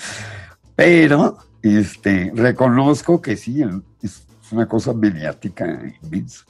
[0.75, 3.63] Pero este, reconozco que sí,
[4.01, 5.65] es una cosa mediática
[6.01, 6.45] inmensa.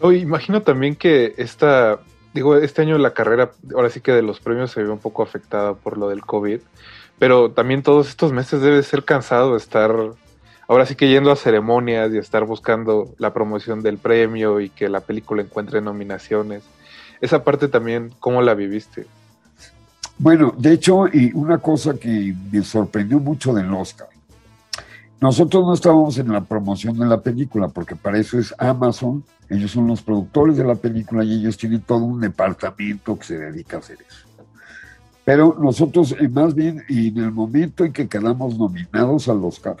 [0.00, 1.98] Oh, imagino también que esta,
[2.32, 5.22] digo, este año la carrera, ahora sí que de los premios se ve un poco
[5.22, 6.60] afectada por lo del COVID,
[7.18, 9.92] pero también todos estos meses debe ser cansado estar,
[10.68, 14.88] ahora sí que yendo a ceremonias y estar buscando la promoción del premio y que
[14.88, 16.62] la película encuentre nominaciones.
[17.20, 19.06] Esa parte también, ¿cómo la viviste?
[20.18, 24.08] Bueno, de hecho, y una cosa que me sorprendió mucho del Oscar,
[25.20, 29.70] nosotros no estábamos en la promoción de la película, porque para eso es Amazon, ellos
[29.70, 33.76] son los productores de la película y ellos tienen todo un departamento que se dedica
[33.76, 34.26] a hacer eso.
[35.24, 39.76] Pero nosotros, eh, más bien, en el momento en que quedamos nominados al Oscar,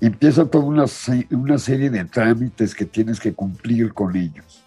[0.00, 0.84] empieza toda una,
[1.30, 4.64] una serie de trámites que tienes que cumplir con ellos.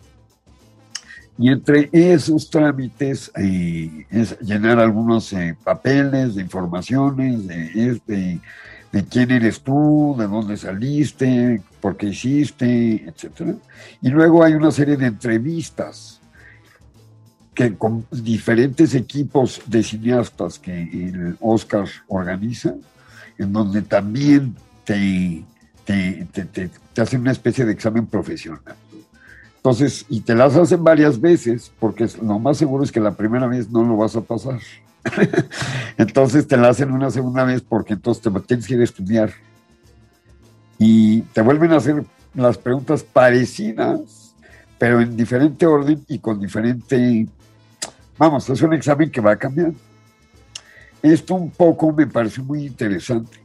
[1.38, 8.40] Y entre esos trámites eh, es llenar algunos eh, papeles de informaciones, de, este,
[8.92, 13.56] de quién eres tú, de dónde saliste, por qué hiciste, etcétera.
[14.02, 16.20] Y luego hay una serie de entrevistas
[17.56, 22.76] que con diferentes equipos de cineastas que el Oscar organiza,
[23.38, 25.44] en donde también te,
[25.86, 28.76] te, te- te- hacen una especie de examen profesional.
[29.58, 33.48] Entonces, y te las hacen varias veces, porque lo más seguro es que la primera
[33.48, 34.60] vez no lo vas a pasar.
[35.98, 39.32] entonces te la hacen una segunda vez porque entonces te tienes que ir a estudiar.
[40.80, 42.04] Y te vuelven a hacer
[42.34, 44.34] las preguntas parecidas,
[44.80, 47.28] pero en diferente orden y con diferente...
[48.18, 49.74] Vamos, es un examen que va a cambiar.
[51.04, 53.38] Esto un poco me pareció muy interesante,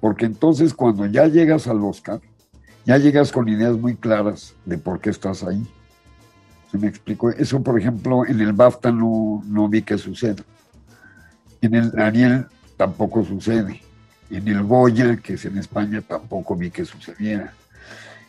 [0.00, 2.20] porque entonces cuando ya llegas al Oscar,
[2.84, 5.66] ya llegas con ideas muy claras de por qué estás ahí.
[6.70, 7.30] ¿Se me explico?
[7.30, 10.42] Eso, por ejemplo, en el BAFTA no, vi que suceda.
[11.60, 12.46] En el Ariel
[12.76, 13.80] tampoco sucede.
[14.30, 17.52] En el Goya, que es en España, tampoco vi que sucediera.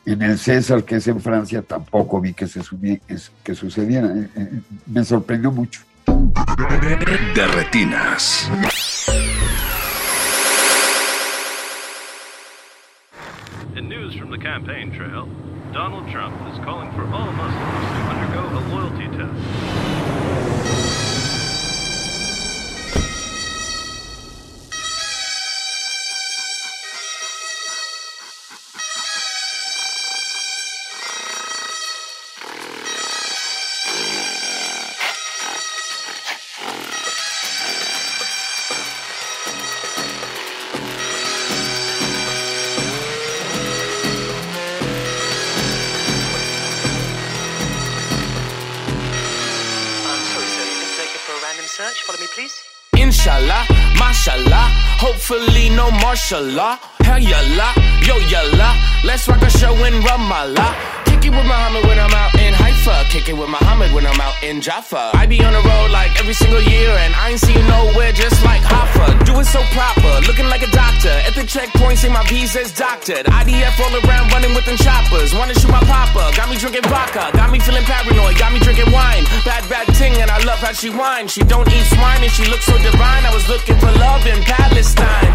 [0.06, 3.02] En el César, que es en Francia, tampoco vi que, se subie-
[3.44, 4.08] que sucediera.
[4.16, 5.82] Eh, eh, Me sorprendió mucho.
[7.36, 8.48] De retinas.
[14.06, 15.26] News from the campaign trail,
[15.74, 19.05] Donald Trump is calling for all Muslims to undergo a loyalty
[55.06, 56.80] Hopefully, no martial law.
[57.02, 58.74] Hell yalla, yo yalla.
[59.04, 60.95] Let's rock a show in Ramallah.
[61.26, 63.10] It with Muhammad when I'm out in Haifa.
[63.10, 65.10] Kick it with Muhammad when I'm out in Jaffa.
[65.18, 68.14] I be on the road like every single year, and I ain't seen you nowhere
[68.14, 69.26] just like Hoffa.
[69.26, 71.10] Do it so proper, looking like a doctor.
[71.26, 73.26] At the checkpoint, say my visa's doctored.
[73.26, 75.34] IDF all around running with them choppers.
[75.34, 77.34] Wanna shoot my papa, got me drinking vodka.
[77.34, 79.26] Got me feeling paranoid, got me drinking wine.
[79.50, 81.34] Bad, bad ting, and I love how she whines.
[81.34, 83.26] She don't eat swine, and she looks so divine.
[83.26, 85.34] I was looking for love in Palestine.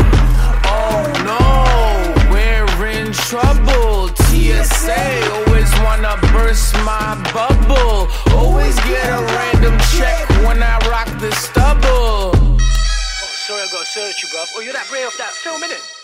[0.70, 1.42] Oh no,
[2.30, 4.14] we're in trouble.
[4.30, 5.02] TSA
[5.34, 5.49] always oh,
[5.84, 8.08] wanna burst my bubble.
[8.34, 12.32] Always get a random check when I rock the stubble.
[12.32, 14.46] Oh, sorry, I gotta search you, bruv.
[14.56, 15.99] Oh, you're that Ray off that film, innit?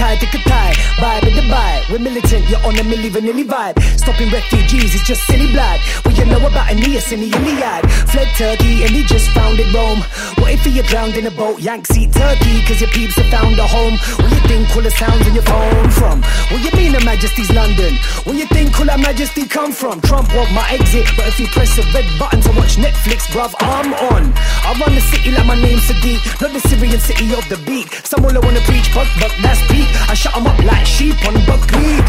[0.00, 1.92] Tie to tie, vibe in the vibe.
[1.92, 3.76] We're militant, you're on a milli vanilli vibe.
[4.00, 5.78] Stopping refugees is just silly blood.
[6.08, 7.84] What you know about Aeneas in the Iliad?
[8.08, 10.00] Fled Turkey and he just founded Rome.
[10.40, 11.60] What if you're drowned in a boat?
[11.60, 14.00] Yank seat Turkey, cause your peeps have found a home.
[14.24, 16.22] Where you think all the sounds on your phone from?
[16.48, 17.92] Where you mean Her Majesty's London?
[18.24, 20.00] Where you think all Her Majesty come from?
[20.00, 23.52] Trump want my exit, but if you press the red button to watch Netflix, bruv,
[23.60, 24.32] I'm on.
[24.64, 27.92] I run the city like my name's Sadiq, not the Syrian city of the beat.
[28.08, 29.89] Some all I wanna preach, but, but that's peak.
[30.08, 32.04] I shut 'em up like sheep on buckwheat.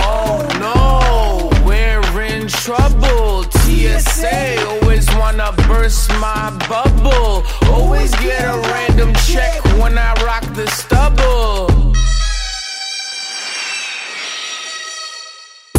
[0.00, 3.44] Oh no, we're in trouble.
[3.50, 7.44] TSA always wanna burst my bubble.
[7.72, 11.73] Always get a random check when I rock the stubble.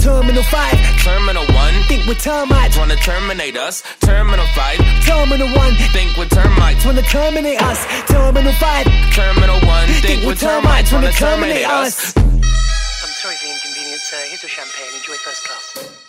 [0.05, 2.77] Terminal 5, Terminal 1, think we're termites.
[2.77, 3.81] wanna terminate us.
[4.01, 6.85] Terminal 5, Terminal 1, think we're termites.
[6.85, 7.83] wanna terminate us.
[8.05, 10.91] Terminal 5, Terminal 1, think, think we're termites.
[10.91, 12.15] Wanna terminate us.
[12.15, 14.13] I'm sorry for the inconvenience.
[14.13, 14.93] Uh, here's your champagne.
[14.93, 16.04] Enjoy first class.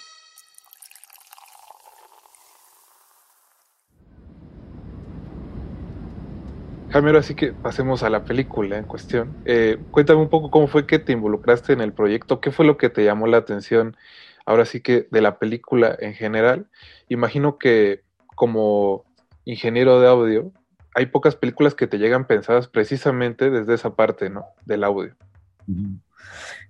[6.96, 9.36] Jaime, ahora sí que pasemos a la película en cuestión.
[9.44, 12.78] Eh, cuéntame un poco cómo fue que te involucraste en el proyecto, qué fue lo
[12.78, 13.98] que te llamó la atención,
[14.46, 16.70] ahora sí que de la película en general.
[17.10, 18.00] Imagino que
[18.34, 19.04] como
[19.44, 20.52] ingeniero de audio,
[20.94, 24.46] hay pocas películas que te llegan pensadas precisamente desde esa parte, ¿no?
[24.64, 25.14] Del audio.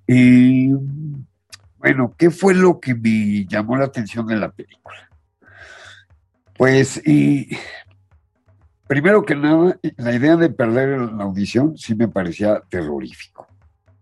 [0.08, 0.72] Y
[1.78, 5.08] bueno, ¿qué fue lo que me llamó la atención de la película?
[6.56, 7.56] Pues, y,
[8.86, 13.46] primero que nada, la idea de perder la audición sí me parecía terrorífico.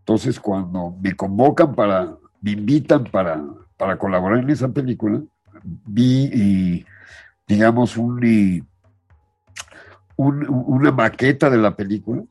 [0.00, 3.42] Entonces, cuando me convocan para, me invitan para,
[3.76, 5.22] para colaborar en esa película,
[5.62, 6.86] vi, y,
[7.48, 8.62] digamos, un, y,
[10.16, 12.22] un- una maqueta de la película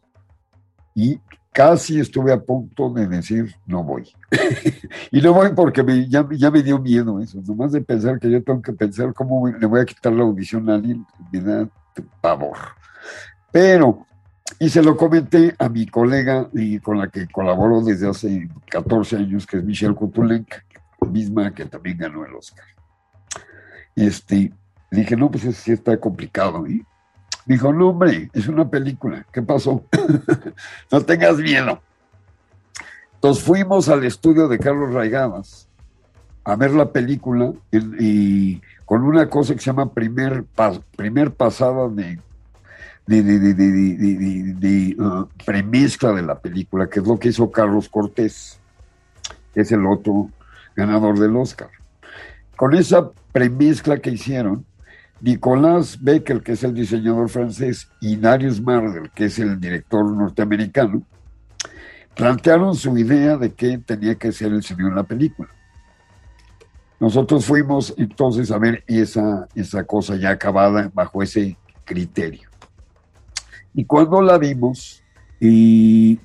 [0.95, 1.19] y
[1.51, 4.09] casi estuve a punto de decir no voy.
[5.11, 8.29] y no voy porque me- ya, ya me dio miedo eso, nomás de pensar que
[8.29, 11.67] yo tengo que pensar cómo le voy a quitar la audición a alguien, me da
[12.21, 12.57] pavor.
[13.51, 14.05] Pero,
[14.59, 19.17] y se lo comenté a mi colega y con la que colaboro desde hace 14
[19.17, 20.53] años, que es Michelle Kutulenk,
[21.11, 22.65] misma que también ganó el Oscar.
[23.95, 24.51] Este,
[24.91, 26.65] dije, no, pues eso sí está complicado.
[26.65, 26.83] ¿eh?".
[27.45, 29.25] Me dijo, no, hombre, es una película.
[29.31, 29.83] ¿Qué pasó?
[30.91, 31.81] no tengas miedo.
[33.15, 35.67] Entonces fuimos al estudio de Carlos Raigadas
[36.43, 40.45] a ver la película y con una cosa que se llama primer,
[40.95, 42.19] primer pasada de,
[43.07, 48.59] de, de- de- uh, premezcla de la película, que es lo que hizo Carlos Cortés,
[49.53, 50.29] que es el otro
[50.75, 51.69] ganador del Oscar.
[52.55, 54.65] Con esa premezcla que hicieron,
[55.21, 61.01] Nicolás Becker, que es el diseñador francés, y Darius Marder, que es el director norteamericano,
[62.15, 65.49] plantearon su idea de qué tenía que ser el sonido en la película.
[67.03, 72.49] Nosotros fuimos entonces a ver esa, esa cosa ya acabada bajo ese criterio.
[73.73, 75.03] Y cuando la vimos,
[75.37, 76.17] y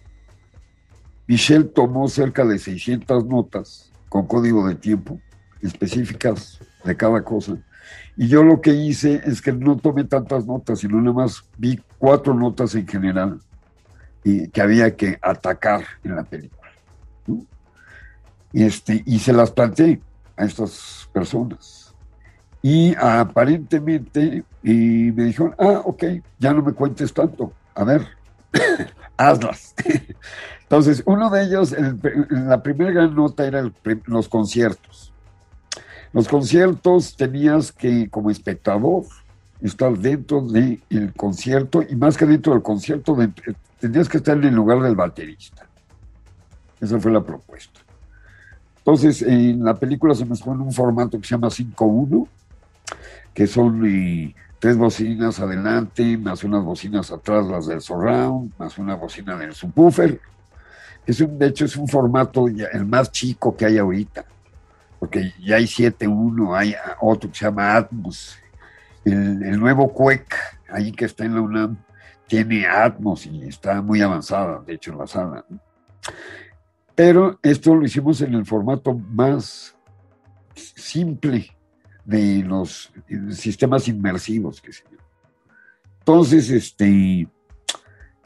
[1.26, 5.20] Michelle tomó cerca de 600 notas con código de tiempo
[5.60, 7.56] específicas de cada cosa.
[8.16, 11.80] Y yo lo que hice es que no tomé tantas notas, sino nada más vi
[11.98, 13.40] cuatro notas en general
[14.22, 16.70] y que había que atacar en la película.
[17.26, 17.44] ¿no?
[18.52, 20.00] Este, y se las planteé
[20.39, 21.94] a estas personas.
[22.62, 26.05] Y aparentemente y me dijeron, ah, ok,
[26.39, 28.06] ya no me cuentes tanto, a ver,
[29.16, 29.74] hazlas.
[30.62, 31.98] Entonces, uno de ellos, el-
[32.31, 33.70] la primera nota era
[34.06, 35.12] los conciertos.
[36.12, 39.05] Los conciertos tenías que, como espectador,
[39.60, 40.82] estar dentro del
[41.16, 43.32] concierto y más que dentro del concierto, de-
[43.81, 45.66] tenías que estar en el lugar del baterista.
[46.81, 47.81] Esa fue la propuesta.
[48.89, 52.27] Entonces, en la película se nos pone un formato que se llama 5-1,
[53.35, 58.94] que son y, tres bocinas adelante, más unas bocinas atrás, las del surround, más una
[58.94, 60.19] bocina del subwoofer.
[61.06, 64.24] Es un, de hecho, es un formato el más chico que hay ahorita,
[64.98, 68.39] porque ya hay 7.1, hay otro que se llama Atmos.
[69.05, 70.35] El, nuevo Quake,
[70.70, 71.77] ahí que está en la UNAM,
[72.27, 75.44] tiene Atmos y está muy avanzada, de hecho, en la sala.
[76.98, 79.76] Pero esto lo hicimos en el formato más
[80.52, 81.56] simple
[82.04, 84.82] de los eh, sistemas inmersivos que se.
[86.00, 87.28] Entonces, este,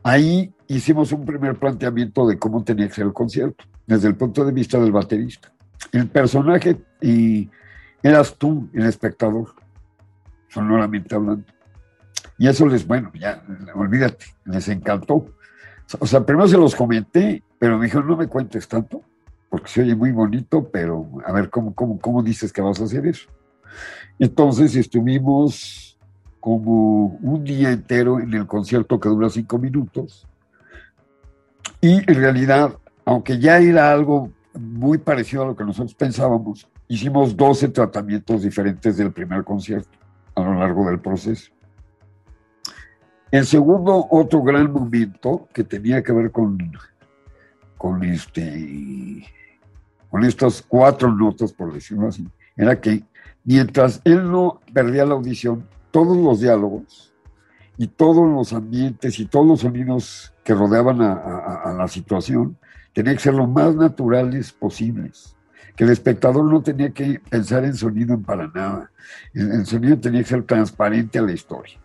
[0.03, 4.43] ahí hicimos un primer planteamiento de cómo tenía que ser el concierto, desde el punto
[4.43, 5.53] de vista del baterista.
[5.93, 7.51] El personaje y
[8.03, 9.55] eras tú, el espectador,
[10.49, 11.45] sonoramente hablando.
[12.39, 13.45] Y eso les, bueno, ya,
[13.75, 15.27] olvídate, les encantó.
[15.99, 19.03] O sea, primero se los comenté, pero me dijeron, no me cuentes tanto,
[19.49, 22.85] porque se oye muy bonito, pero a ver, ¿cómo, cómo, cómo dices que vas a
[22.87, 23.29] hacer eso?
[24.19, 25.97] Entonces estuvimos
[26.41, 30.27] como un día entero en el concierto que dura cinco minutos.
[31.81, 37.37] Y en realidad, aunque ya era algo muy parecido a lo que nosotros pensábamos, hicimos
[37.37, 39.97] 12 tratamientos diferentes del primer concierto
[40.35, 41.53] a lo largo del proceso.
[43.31, 46.59] El segundo, otro gran momento que tenía que ver con,
[47.83, 49.27] con, este,
[50.09, 52.25] con estas cuatro notas, por decirlo así,
[52.57, 53.03] era que
[53.43, 57.13] mientras él no perdía la audición, todos los diálogos
[57.77, 62.57] y todos los ambientes y todos los sonidos que rodeaban a, a- a la situación
[62.93, 65.35] tenían que ser lo más naturales posibles.
[65.75, 68.93] Que el espectador no tenía que pensar en sonido para nada.
[69.35, 71.81] El, el sonido tenía que ser transparente a la historia.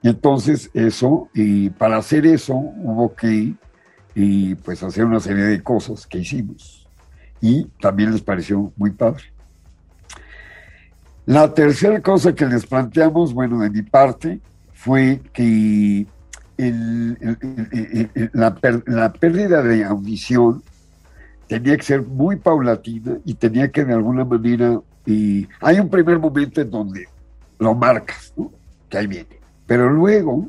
[0.00, 3.54] Y entonces eso, y para hacer eso hubo que
[4.14, 6.86] y pues hacer una serie de cosas que hicimos.
[7.40, 9.24] Y también les pareció muy padre.
[11.26, 14.40] La tercera cosa que les planteamos, bueno, de mi parte,
[14.74, 16.06] fue que
[18.32, 20.62] la, la pérdida de audición
[21.48, 26.18] tenía que ser muy paulatina y tenía que de alguna manera, y hay un primer
[26.18, 27.08] momento en donde
[27.58, 28.50] lo marcas, ¿no?
[28.88, 30.48] que ahí viene, pero luego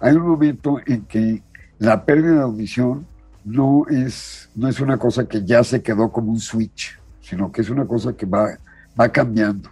[0.00, 1.42] hay un momento en que
[1.78, 3.06] la pérdida de audición
[3.44, 7.60] no es, no es una cosa que ya se quedó como un switch, sino que
[7.62, 8.58] es una cosa que va,
[8.98, 9.70] va cambiando.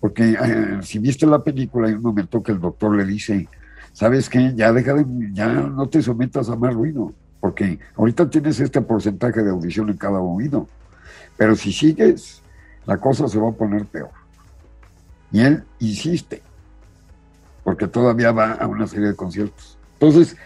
[0.00, 3.48] Porque eh, si viste la película, hay un momento que el doctor le dice,
[3.92, 4.52] ¿sabes qué?
[4.54, 9.42] Ya deja de, ya no te sometas a más ruido, porque ahorita tienes este porcentaje
[9.42, 10.68] de audición en cada oído,
[11.36, 12.42] pero si sigues,
[12.86, 14.10] la cosa se va a poner peor.
[15.32, 16.40] Y él insiste,
[17.64, 19.76] porque todavía va a una serie de conciertos.
[19.94, 20.36] Entonces,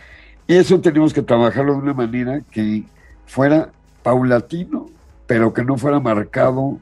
[0.57, 2.85] eso tenemos que trabajarlo de una manera que
[3.27, 3.71] fuera
[4.03, 4.89] paulatino,
[5.27, 6.79] pero que no fuera marcado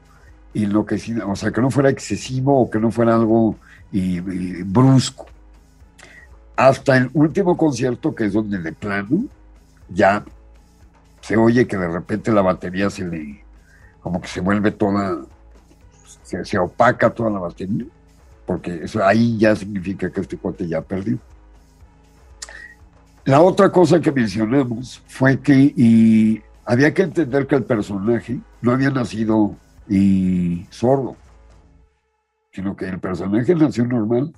[0.53, 3.55] y lo que o sea, que no fuera excesivo o que no fuera algo
[3.91, 5.25] y- y brusco.
[6.55, 9.25] Hasta el último concierto, que es donde de plano
[9.89, 10.23] ya
[11.21, 13.43] se oye que de repente la batería se le,
[14.01, 15.17] como que se vuelve toda,
[16.23, 17.85] se, se opaca toda la batería,
[18.45, 21.17] porque eso ahí ya significa que este cuate ya perdió.
[23.25, 28.89] La otra cosa que mencionamos fue que había que entender que el personaje no había
[28.89, 29.55] nacido
[30.69, 31.15] sordo,
[32.51, 34.33] sino que el personaje nació normal.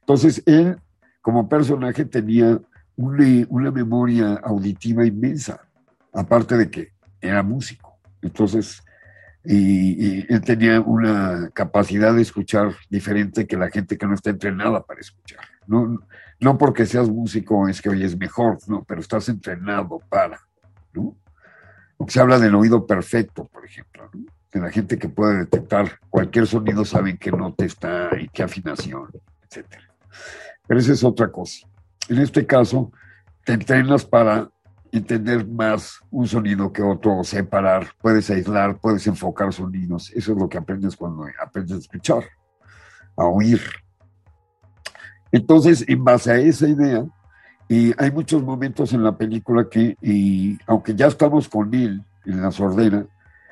[0.00, 0.76] Entonces él,
[1.20, 2.60] como personaje, tenía
[2.96, 5.60] una, memoria auditiva inmensa,
[6.12, 7.96] aparte de que era músico.
[8.20, 8.82] Entonces,
[9.44, 15.00] él tenía una capacidad de escuchar diferente que la gente que no está entrenada para
[15.00, 15.40] escuchar.
[15.66, 16.00] No,
[16.42, 20.40] no porque seas músico es que oyes mejor, no, pero estás entrenado para,
[20.92, 21.16] ¿no?
[22.08, 24.24] Se habla del oído perfecto, por ejemplo, ¿no?
[24.52, 29.08] de la gente que puede detectar cualquier sonido, saben qué nota está y qué afinación,
[29.48, 29.88] etcétera.
[30.66, 31.66] Pero esa es otra cosa.
[32.08, 32.92] En este caso,
[33.44, 34.50] te entrenas para
[34.90, 40.10] entender más un sonido que otro, separar, puedes aislar, puedes enfocar sonidos.
[40.10, 42.24] Eso es lo que aprendes cuando aprendes a escuchar,
[43.16, 43.62] a oír.
[45.32, 47.04] Entonces, en base a esa idea,
[47.68, 49.96] y hay muchos momentos en la película que,
[50.66, 53.06] aunque ya estamos con él en la sordera,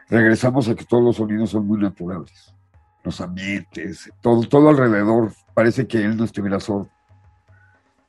[0.09, 2.55] regresamos a que todos los sonidos son muy naturales.
[3.03, 6.91] Los ambientes, todo, todo alrededor, parece que él no estuviera sordo.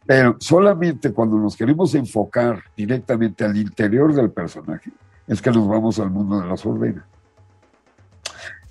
[0.05, 4.91] Pero solamente cuando nos queremos enfocar directamente al interior del personaje,
[5.27, 7.05] es que nos vamos al mundo de la sordera.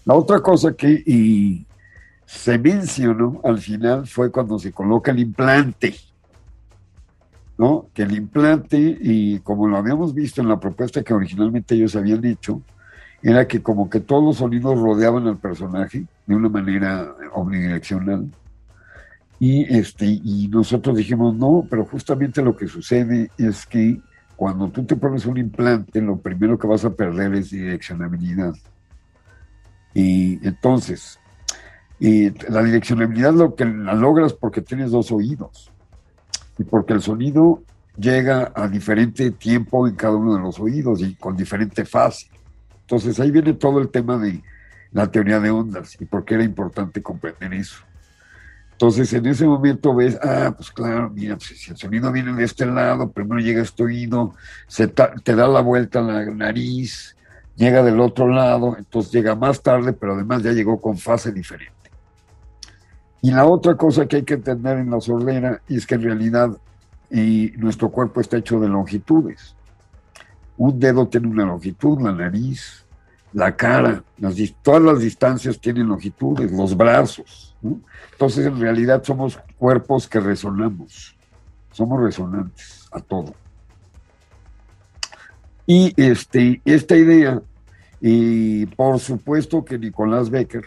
[0.05, 1.67] La otra cosa que y
[2.31, 5.97] se mencionó al final fue cuando se coloca el implante.
[7.59, 7.89] ¿no?
[7.93, 12.25] Que el implante, y como lo habíamos visto en la propuesta que originalmente ellos habían
[12.25, 12.63] hecho,
[13.21, 18.31] era que como que todos los sonidos rodeaban al personaje, de una manera omnidireccional.
[19.41, 24.01] Y, este, y nosotros dijimos, no, pero justamente lo que sucede es que
[24.37, 28.55] cuando tú te pones un implante, lo primero que vas a perder es direccionabilidad.
[29.93, 31.20] Y entonces,
[32.01, 35.71] y la direccionabilidad lo que la logras porque tienes dos oídos
[36.59, 37.63] y porque el sonido
[37.97, 42.29] llega a diferente tiempo en cada uno de los oídos y con diferente fase.
[42.81, 44.43] Entonces ahí viene todo el tema de
[44.93, 47.85] la teoría de ondas y por qué era importante comprender eso.
[48.73, 52.45] Entonces en ese momento ves, ah, pues claro, mira, pues, si el sonido viene de
[52.45, 54.35] este lado, primero llega este oído,
[54.67, 57.15] se te da la vuelta a la nariz,
[57.57, 61.80] llega del otro lado, entonces llega más tarde, pero además ya llegó con fase diferente.
[63.23, 66.57] Y la otra cosa que hay que entender en la sordera es que en realidad
[67.11, 69.57] y nuestro cuerpo está hecho de longitudes.
[70.57, 72.85] Un dedo tiene una longitud, la nariz,
[73.33, 74.03] la cara,
[74.63, 77.57] todas las distancias tienen longitudes, los brazos.
[78.13, 81.17] Entonces, en realidad somos cuerpos que resonamos,
[81.73, 83.35] somos resonantes a todo.
[85.67, 87.43] Y este, esta idea,
[88.01, 90.65] y por supuesto que Nicolás Becker,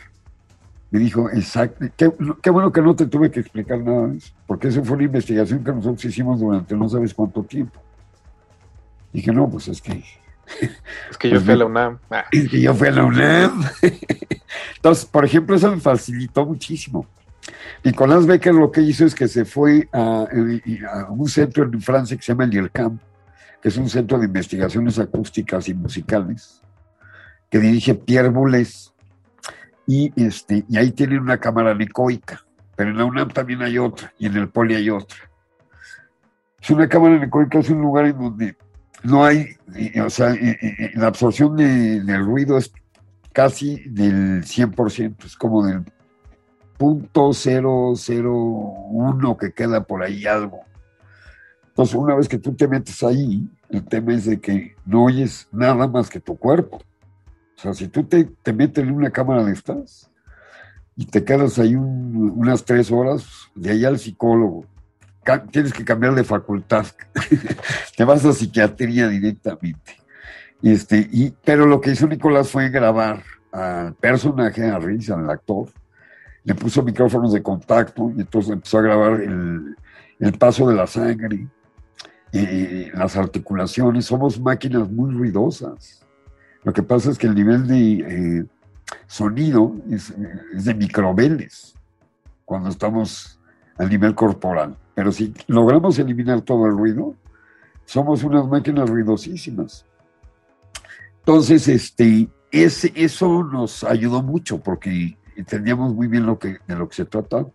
[0.94, 4.68] me dijo, exacto, qué, bueno que no te tuve que explicar nada de eso, porque
[4.68, 7.82] esa fue una investigación que nosotros hicimos durante no sabes cuánto tiempo.
[9.12, 9.92] Dije, no, pues es que...
[11.10, 11.98] Es que yo pues fui a la UNAM.
[12.12, 12.26] Ah.
[12.32, 13.64] Es que yo fui a la UNAM.
[14.76, 17.08] Entonces, por ejemplo, eso me facilitó muchísimo.
[17.84, 22.16] Nicolás Becker lo que hizo es que se fue a, a un centro en Francia
[22.16, 23.00] que se llama el IRCAM,
[23.60, 26.62] que es un centro de investigaciones acústicas y musicales,
[27.50, 28.93] que dirige Pierre Boulez
[29.86, 32.46] y, este, y ahí tienen una cámara anecoica,
[32.76, 35.18] pero en la UNAM también hay otra y en el Poli hay otra.
[36.62, 38.56] Es una cámara anecoica, es un lugar en donde
[39.04, 39.58] no hay,
[40.04, 40.36] o sea,
[40.94, 42.72] la absorción del ruido es
[43.34, 45.84] casi del 100%, es como del
[46.78, 47.32] punto
[48.92, 50.62] uno que queda por ahí algo.
[51.68, 55.48] Entonces, una vez que tú te metes ahí, el tema es de que no oyes
[55.52, 56.82] nada más que tu cuerpo.
[57.64, 60.12] O sea, si tú te, te metes en una cámara de estas
[60.98, 63.26] y te quedas ahí unas tres horas,
[63.56, 64.66] de ahí al psicólogo,
[65.50, 66.86] tienes que cambiar de facultad,
[67.98, 69.96] te vas a psiquiatría directamente.
[70.62, 73.24] Este, y, pero lo que hizo Nicolás fue grabar
[73.54, 75.70] al personaje, a Riz, al actor,
[76.44, 79.78] le puso micrófonos de contacto y entonces empezó a grabar el,
[80.20, 81.48] el paso de la sangre,
[82.34, 84.04] eh, las articulaciones.
[84.04, 86.04] Somos máquinas muy ruidosas.
[86.64, 88.46] Lo que pasa es que el nivel de eh,
[89.08, 91.76] sonido es, de microbeles
[92.46, 93.40] cuando estamos
[93.78, 94.78] al nivel corporal.
[94.96, 97.16] Pero si logramos eliminar todo el ruido,
[97.86, 99.86] somos unas máquinas ruidosísimas.
[101.20, 106.96] Entonces, este, eso nos ayudó mucho porque entendíamos muy bien lo que, de lo que
[106.96, 107.46] se trata.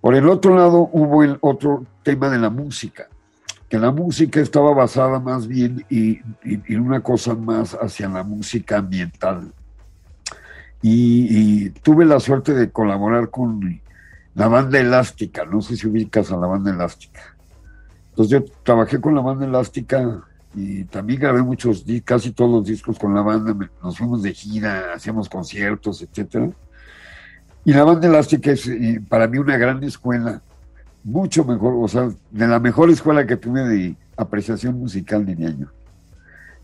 [0.00, 3.08] Por el otro lado, hubo el otro tema de la música
[3.70, 9.52] que la música estaba basada más bien en, una cosa más hacia la música ambiental.
[10.82, 13.80] Y, tuve la suerte de colaborar con
[14.34, 17.36] la banda elástica, no sé si ubicas a la banda elástica.
[18.08, 20.20] Entonces yo trabajé con la banda elástica
[20.52, 24.94] y también grabé muchos, casi todos los discos con la banda, nos fuimos de gira,
[24.94, 26.52] hacíamos conciertos, etc.
[27.64, 30.42] Y la banda elástica es eh, para mí una gran escuela
[31.04, 35.68] mucho mejor, o sea, de la mejor escuela que tuve de apreciación musical de niño.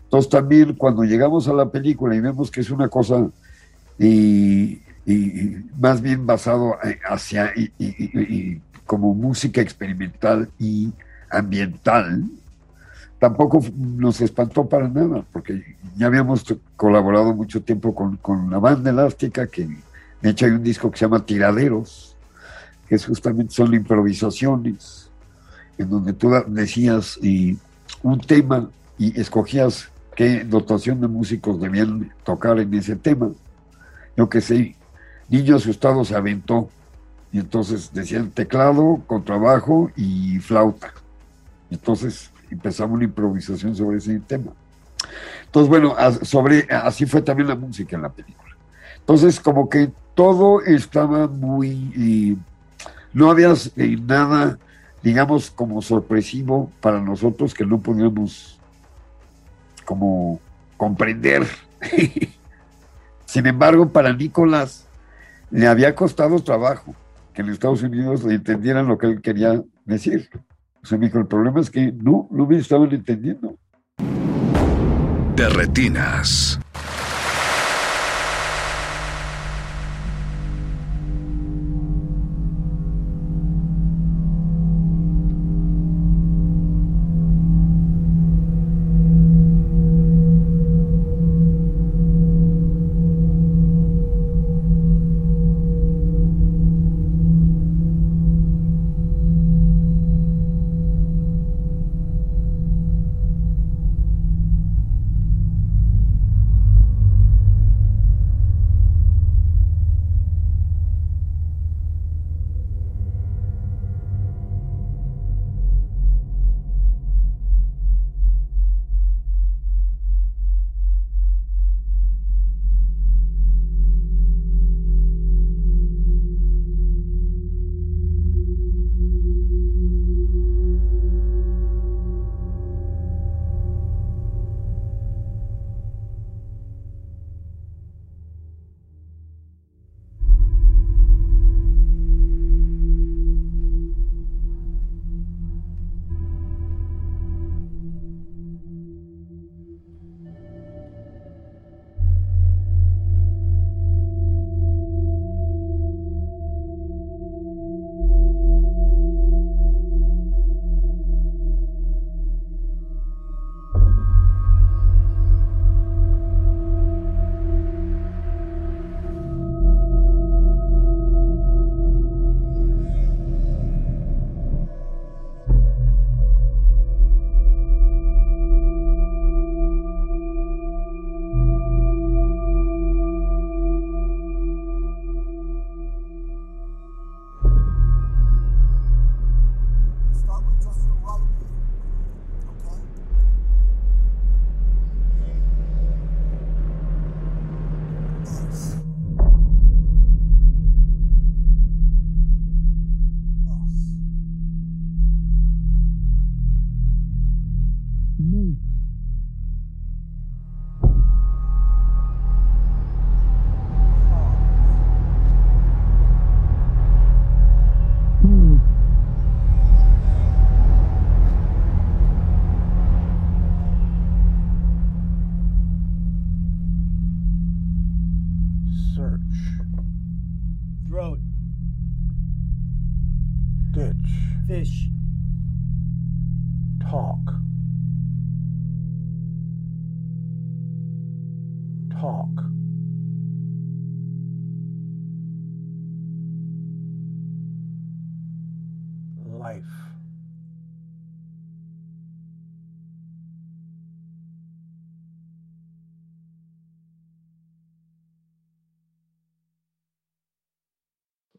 [0.04, 3.28] Entonces también cuando llegamos a la película y vemos que es una cosa
[3.98, 4.80] y,
[5.78, 7.52] más bien basado eh, hacia
[8.84, 10.92] como música experimental y
[11.30, 12.24] ambiental,
[13.18, 16.44] tampoco nos espantó para nada, porque ya habíamos
[16.76, 19.68] colaborado mucho tiempo con, con la banda elástica, que
[20.22, 22.15] de hecho hay un disco que se llama Tiraderos,
[22.88, 25.10] que justamente son improvisaciones,
[25.78, 27.18] en donde tú decías
[28.02, 28.68] un tema
[28.98, 33.30] y escogías qué dotación de músicos debían tocar en ese tema.
[34.16, 34.74] Yo que sé,
[35.28, 36.70] Niño Asustado se aventó,
[37.32, 40.92] y entonces decían teclado, contrabajo y flauta.
[41.70, 44.52] Entonces empezamos una improvisación sobre ese tema.
[45.44, 48.56] Entonces, bueno, sobre, así fue también la música en la película.
[49.00, 52.38] Entonces, como que todo estaba muy
[53.16, 54.58] no había eh, nada,
[55.02, 58.60] digamos, como sorpresivo para nosotros que no podíamos
[59.86, 60.38] como
[60.76, 61.46] comprender.
[63.24, 64.86] Sin embargo, para Nicolás
[65.50, 66.94] le había costado trabajo
[67.32, 70.28] que en Estados Unidos le entendieran lo que él quería decir.
[70.82, 73.56] Dijo, el problema es que no, no me estaban entendiendo.
[75.36, 76.60] De retinas.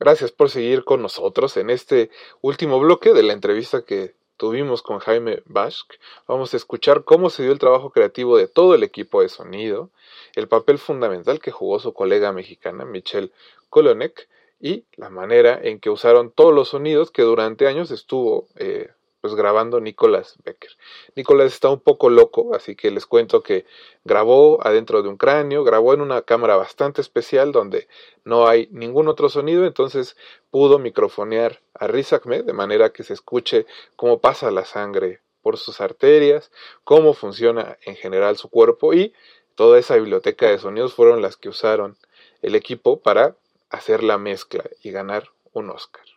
[0.08, 2.10] Gracias por seguir con nosotros en este
[2.40, 6.00] último bloque de la entrevista que tuvimos con Jaime Bashk.
[6.30, 9.90] Vamos a escuchar cómo se dio el trabajo creativo de todo el equipo de sonido,
[10.34, 13.34] el papel fundamental que jugó su colega mexicana Michelle
[13.70, 14.30] Kolonek
[14.62, 18.88] y la manera en que usaron todos los sonidos que durante años estuvo eh,
[19.22, 20.72] pues grabando Nicolás Becker.
[21.16, 23.66] Nicolás está un poco loco, así que les cuento que
[24.04, 27.88] grabó adentro de un cráneo, grabó en una cámara bastante especial donde
[28.24, 30.16] no hay ningún otro sonido, entonces
[30.52, 33.66] pudo microfonear a Riz Ahmed de manera que se escuche
[33.96, 36.52] cómo pasa la sangre por sus arterias,
[36.84, 39.14] cómo funciona en general su cuerpo y
[39.56, 41.98] toda esa biblioteca de sonidos fueron las que usaron
[42.42, 43.36] el equipo para
[43.70, 46.17] hacer la mezcla y ganar un Oscar.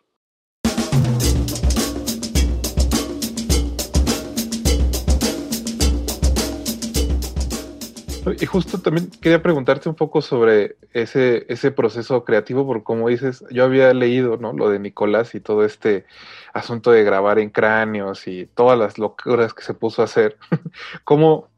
[8.39, 13.43] Y justo también quería preguntarte un poco sobre ese, ese proceso creativo, porque como dices,
[13.49, 14.53] yo había leído ¿no?
[14.53, 16.05] lo de Nicolás y todo este
[16.53, 20.37] asunto de grabar en cráneos y todas las locuras que se puso a hacer.
[21.03, 21.49] ¿Cómo,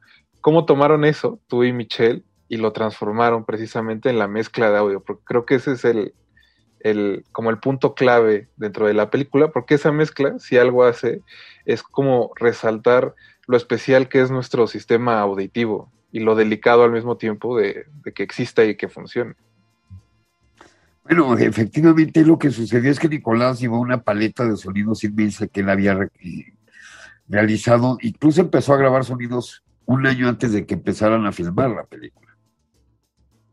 [0.41, 5.01] ¿Cómo tomaron eso, tú y Michelle, y lo transformaron precisamente en la mezcla de audio?
[5.01, 6.13] Porque creo que ese es el,
[6.79, 11.21] el, como el punto clave dentro de la película, porque esa mezcla, si algo hace,
[11.65, 13.15] es como resaltar
[13.47, 18.21] lo especial que es nuestro sistema auditivo y lo delicado al mismo tiempo de, que
[18.21, 19.33] exista y que funcione.
[21.03, 25.61] Bueno, efectivamente lo que sucedió es que Nicolás llevó una paleta de sonidos inmensa que
[25.61, 25.97] él había
[27.27, 31.83] realizado, incluso empezó a grabar sonidos un año antes de que empezaran a filmar la
[31.83, 32.37] película.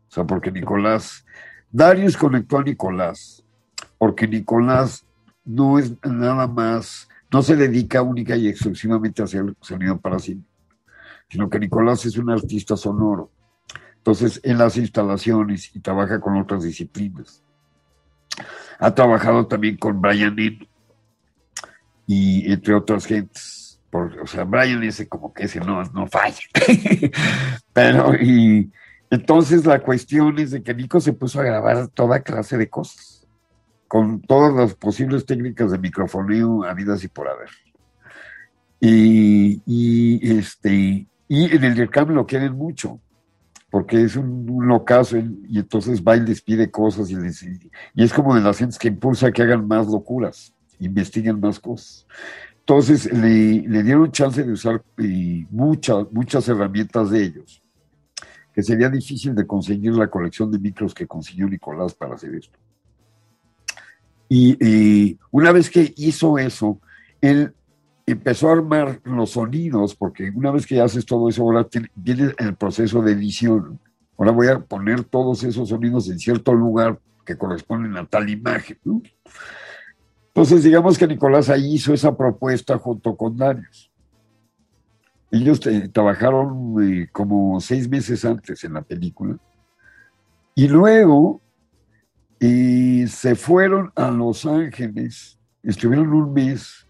[0.07, 1.25] O sea, porque Nicolás,
[1.71, 3.43] Darius conectó a Nicolás,
[3.97, 5.03] porque Nicolás
[5.43, 10.43] no es nada más, no se dedica única y exclusivamente a hacer sonido para cine
[11.31, 13.31] sino que Nicolás es un artista sonoro.
[13.95, 17.41] Entonces, él hace instalaciones y trabaja con otras disciplinas.
[18.79, 20.65] Ha trabajado también con Brian Eno
[22.05, 23.79] y entre otras gentes.
[23.93, 26.41] o sea, Brian ese como que ese no, no falla.
[27.73, 28.69] Pero, y
[29.09, 33.25] entonces la cuestión es de que Nico se puso a grabar toda clase de cosas,
[33.87, 37.49] con todas las posibles técnicas de microfoneo habidas y por haber.
[38.81, 42.99] Y, y, este, y en el intercambio lo quieren mucho,
[43.69, 47.15] porque es un, un locazo y entonces va y les pide cosas y,
[47.95, 52.05] y es como de las gentes que impulsa que hagan más locuras, investiguen más cosas.
[52.59, 54.83] Entonces le, dieron chance de usar
[55.49, 57.63] muchas, muchas herramientas de ellos,
[58.53, 62.59] que sería difícil de conseguir la colección de micros que consiguió Nicolás para hacer esto.
[64.27, 66.81] Y una vez que hizo eso,
[67.21, 67.53] él
[68.13, 72.55] empezó a armar los sonidos, porque una vez que haces todo eso, ahora viene el
[72.55, 73.79] proceso de edición.
[74.17, 78.77] Ahora voy a poner todos esos sonidos en cierto lugar que corresponden a tal imagen.
[80.27, 83.91] Entonces, digamos que Nicolás ahí hizo esa propuesta junto con Darius.
[85.31, 85.59] Ellos
[85.93, 89.37] trabajaron eh, como seis meses antes en la película.
[90.55, 91.41] Y luego
[92.39, 96.85] eh, se fueron a Los Ángeles, estuvieron un mes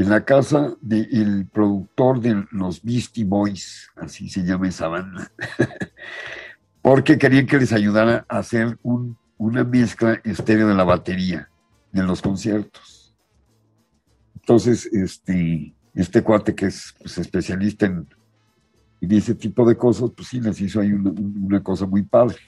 [0.00, 5.30] en la casa del productor de los Beastie Boys, así se llama esa banda,
[6.82, 11.50] porque querían que les ayudara a hacer una mezcla estéreo de la batería
[11.92, 13.14] en los conciertos.
[14.36, 18.08] Entonces, este, este cuate que es pues, especialista en,
[19.02, 22.38] ese tipo de cosas, pues sí, les hizo ahí una cosa muy padre,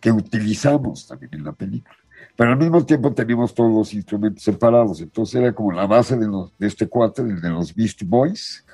[0.00, 1.97] que utilizamos también en la película
[2.38, 6.28] pero al mismo tiempo teníamos todos los instrumentos separados, entonces era como la base de,
[6.60, 8.64] este cuate, de los Beast Boys,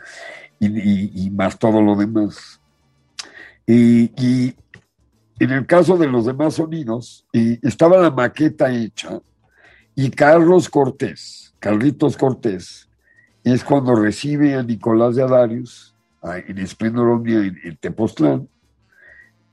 [0.61, 2.61] y, más todo lo demás.
[3.67, 4.55] Y,
[5.39, 9.19] en el caso de los demás sonidos, estaba la maqueta hecha,
[9.95, 12.91] y Carlos Cortés, Carlitos Cortés,
[13.45, 18.47] es cuando recibe a Nicolás de Adarius en Esplendor en, en Tepoztlán,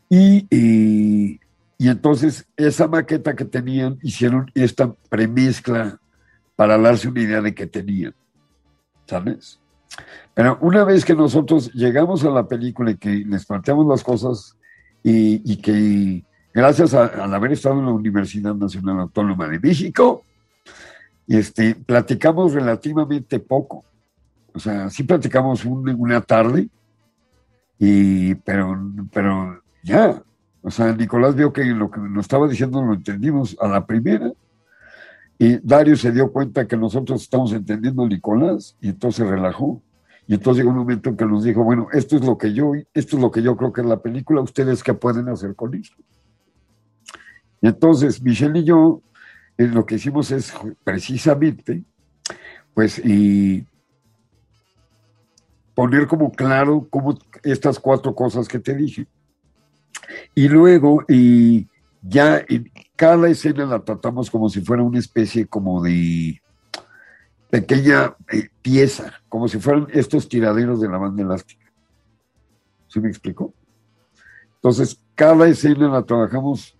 [0.09, 1.39] y y
[1.87, 5.99] entonces esa maqueta que tenían hicieron esta premezcla
[6.55, 8.13] para darse una idea de que tenían.
[9.07, 9.59] ¿Sabes?
[10.33, 14.55] Pero una vez que nosotros llegamos a la película y que les planteamos las cosas
[15.03, 20.23] y, que gracias a- al haber estado en la Universidad Nacional Autónoma de México,
[21.27, 23.83] este, platicamos relativamente poco.
[24.53, 26.69] O sea, sí platicamos un- una tarde,
[27.79, 28.79] y, pero,
[29.11, 30.21] pero ya.
[30.61, 34.31] O sea, Nicolás vio que lo que nos estaba diciendo lo entendimos a la primera.
[35.39, 39.81] Y Dario se dio cuenta que nosotros estamos entendiendo a Nicolás y entonces relajó.
[40.27, 42.73] Y entonces llegó un momento en que nos dijo, bueno, esto es lo que yo,
[42.93, 45.73] esto es lo que yo creo que es la película, ustedes qué pueden hacer con
[45.73, 45.97] esto.
[47.59, 49.01] Y entonces Michelle y yo
[49.57, 51.83] eh, lo que hicimos es precisamente,
[52.73, 53.65] pues, y
[55.73, 59.07] poner como claro como estas cuatro cosas que te dije.
[60.35, 61.67] Y luego, y
[62.01, 62.45] ya
[62.95, 66.41] cada escena la tratamos como si fuera una especie como de
[67.49, 71.71] pequeña eh, pieza, como si fueran estos tiraderos de la banda elástica.
[72.87, 73.53] ¿Sí me explicó?
[74.55, 76.77] Entonces, cada escena la trabajamos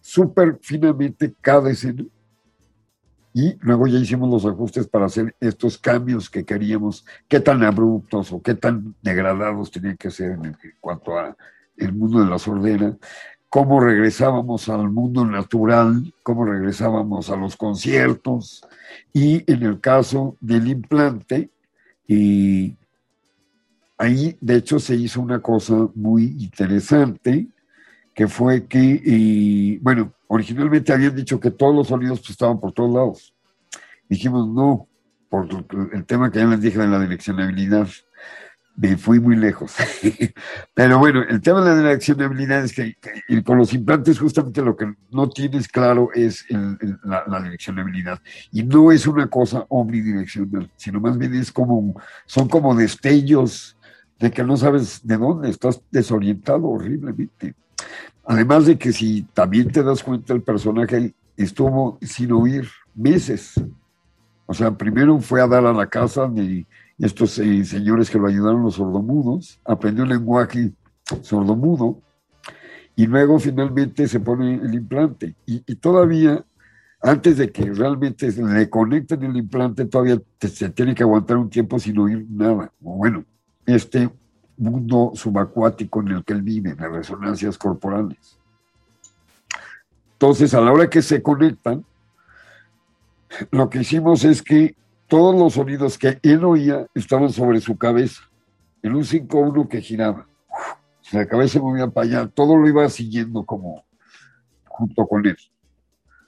[0.00, 2.04] súper finamente, cada escena.
[3.32, 8.32] Y luego ya hicimos los ajustes para hacer estos cambios que queríamos, qué tan abruptos
[8.32, 11.36] o qué tan degradados tenían que ser en cuanto a
[11.76, 12.96] el mundo de la sordera,
[13.48, 18.66] cómo regresábamos al mundo natural, cómo regresábamos a los conciertos,
[19.12, 21.50] y en el caso del implante,
[22.06, 22.76] y
[23.96, 27.46] ahí de hecho se hizo una cosa muy interesante,
[28.12, 32.72] que fue que, y, bueno, originalmente habían dicho que todos los sonidos pues, estaban por
[32.72, 33.34] todos lados.
[34.08, 34.88] Dijimos no,
[35.28, 35.48] por
[35.92, 37.88] el tema que ya les dije de la direccionabilidad
[38.76, 39.74] me fui muy lejos.
[40.74, 44.76] Pero bueno, el tema de la direccionabilidad es que, que con los implantes justamente lo
[44.76, 48.20] que no tienes claro es el, el, la, la, direccionabilidad.
[48.52, 53.76] Y no es una cosa omnidireccional, sino más bien es como, son como destellos
[54.18, 57.54] de que no sabes de dónde, estás desorientado horriblemente.
[58.24, 63.54] Además de que si también te das cuenta, el personaje estuvo sin oír meses.
[64.46, 66.66] O sea, primero fue a dar a la casa de
[66.98, 70.72] estos señores que lo ayudaron los sordomudos, aprendió el lenguaje
[71.22, 72.00] sordomudo
[72.96, 75.34] y luego finalmente se pone el implante.
[75.46, 76.44] Y, todavía,
[77.02, 81.78] antes de que realmente le conecten el implante, todavía se tiene que aguantar un tiempo
[81.78, 82.72] sin oír nada.
[82.82, 83.24] O bueno,
[83.66, 84.10] este
[84.56, 88.38] mundo subacuático en el que él vive, de resonancias corporales.
[90.12, 91.84] Entonces, a la hora que se conectan,
[93.50, 94.76] lo que hicimos es que
[95.14, 98.22] todos los sonidos que él oía estaban sobre su cabeza,
[98.82, 100.26] en un 5-1 que giraba.
[101.12, 103.84] La cabeza movía para allá, todo lo iba siguiendo como
[104.66, 105.36] junto con él.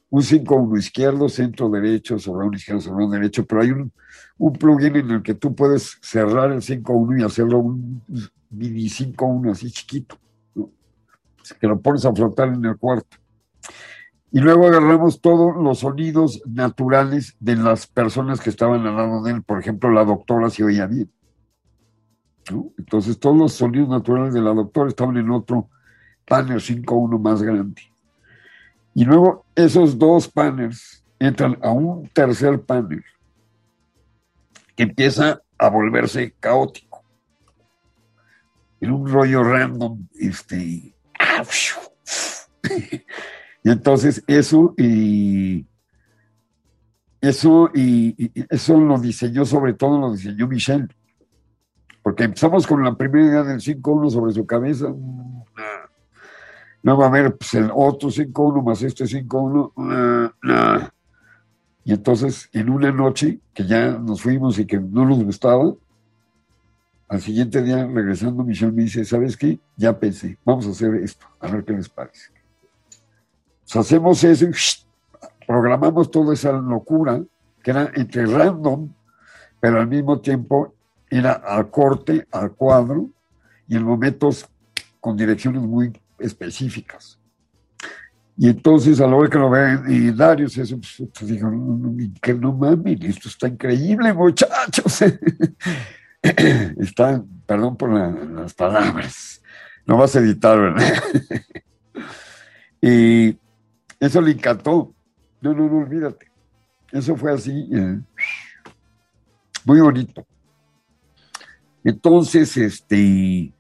[0.08, 3.90] Un 5-1 izquierdo, centro derecho, sobre izquierdo, sobre derecho, pero hay un,
[4.38, 8.00] un plugin en el que tú puedes cerrar el 5-1 y hacerlo un
[8.50, 10.16] mini 5-1 así chiquito,
[10.54, 10.70] ¿no?
[11.58, 13.16] que lo pones a flotar en el cuarto.
[14.32, 19.32] Y luego agarramos todos los sonidos naturales de las personas que estaban al lado de
[19.32, 19.42] él.
[19.42, 21.10] Por ejemplo, la doctora se oía bien.
[22.78, 25.68] Entonces, todos los sonidos naturales de la doctora estaban en otro
[26.26, 27.82] panel 5.1 más grande.
[28.94, 33.04] Y luego esos dos panels entran a un tercer panel
[34.74, 37.02] que empieza a volverse caótico.
[38.80, 40.94] En un rollo random, este.
[43.66, 45.66] Y entonces eso y
[47.20, 50.86] eso y, eso lo diseñó sobre todo lo diseñó Michelle.
[52.00, 54.94] Porque empezamos con la primera idea del 5-1 sobre su cabeza.
[56.84, 60.92] No va a haber pues, el otro 5-1 más este 5-1.
[61.82, 65.74] Y entonces, en una noche que ya nos fuimos y que no nos gustaba,
[67.08, 69.58] al siguiente día, regresando, Michelle me dice: ¿Sabes qué?
[69.76, 72.35] Ya pensé, vamos a hacer esto, a ver qué les parece.
[73.74, 74.52] Hacemos eso y
[75.46, 77.22] programamos toda esa locura
[77.62, 78.92] que era entre random,
[79.60, 80.74] pero al mismo tiempo
[81.10, 83.08] era al corte, al cuadro
[83.68, 84.48] y en momentos
[85.00, 87.18] con direcciones muy específicas.
[88.38, 92.52] Y entonces a la hora que lo ven y Darius, eso, pues, no, que no
[92.52, 95.02] mames, esto está increíble, muchachos.
[96.22, 99.42] está, perdón por la, las palabras,
[99.86, 101.02] no vas a editar, ¿verdad?
[102.82, 103.38] y
[104.00, 104.94] eso le encantó.
[105.40, 106.30] No, no, no, olvídate.
[106.92, 108.00] Eso fue así, eh,
[109.64, 110.24] muy bonito.
[111.84, 113.52] Entonces, este,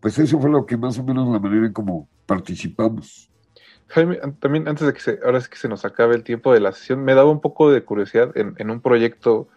[0.00, 3.30] pues eso fue lo que más o menos la manera en como participamos.
[3.88, 6.60] Jaime, también antes de que se, ahora sí que se nos acabe el tiempo de
[6.60, 9.48] la sesión, me daba un poco de curiosidad en, en un proyecto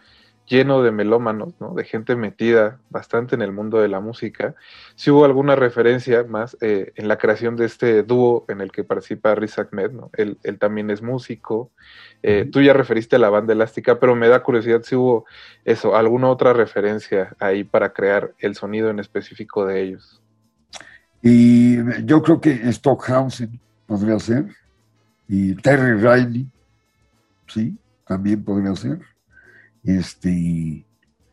[0.48, 1.74] lleno de melómanos, ¿no?
[1.74, 4.54] De gente metida bastante en el mundo de la música.
[4.94, 8.82] Si hubo alguna referencia más eh, en la creación de este dúo en el que
[8.82, 10.10] participa Riz Ahmed, ¿no?
[10.14, 11.70] Él, él también es músico.
[12.22, 15.26] Eh, Tú ya referiste a la banda elástica, pero me da curiosidad si hubo
[15.64, 20.20] eso, alguna otra referencia ahí para crear el sonido en específico de ellos.
[21.22, 24.46] Y yo creo que Stockhausen podría ser.
[25.28, 26.46] Y Terry Riley,
[27.48, 27.76] sí,
[28.06, 29.00] también podría ser.
[29.84, 30.84] Este,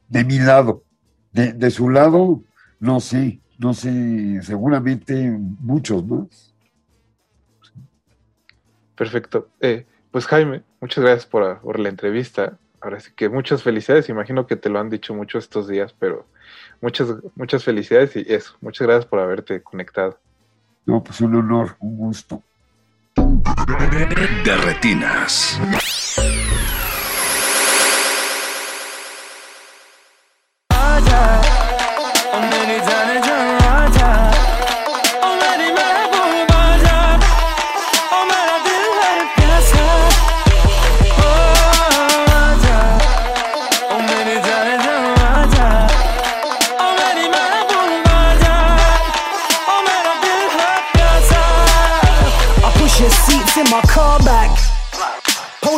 [0.08, 0.84] de mi lado,
[1.32, 2.42] de, de su lado,
[2.80, 6.54] no sé, no sé, seguramente muchos más.
[8.96, 9.50] Perfecto.
[9.60, 12.58] Eh, pues Jaime, muchas gracias por, por la entrevista.
[12.82, 14.10] Ahora sí que muchas felicidades.
[14.10, 16.26] Imagino que te lo han dicho mucho estos días, pero
[16.82, 18.56] muchas, muchas felicidades y eso.
[18.62, 20.20] Muchas gracias por haberte conectado.
[20.86, 22.42] No, pues un honor, un gusto.
[23.16, 25.60] De retinas.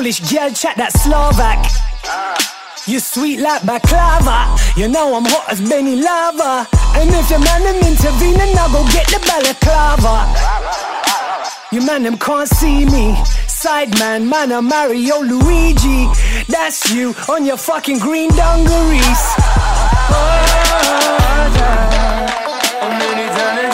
[0.07, 1.59] Polish girl chat that Slovak.
[2.87, 4.55] You sweet like baklava.
[4.77, 6.63] You know I'm hot as Benny Lava.
[6.95, 10.31] And if your man them intervene, then I'll go get the balaclava.
[11.73, 13.19] You man them can't see me.
[13.51, 16.07] Sideman, man, I'm Mario Luigi.
[16.47, 19.23] That's you on your fucking green dungarees.
[22.79, 23.66] I suit you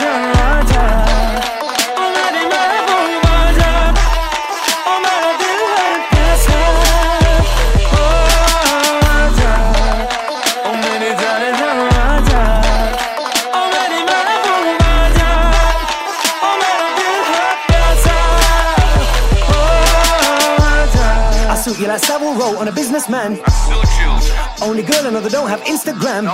[21.93, 23.37] like Savile Row on a businessman.
[24.65, 26.25] Only girl I know that don't have Instagram.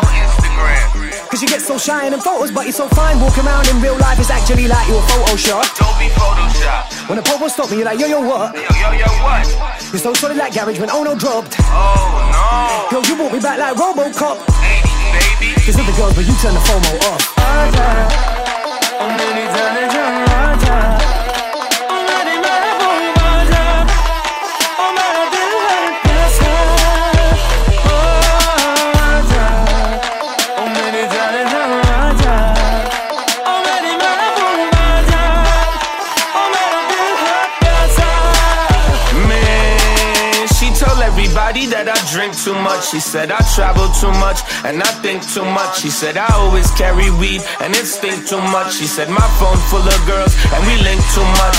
[1.28, 3.20] Cause you get so shy in them photos, but you're so fine.
[3.20, 5.68] Walking around in real life, it's actually like you're Photoshop.
[5.76, 6.88] Don't be Photoshop.
[7.12, 8.56] When the popo stop me, you're like, yo, yo, what?
[8.56, 9.44] Yo, yo, yo, what?
[9.92, 11.60] You're so solid like garage when Ono dropped.
[11.60, 14.40] Oh, Yo, you brought me back like Robocop.
[14.40, 14.56] no.
[14.64, 15.60] 80s, baby.
[15.60, 17.36] Cause of the girls, but you turn the FOMO off.
[17.36, 18.30] Man,
[42.12, 42.90] drink too much.
[42.90, 45.82] She said I travel too much and I think too much.
[45.82, 48.74] She said I always carry weed and it stink too much.
[48.74, 51.56] She said my phone full of girls and we link too much.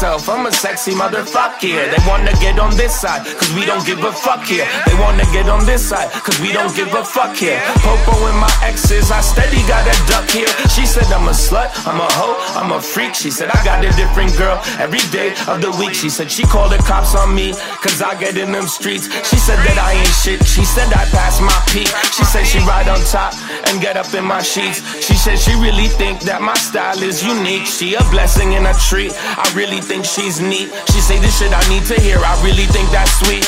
[0.00, 0.30] Myself.
[0.30, 1.60] I'm a sexy motherfucker.
[1.60, 4.64] They wanna get on this side cause we don't give a fuck here.
[4.86, 7.60] They wanna get on this side cause we don't give a fuck here.
[7.84, 10.48] Popo and my exes, I steady got a duck here.
[10.72, 13.14] She said I'm a slut, I'm a hoe, I'm a freak.
[13.14, 15.92] She said I got a different girl every day of the week.
[15.92, 17.52] She said she called the cops on me
[17.84, 19.04] cause I get in them streets.
[19.28, 20.40] She said that I ain't shit.
[20.46, 21.92] She said I passed my peak.
[22.16, 23.34] She said she ride on top
[23.68, 24.80] and get up in my sheets.
[25.04, 27.66] She said she really think that my style is unique.
[27.66, 29.12] She a blessing and a treat.
[29.36, 30.70] I really think she's neat.
[30.92, 32.18] She say this shit I need to hear.
[32.18, 33.44] I really think that's sweet.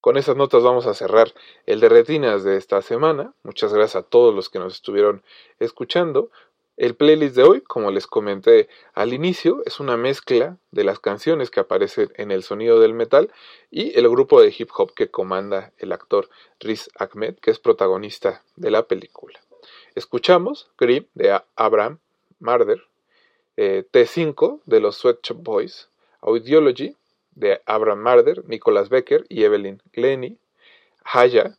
[0.00, 1.32] Con esas notas vamos a cerrar
[1.64, 3.34] el de retinas de esta semana.
[3.44, 5.22] Muchas gracias a todos los que nos estuvieron
[5.60, 6.30] escuchando.
[6.76, 11.50] El playlist de hoy, como les comenté al inicio, es una mezcla de las canciones
[11.50, 13.30] que aparecen en el sonido del metal
[13.70, 18.42] y el grupo de hip hop que comanda el actor Riz Ahmed, que es protagonista
[18.56, 19.38] de la película.
[19.94, 22.00] Escuchamos Grip de Abraham
[22.40, 22.82] Marder,
[23.56, 25.90] eh, T5 de los Sweat Shop Boys,
[26.22, 26.96] Audiology
[27.34, 30.38] de Abraham Marder, Nicholas Becker y Evelyn Glennie,
[31.04, 31.58] Haya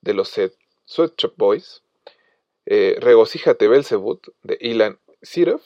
[0.00, 0.38] de los
[0.84, 1.82] Sweat Boys,
[2.66, 5.62] eh, Regocíjate Belzebut de Ilan Sirov,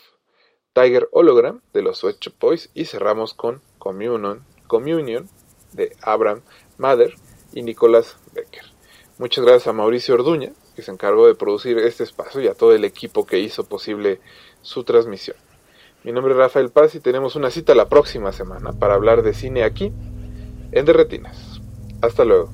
[0.72, 5.28] Tiger Hologram de los Sweat Shop Boys y cerramos con Communion, Communion
[5.72, 6.42] de Abraham
[6.76, 7.14] Mather
[7.52, 8.64] y Nicolás Becker.
[9.18, 12.74] Muchas gracias a Mauricio Orduña, que se encargó de producir este espacio y a todo
[12.74, 14.20] el equipo que hizo posible
[14.60, 15.36] su transmisión.
[16.06, 19.34] Mi nombre es Rafael Paz y tenemos una cita la próxima semana para hablar de
[19.34, 19.92] cine aquí
[20.70, 21.60] en De Retinas.
[22.00, 22.48] Hasta luego.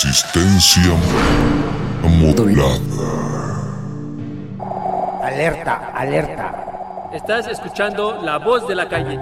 [0.00, 0.94] Resistencia
[2.04, 2.78] modulada.
[5.24, 7.10] Alerta, alerta.
[7.12, 9.18] Estás escuchando la voz de la calle.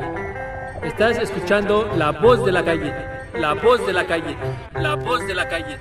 [0.83, 2.93] Estás escuchando la voz de la calle.
[3.37, 4.37] La voz de la calle.
[4.75, 5.79] La voz de la calle.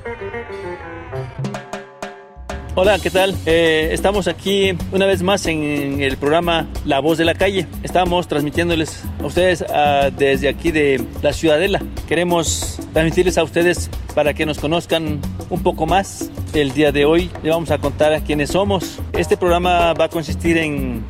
[2.77, 3.33] Hola, ¿qué tal?
[3.45, 7.67] Eh, estamos aquí una vez más en el programa La Voz de la Calle.
[7.83, 11.81] Estamos transmitiéndoles a ustedes ah, desde aquí de la Ciudadela.
[12.05, 16.29] Queremos transmitirles a ustedes para que nos conozcan un poco más.
[16.53, 18.99] El día de hoy les vamos a contar quiénes somos.
[19.13, 21.05] Este programa va a consistir en,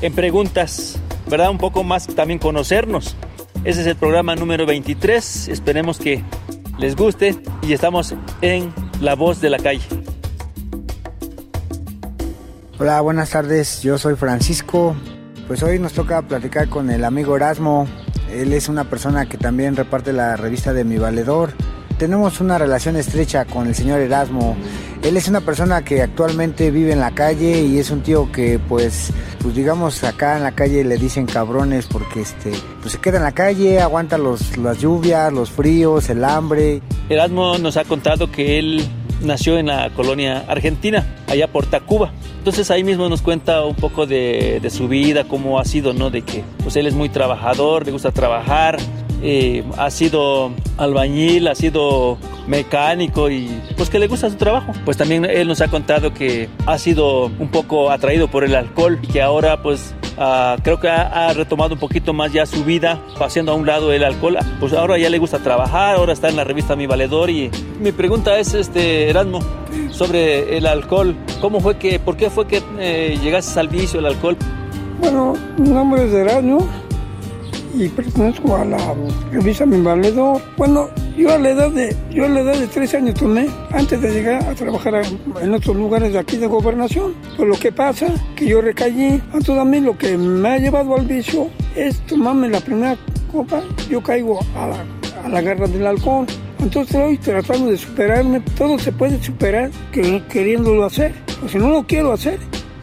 [0.00, 0.98] en preguntas,
[1.28, 1.50] ¿verdad?
[1.50, 3.16] Un poco más también conocernos.
[3.64, 5.48] Ese es el programa número 23.
[5.48, 6.24] Esperemos que
[6.78, 9.82] les guste y estamos en La Voz de la Calle.
[12.82, 13.82] Hola, buenas tardes.
[13.82, 14.96] Yo soy Francisco.
[15.46, 17.86] Pues hoy nos toca platicar con el amigo Erasmo.
[18.30, 21.52] Él es una persona que también reparte la revista de Mi Valedor.
[21.98, 24.56] Tenemos una relación estrecha con el señor Erasmo.
[25.02, 28.58] Él es una persona que actualmente vive en la calle y es un tío que
[28.58, 29.12] pues
[29.42, 33.24] pues digamos acá en la calle le dicen cabrones porque este pues se queda en
[33.24, 36.80] la calle, aguanta los, las lluvias, los fríos, el hambre.
[37.10, 38.88] Erasmo nos ha contado que él
[39.20, 42.12] nació en la colonia argentina, allá por Tacuba.
[42.38, 46.10] Entonces ahí mismo nos cuenta un poco de, su vida, cómo ha sido, ¿no?
[46.10, 48.78] De que pues él es muy trabajador, le gusta trabajar,
[49.22, 52.16] eh, ha sido albañil, ha sido
[52.46, 54.72] mecánico y pues que le gusta su trabajo.
[54.84, 58.98] Pues también él nos ha contado que ha sido un poco atraído por el alcohol
[59.02, 62.64] y que ahora pues ah, creo que ha, ha retomado un poquito más ya su
[62.64, 64.38] vida, haciendo a un lado el alcohol.
[64.60, 67.90] Pues ahora ya le gusta trabajar, ahora está en la revista Mi Valedor y mi
[67.90, 69.40] pregunta es, este, Erasmo,
[69.90, 71.16] sobre el alcohol.
[71.40, 74.36] ¿Cómo fue que, por qué fue que eh, llegaste al vicio del alcohol?
[75.00, 76.68] Bueno, mi nombre es Erasmo
[77.74, 78.78] y pertenezco a la
[79.32, 80.40] revista Mi Valedor.
[80.56, 84.00] Bueno, yo a la edad de, yo a la edad de 13 años tomé, antes
[84.00, 85.02] de llegar a trabajar
[85.42, 87.14] en otros lugares de aquí de gobernación.
[87.36, 88.06] Pues lo que pasa,
[88.36, 92.48] que yo recaí, entonces a mí lo que me ha llevado al vicio es tomarme
[92.48, 92.96] la primera
[93.30, 94.84] copa, yo caigo a la,
[95.24, 96.26] a la garra del alcohol.
[96.58, 101.14] Entonces estoy tratando de superarme, todo se puede superar que- queriéndolo hacer.
[101.40, 102.38] Pues si no lo quiero hacer,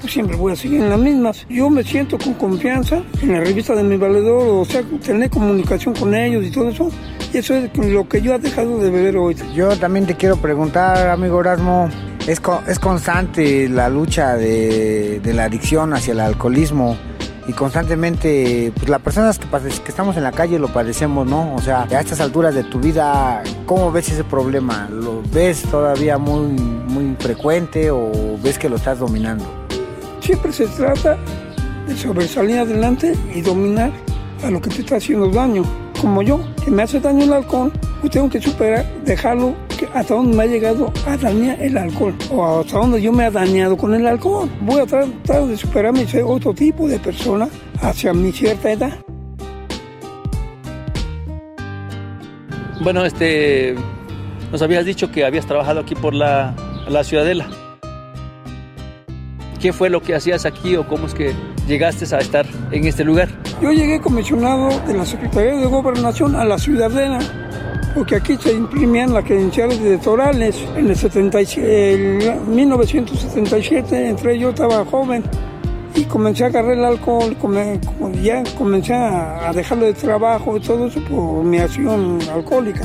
[0.08, 1.46] siempre voy a seguir en las mismas.
[1.50, 5.94] Yo me siento con confianza en la revista de mi valedor, o sea, tener comunicación
[5.96, 6.90] con ellos y todo eso.
[7.34, 9.36] Y eso es lo que yo he dejado de beber hoy.
[9.54, 11.90] Yo también te quiero preguntar, amigo Erasmo,
[12.26, 16.96] ¿es, co- es constante la lucha de, la adicción hacia el alcoholismo?
[17.50, 21.56] Y constantemente, pues las personas que, que estamos en la calle lo padecemos, ¿no?
[21.56, 24.90] O sea, a estas alturas de tu vida, ¿cómo ves ese problema?
[24.92, 28.12] ¿Lo ves todavía muy, muy frecuente o
[28.44, 29.46] ves que lo estás dominando?
[30.28, 31.18] Siempre se trata
[31.88, 33.94] de sobresalir adelante y dominar
[34.44, 35.64] a lo que te está haciendo daño.
[36.02, 37.72] Como yo, que me hace daño el alcohol,
[38.02, 42.14] pues tengo que superar, dejarlo que hasta donde me ha llegado a dañar el alcohol
[42.30, 44.50] o hasta donde yo me he dañado con el alcohol.
[44.60, 47.48] Voy a tratar de superarme y ser otro tipo de persona
[47.82, 49.00] hacia mi cierta edad.
[52.84, 53.76] Bueno, este,
[54.52, 56.54] nos habías dicho que habías trabajado aquí por la,
[56.90, 57.48] la Ciudadela.
[59.62, 61.34] ¿Qué fue lo que hacías aquí o cómo es que
[61.68, 63.28] llegaste a estar en este lugar?
[63.62, 67.18] Yo llegué comisionado de la Secretaría de Gobernación a la Ciudadela,
[67.96, 70.56] porque aquí se imprimían las credenciales electorales.
[70.76, 75.24] En el, 77, el 1977 entré, yo estaba joven
[75.96, 80.60] y comencé a agarrar el alcohol, come- como ya comencé a, dejarlo de trabajo y
[80.60, 82.84] todo eso por mi acción alcohólica.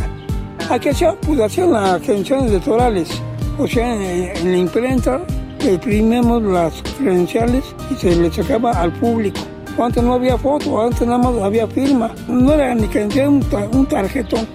[0.70, 3.10] Aquí hacía, pues hacían las credenciales electorales,
[3.58, 5.20] o sea, en, en la imprenta
[5.70, 9.40] imprimimos las credenciales y se le sacaba al público.
[9.80, 12.10] Antes no había foto, antes nada más había firma.
[12.28, 14.46] No era ni credencial, un, un tarjetón.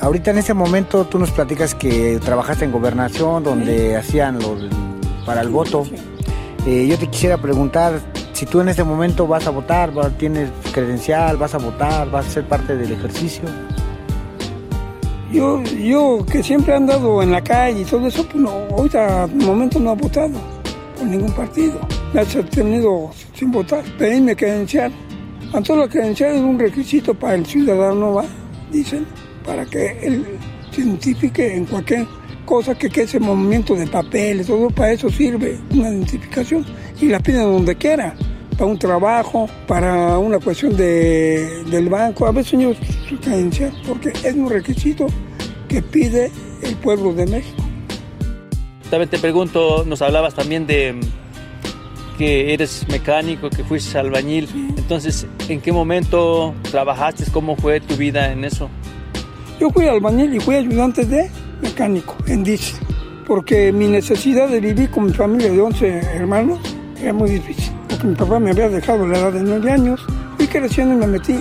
[0.00, 4.70] Ahorita en este momento tú nos platicas que trabajaste en gobernación donde hacían lo del-
[5.24, 5.84] para el voto.
[6.66, 8.00] Eh, yo te quisiera preguntar
[8.32, 12.30] si tú en este momento vas a votar, tienes credencial, vas a votar, vas a
[12.30, 13.42] ser parte del ejercicio.
[15.32, 19.28] Yo, yo que siempre he andado en la calle y todo eso, pues no, ahorita
[19.32, 20.38] momento no he votado
[20.98, 21.80] por ningún partido.
[22.12, 24.92] Me he tenido sin votar, pedirme credencial.
[25.46, 28.24] Entonces la credencial es un requisito para el ciudadano, ¿va?
[28.70, 29.06] dicen,
[29.44, 30.38] para que él
[30.70, 32.06] se identifique en cualquier
[32.44, 36.64] cosa que quede ese movimiento de papeles, todo para eso sirve una identificación
[37.00, 38.14] y la piden donde quiera,
[38.56, 42.72] para un trabajo, para una cuestión de, del banco, a veces yo
[43.08, 45.06] su credencial, porque es un requisito
[45.68, 46.30] que pide
[46.62, 47.62] el pueblo de México.
[48.90, 51.00] También te pregunto, nos hablabas también de mm,
[52.18, 54.48] que eres mecánico, que fuiste albañil.
[54.76, 57.24] Entonces, ¿en qué momento trabajaste?
[57.32, 58.68] ¿Cómo fue tu vida en eso?
[59.58, 61.30] Yo fui albañil y fui ayudante de
[61.62, 62.84] mecánico en diésel,
[63.26, 66.58] porque mi necesidad de vivir con mi familia de 11 hermanos
[67.00, 67.71] era muy difícil,
[68.04, 70.00] mi papá me había dejado a la edad de 9 años,
[70.36, 71.38] fui creciendo y me metí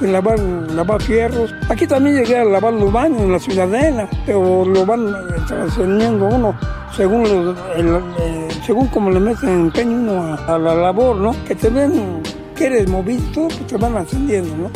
[0.00, 1.54] en lavar, lavar fierros.
[1.68, 5.12] Aquí también llegué a lavar los baños en la ciudadela, pero lo van eh,
[5.46, 6.54] trascendiendo uno
[6.96, 11.34] según, los- eh, según como le meten empeño uno a, la labor, ¿no?
[11.46, 12.20] Que te ven
[12.56, 14.70] que eres movido, pues te van ascendiendo, ¿no?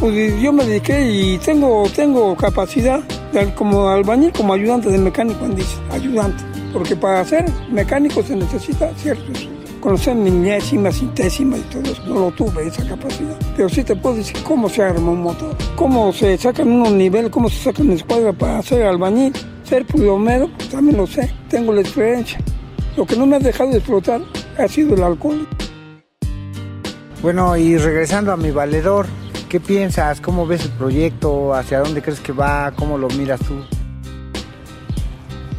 [0.00, 3.00] Pues yo me dediqué y tengo, tengo capacidad
[3.32, 6.42] de- como albañil, como ayudante de mecánico diésel, ayudante.
[6.72, 9.48] Porque para ser mecánico se necesita ciertos
[9.82, 12.02] conocer milésimas, centésimas y todo eso.
[12.06, 13.36] No lo tuve esa capacidad.
[13.54, 17.30] Pero sí te puedo decir cómo se arma un motor, cómo se sacan unos niveles,
[17.30, 19.32] cómo se sacan escuadra para ser albañil,
[19.64, 22.38] ser plomero, pues también lo sé, tengo la experiencia.
[22.96, 24.22] Lo que no me ha dejado de explotar
[24.56, 25.46] ha sido el alcohol.
[27.20, 29.06] Bueno, y regresando a mi valedor,
[29.48, 30.20] ¿qué piensas?
[30.20, 31.54] ¿Cómo ves el proyecto?
[31.54, 32.72] ¿Hacia dónde crees que va?
[32.76, 33.54] ¿Cómo lo miras tú?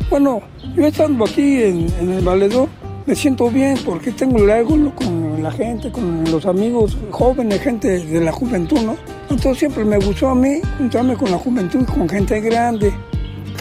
[0.10, 0.42] Bueno,
[0.76, 2.70] yo estando aquí en, en el valedor,
[3.06, 8.00] me siento bien porque tengo el ego con la gente, con los amigos jóvenes, gente
[8.00, 8.96] de la juventud, ¿no?
[9.30, 12.94] Entonces siempre me gustó a mí juntarme con la juventud, con gente grande,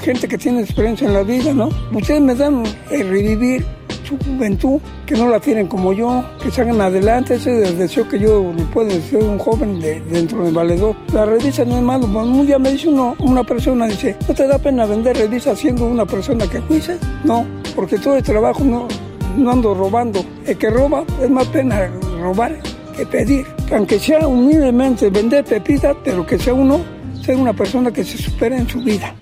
[0.02, 1.70] gente que tiene experiencia en la vida, ¿no?
[1.92, 3.64] Ustedes me dan el revivir
[4.04, 8.08] su juventud, que no la tienen como yo, que salgan adelante, ese es el deseo
[8.08, 10.96] que yo puedo decir un joven de, dentro del valedor.
[11.12, 14.46] La revista no es malo, un día me dice uno, una persona, dice, ¿no te
[14.46, 16.98] da pena vender revistas siendo una persona que fuiste?
[17.24, 18.88] No, porque todo el trabajo no,
[19.36, 20.24] no ando robando.
[20.46, 21.88] El que roba es más pena
[22.20, 22.56] robar
[22.96, 23.46] que pedir.
[23.72, 26.80] Aunque sea humildemente vender pepitas, pero que sea uno,
[27.24, 29.14] ser una persona que se supere en su vida.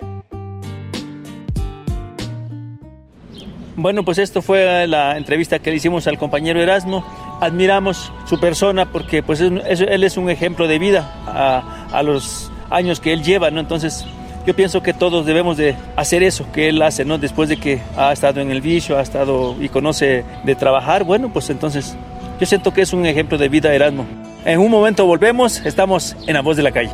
[3.75, 7.03] Bueno, pues esto fue la entrevista que le hicimos al compañero Erasmo.
[7.39, 12.03] Admiramos su persona porque pues es- es- él es un ejemplo de vida a, a
[12.03, 13.59] los años que él lleva, ¿no?
[13.59, 14.05] Entonces
[14.45, 17.17] yo pienso que todos debemos de hacer eso que él hace, ¿no?
[17.17, 21.29] Después de que ha estado en el vicio, ha estado y conoce de trabajar, bueno,
[21.31, 21.95] pues entonces
[22.39, 24.05] yo siento que es un ejemplo de vida Erasmo.
[24.43, 26.91] En un momento volvemos, estamos en La Voz de la Calle.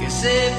[0.00, 0.50] Que se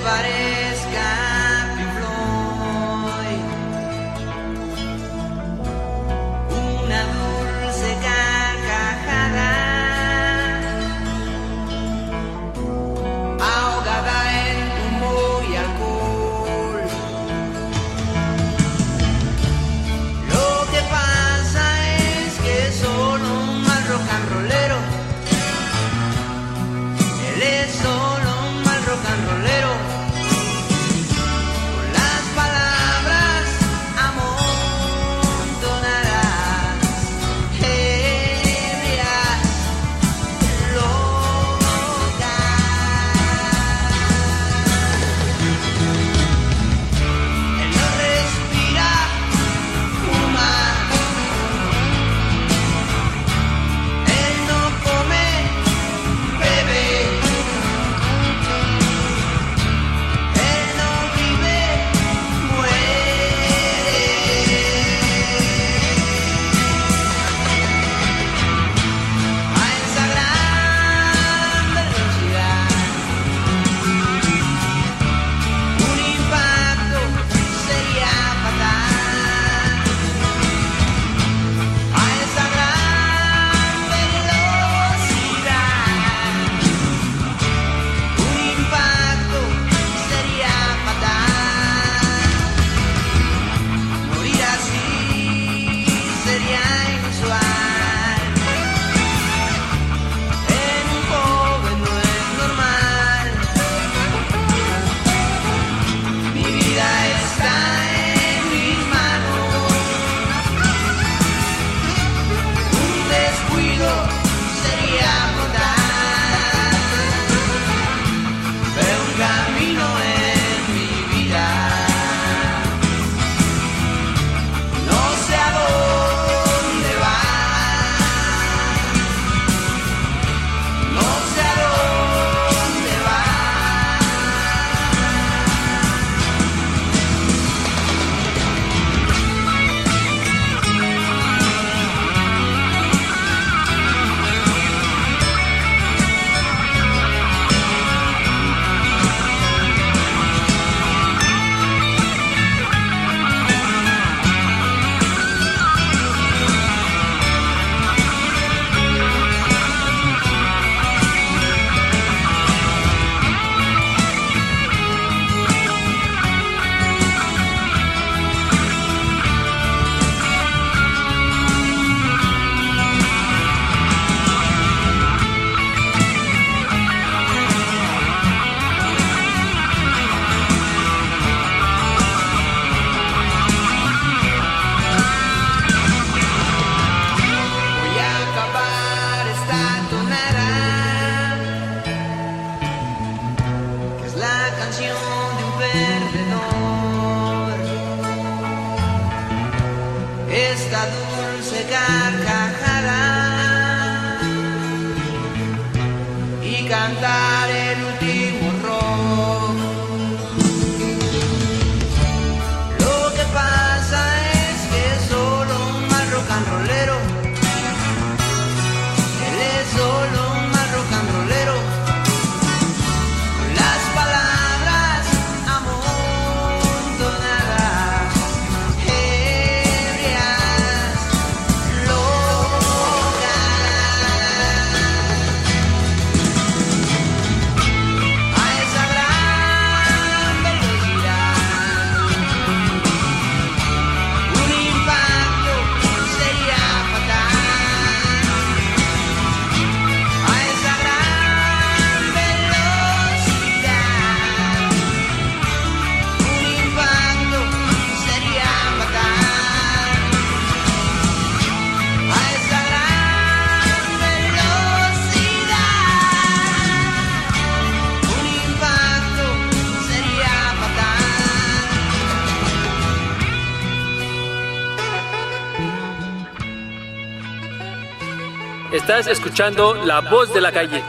[279.08, 280.82] Escuchando La Voz de la Calle.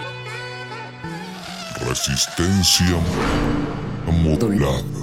[1.86, 2.96] Resistencia
[4.06, 4.93] modulada.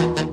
[0.00, 0.16] Pero.
[0.16, 0.29] ¡Huelum!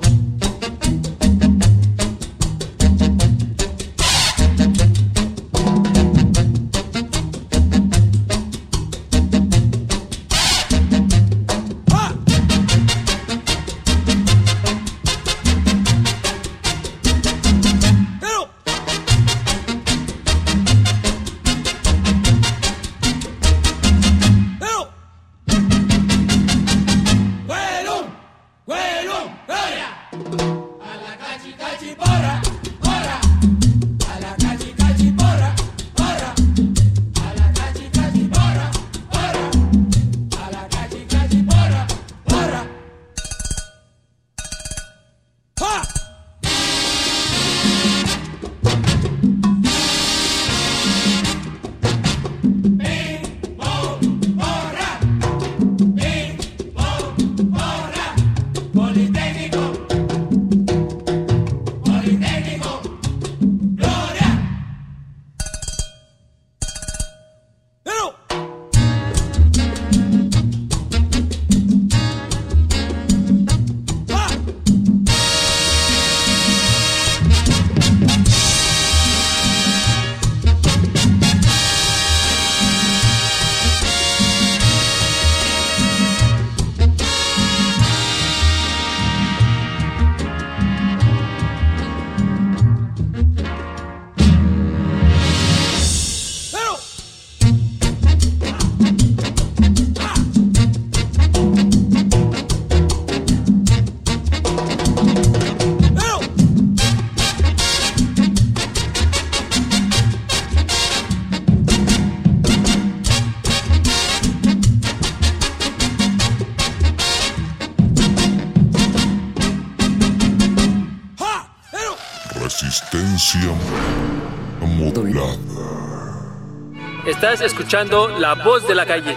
[127.41, 129.15] Escuchando La Voz de la Calle.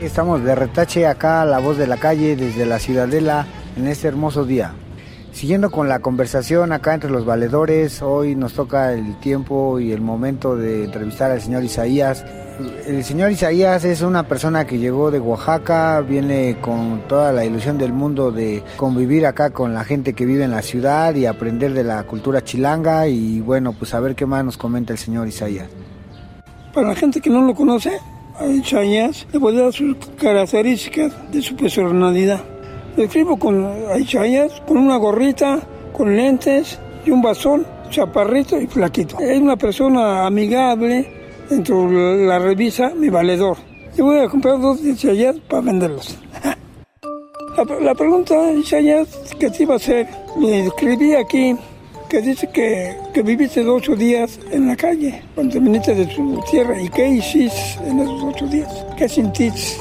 [0.00, 3.46] Estamos de retache acá, la voz de la calle, desde la Ciudadela,
[3.76, 4.72] en este hermoso día.
[5.32, 10.00] Siguiendo con la conversación acá entre los valedores, hoy nos toca el tiempo y el
[10.00, 12.24] momento de entrevistar al señor Isaías.
[12.86, 17.78] El señor Isaías es una persona que llegó de Oaxaca, viene con toda la ilusión
[17.78, 21.72] del mundo de convivir acá con la gente que vive en la ciudad y aprender
[21.72, 25.26] de la cultura chilanga y bueno, pues a ver qué más nos comenta el señor
[25.26, 25.66] Isaías.
[26.74, 27.98] Para la gente que no lo conoce,
[28.38, 32.40] a Isaías le voy a dar sus características de su personalidad.
[32.98, 33.66] Lo escribo con
[33.98, 35.58] Isaías con una gorrita,
[35.94, 39.18] con lentes y un bastón, chaparrito y flaquito.
[39.20, 43.56] Es una persona amigable dentro de la revista Mi Valedor.
[43.96, 46.18] Yo voy a comprar dos de Isaías para venderlos.
[47.56, 49.06] La, la pregunta, Isaías,
[49.38, 50.08] que te iba a hacer,
[50.40, 51.56] le escribí aquí
[52.08, 56.80] que dice que, que viviste ocho días en la calle cuando viniste de tu tierra.
[56.80, 58.86] ¿Y qué hiciste en esos ocho días?
[58.96, 59.80] ¿Qué sentiste?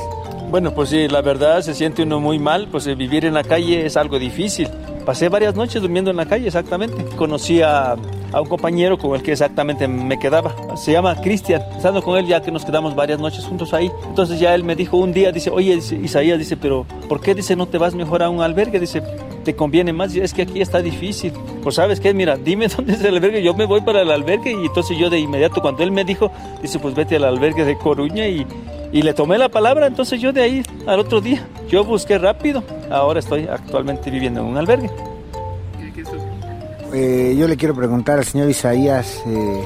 [0.49, 3.44] Bueno, pues sí, la verdad se siente uno muy mal, pues eh, vivir en la
[3.44, 4.69] calle es algo difícil.
[5.06, 7.03] Pasé varias noches durmiendo en la calle, exactamente.
[7.15, 7.95] Conocí a,
[8.34, 10.54] a un compañero con el que exactamente me quedaba.
[10.76, 11.62] Se llama Cristian.
[11.76, 13.92] Estando con él ya que nos quedamos varias noches juntos ahí.
[14.08, 17.36] Entonces ya él me dijo un día, dice, oye, dice, Isaías, dice, pero ¿por qué
[17.36, 18.80] dice no te vas mejor a un albergue?
[18.80, 19.02] Dice,
[19.44, 20.16] te conviene más.
[20.16, 21.32] Es que aquí está difícil.
[21.62, 23.44] Pues sabes qué, mira, dime dónde es el albergue.
[23.44, 26.32] Yo me voy para el albergue y entonces yo de inmediato cuando él me dijo,
[26.62, 28.46] dice, pues vete al albergue de Coruña y
[28.94, 32.64] y le tomé la palabra, entonces yo de ahí al otro día, yo busqué rápido,
[32.92, 34.92] ahora estoy actualmente viviendo en un albergue.
[36.94, 39.64] Eh, yo le quiero preguntar al señor Isaías, eh,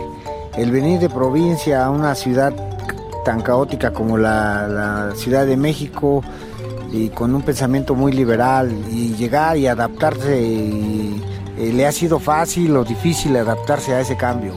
[0.57, 2.53] el venir de provincia a una ciudad
[3.25, 6.23] tan caótica como la, Ciudad de México
[6.93, 12.77] y con un pensamiento muy liberal y llegar y adaptarse, eh, ¿le ha sido fácil
[12.77, 14.53] o difícil adaptarse a ese cambio?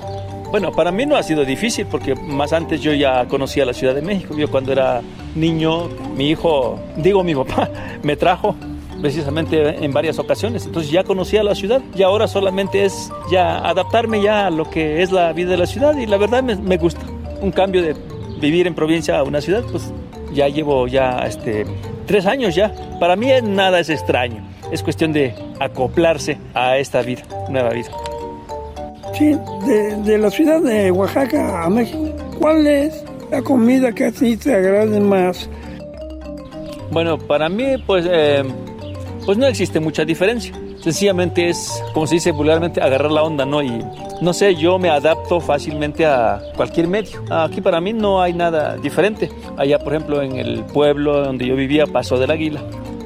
[0.53, 3.97] Bueno, para mí no ha sido difícil porque más antes yo ya conocía la Ciudad
[3.97, 4.37] de México.
[4.37, 5.01] Yo cuando era
[5.35, 7.69] niño, mi hijo, digo mi papá,
[8.05, 8.55] me trajo
[9.01, 10.67] precisamente en varias ocasiones.
[10.67, 15.03] Entonces ya conocía la ciudad y ahora solamente es ya adaptarme ya a lo que
[15.03, 17.01] es la vida de la ciudad y la verdad me, me gusta.
[17.41, 17.97] Un cambio de
[18.41, 19.93] vivir en provincia a una ciudad, pues
[20.33, 21.65] ya llevo ya este,
[22.07, 22.73] tres años ya.
[22.99, 24.47] Para mí nada es extraño.
[24.71, 27.91] Es cuestión de acoplarse a esta vida, nueva vida.
[29.15, 29.37] Sí,
[29.67, 34.37] de, de la ciudad de Oaxaca a México, ¿cuál es la comida que a ti
[34.37, 35.49] te agrade más?
[36.91, 38.43] Bueno, para mí, pues, eh,
[39.31, 40.53] pues no existe mucha diferencia.
[40.81, 43.63] Sencillamente es, como se dice vulgarmente, agarrar la onda, ¿no?
[43.63, 43.81] Y
[44.21, 47.23] no sé, yo me adapto fácilmente a cualquier medio.
[47.31, 49.31] Aquí para mí no hay nada diferente.
[49.57, 52.61] Allá, por ejemplo, en el pueblo donde yo vivía, Paso del Águila,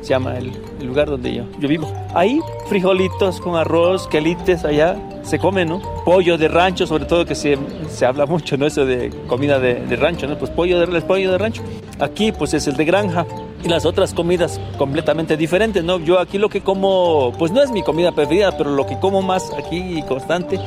[0.05, 0.53] se llama el,
[0.87, 1.91] lugar donde yo, yo vivo.
[2.15, 5.81] Ahí, frijolitos con arroz, quelites allá, se come, ¿no?
[6.05, 7.57] Pollo de rancho, sobre todo que se,
[7.89, 8.67] se habla mucho, ¿no?
[8.67, 10.37] Eso de comida de, de rancho, ¿no?
[10.37, 11.63] Pues pollo de, pollo de rancho.
[12.01, 13.25] Aquí, pues es el de granja.
[13.65, 15.99] Y las otras comidas completamente diferentes, ¿no?
[15.99, 19.23] Yo aquí lo que como, pues no es mi comida preferida, pero lo que como
[19.23, 20.61] más aquí constante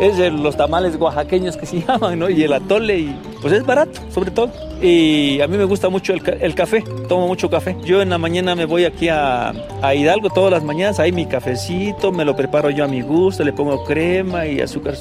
[0.00, 2.28] es el- los tamales oaxaqueños que se llaman, ¿no?
[2.30, 4.50] Y el atole, y pues es barato, sobre todo.
[4.82, 7.76] Y a mí me gusta mucho el, el café, tomo mucho café.
[7.84, 9.52] Yo en la mañana me voy aquí a,
[9.82, 13.44] a Hidalgo todas las mañanas, ahí mi cafecito, me lo preparo yo a mi gusto,
[13.44, 14.94] le pongo crema y azúcar.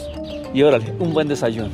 [0.53, 1.69] Y órale, un buen desayuno.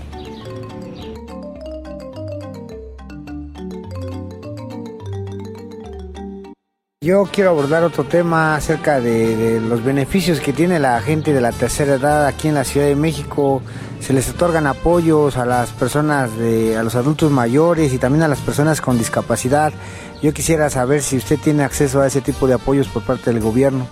[7.05, 11.39] Yo quiero abordar otro tema acerca de, de los beneficios que tiene la gente de
[11.39, 13.61] la tercera edad aquí en la Ciudad de México.
[13.99, 18.27] Se les otorgan apoyos a las personas, de, a los adultos mayores y también a
[18.27, 19.71] las personas con discapacidad.
[20.23, 23.39] Yo quisiera saber si usted tiene acceso a ese tipo de apoyos por parte del
[23.39, 23.85] gobierno.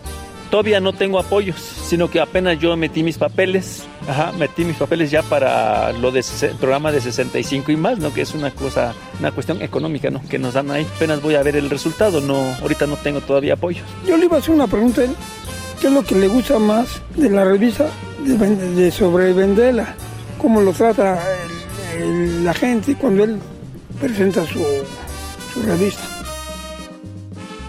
[0.54, 5.10] Todavía no tengo apoyos, sino que apenas yo metí mis papeles, ajá, metí mis papeles
[5.10, 8.14] ya para lo de el programa de 65 y más, ¿no?
[8.14, 10.22] Que es una cosa, una cuestión económica, ¿no?
[10.30, 10.86] Que nos dan ahí.
[10.96, 13.84] Apenas voy a ver el resultado, no, ahorita no tengo todavía apoyos.
[14.08, 15.16] Yo le iba a hacer una pregunta a él.
[15.82, 17.88] ¿Qué es lo que le gusta más de la revista
[18.24, 19.96] de, de sobre Vendela?
[20.38, 21.20] ¿Cómo lo trata
[21.98, 23.40] el- el- la gente cuando él
[24.00, 24.60] presenta su,
[25.52, 26.04] su revista?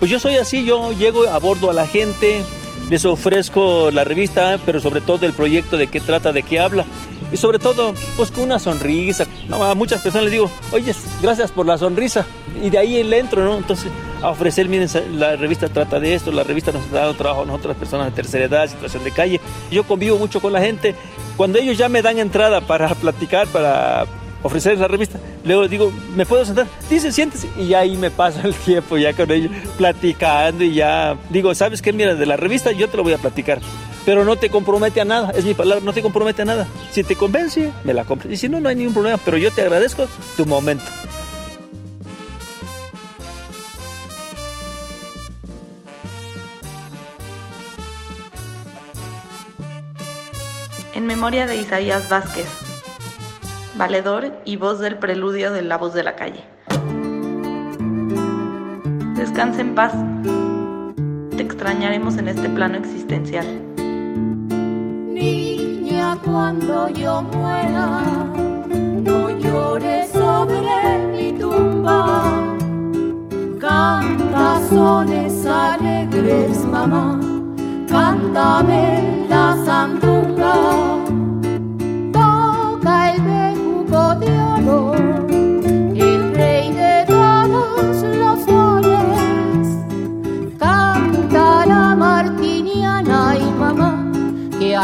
[0.00, 2.42] Pues yo soy así, yo llego, abordo a la gente,
[2.90, 6.84] les ofrezco la revista, pero sobre todo el proyecto de qué trata, de qué habla.
[7.32, 9.26] Y sobre todo, pues con una sonrisa.
[9.50, 12.26] A muchas personas les digo, oye, gracias por la sonrisa.
[12.62, 13.56] Y de ahí le entro, ¿no?
[13.56, 13.90] Entonces,
[14.22, 14.88] a ofrecer, miren,
[15.18, 18.12] la revista trata de esto, la revista nos ha dado trabajo a nosotras, personas de
[18.12, 19.40] tercera edad, situación de calle.
[19.70, 20.94] Yo convivo mucho con la gente.
[21.36, 24.06] Cuando ellos ya me dan entrada para platicar, para
[24.44, 26.68] ofrecer la revista, luego digo, ¿me puedo sentar?
[26.88, 27.48] Dice, siéntese.
[27.58, 31.92] Y ahí me paso el tiempo ya con ellos, platicando y ya digo, ¿sabes qué?
[31.92, 33.60] Mira, de la revista yo te lo voy a platicar.
[34.04, 36.68] Pero no te compromete a nada, es mi palabra, no te compromete a nada.
[36.92, 38.32] Si te convence, me la compras.
[38.32, 40.06] Y si no, no hay ningún problema, pero yo te agradezco
[40.36, 40.84] tu momento.
[51.04, 52.46] memoria de Isaías Vázquez,
[53.76, 56.44] valedor y voz del preludio de La Voz de la Calle.
[59.16, 59.92] Descansa en paz.
[61.36, 63.46] Te extrañaremos en este plano existencial.
[65.12, 68.02] Niña, cuando yo muera,
[68.68, 72.56] no llores sobre mi tumba.
[73.60, 77.20] Canta sones alegres, mamá.
[77.88, 80.94] Cántame la sandunga.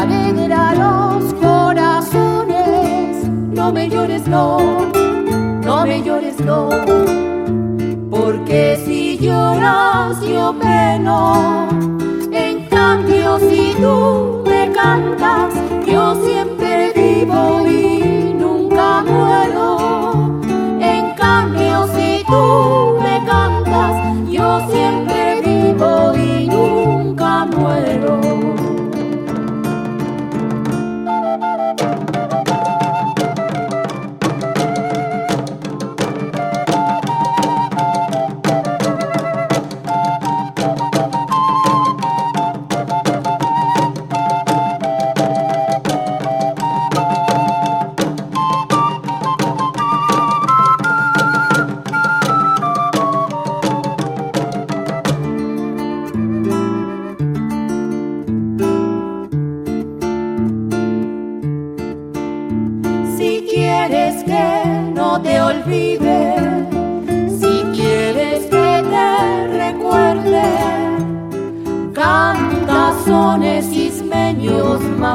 [0.01, 3.27] Alegra los corazones.
[3.29, 4.57] No me llores, no,
[5.63, 6.69] no me llores, no.
[8.09, 11.69] Porque si lloras yo peno,
[12.31, 15.53] en cambio si tú me cantas,
[15.85, 20.39] yo siempre vivo y nunca muero.
[20.79, 23.95] En cambio si tú me cantas,
[24.29, 25.30] yo siempre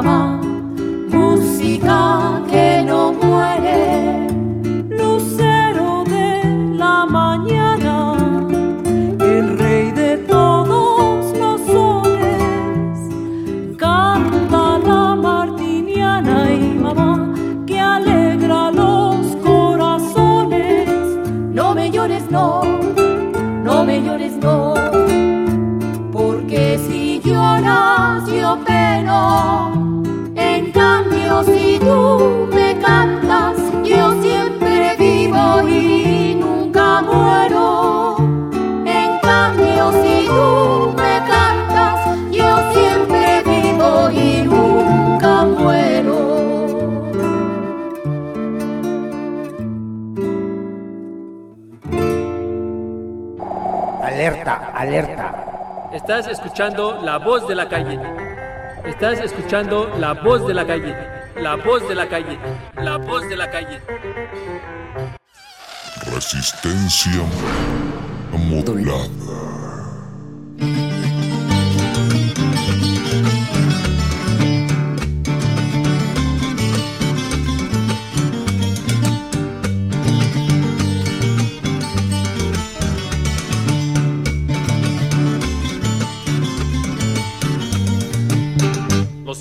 [0.03, 0.36] mama.
[31.43, 38.17] Si tú me cantas, yo siempre vivo y nunca muero.
[38.85, 41.99] En cambio, si tú me cantas,
[42.31, 46.17] yo siempre vivo y nunca muero.
[54.01, 55.89] Alerta, alerta.
[55.93, 58.26] Estás escuchando la voz de la calle.
[58.87, 60.95] Estás escuchando la voz de la calle.
[61.35, 62.39] La voz de la calle.
[62.81, 63.81] La voz de la calle.
[66.05, 67.21] Resistencia
[68.31, 69.66] modulada.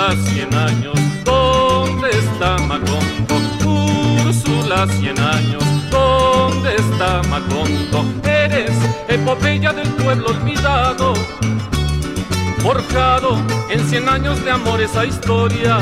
[0.00, 0.94] Úrsula, cien años,
[1.24, 3.34] ¿dónde está Macondo?
[4.24, 8.06] Úrsula, cien años, ¿dónde está Macondo?
[8.24, 8.70] Eres
[9.08, 11.12] epopeya del pueblo olvidado,
[12.62, 13.36] forjado
[13.68, 15.78] en cien años de amor esa historia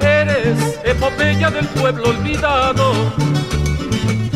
[0.00, 2.92] eres epopeya del pueblo olvidado.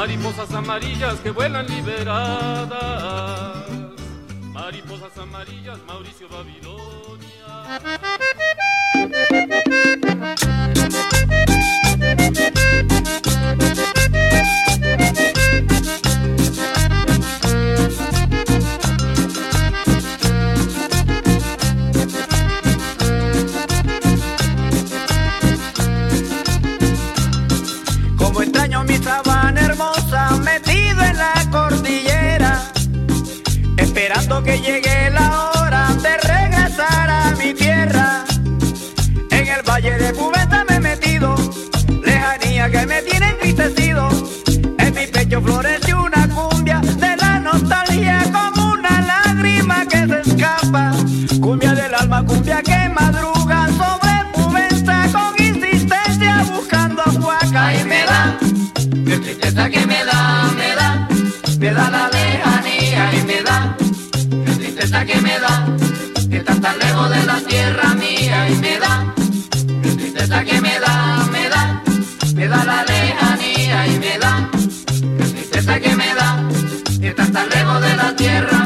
[0.00, 2.70] Mariposas amarillas que vuelan liberadas.
[4.50, 6.26] Mariposas amarillas, Mauricio
[10.08, 10.59] Como
[31.50, 32.62] cordillera,
[33.76, 38.24] esperando que llegue la hora de regresar a mi tierra.
[39.30, 41.34] En el valle de Cubeta me he metido,
[42.04, 44.08] lejanía que me tiene entristecido.
[44.78, 50.92] En mi pecho florece una cumbia de la nostalgia como una lágrima que se escapa.
[51.40, 58.04] Cumbia del alma, cumbia que madruga sobre Cubenza con insistencia buscando a Huaca y me
[58.04, 58.38] da
[59.06, 60.79] Qué tristeza que me da, me da,
[61.60, 63.76] me da la lejanía y me da,
[64.46, 65.66] qué tristeza que me da,
[66.30, 69.14] que estás tan lejos de la tierra mía y me da,
[69.82, 71.82] qué tristeza que me da, me da,
[72.34, 74.48] me da la lejanía y me da,
[75.18, 76.42] qué tristeza que me da,
[76.98, 78.59] que estás tan lejos de la tierra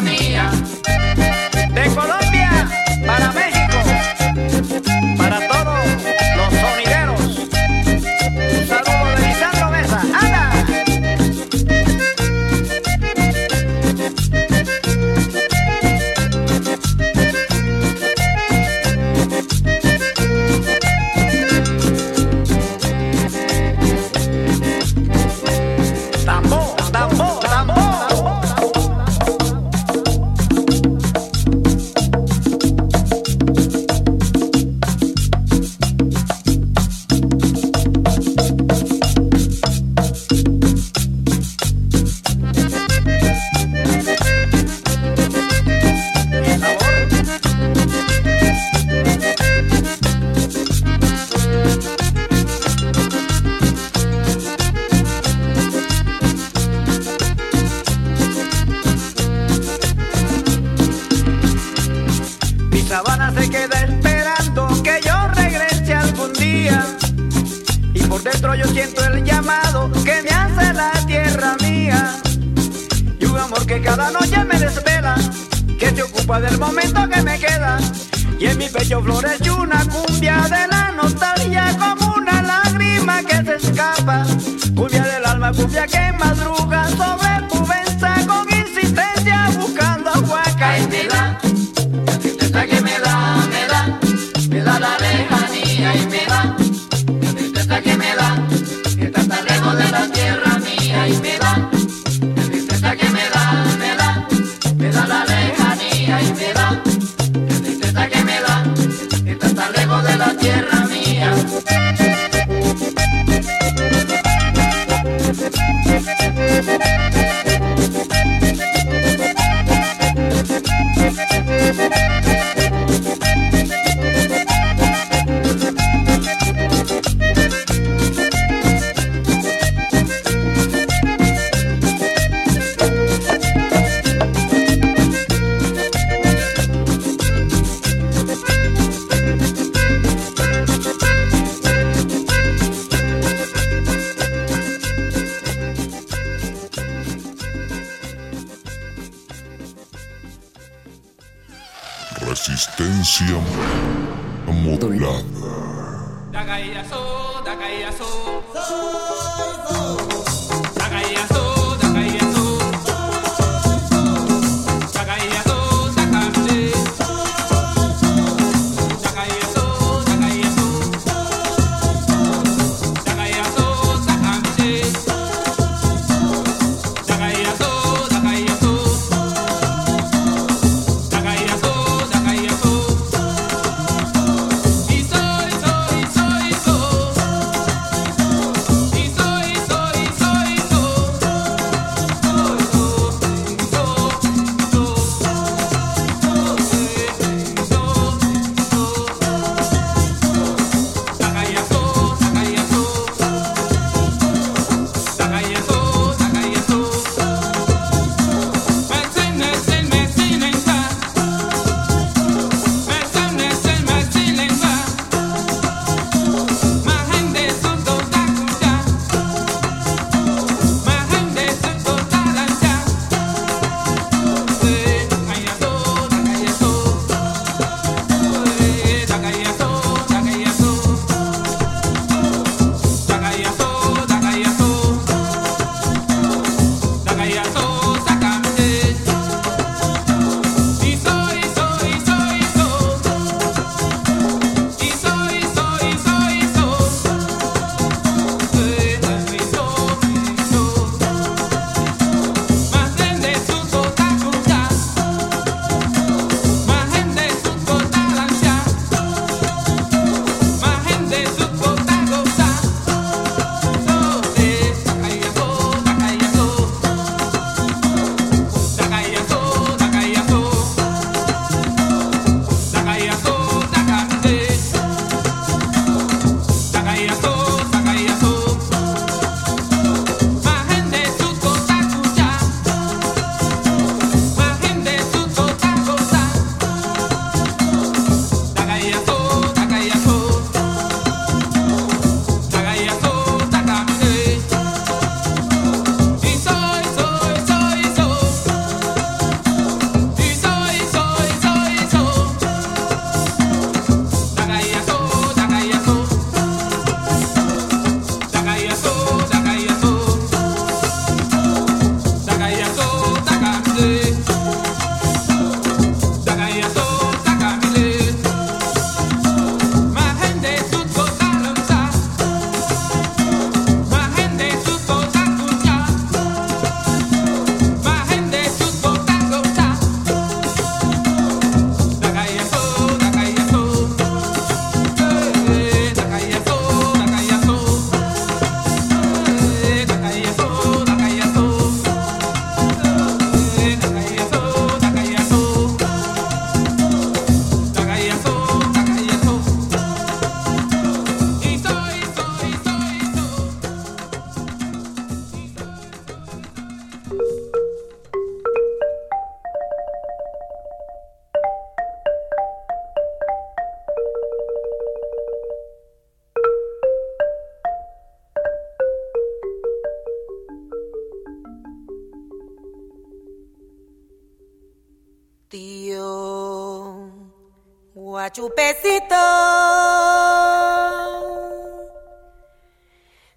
[378.34, 379.14] Guachupecito,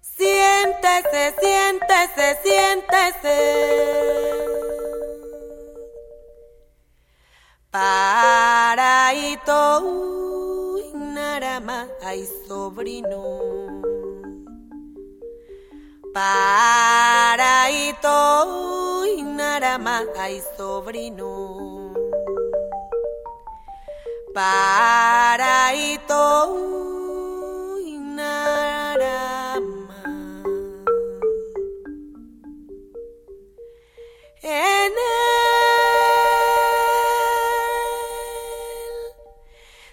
[0.00, 3.38] siéntese, siéntese, siéntese.
[7.70, 13.22] Paraíto, uy, narama, ay sobrino.
[16.12, 18.10] Paraíto,
[19.02, 21.57] uy, narama, ay sobrino.
[26.46, 30.02] Uy, narama.
[34.42, 34.98] En el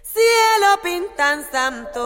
[0.03, 2.03] cielo pintan santo.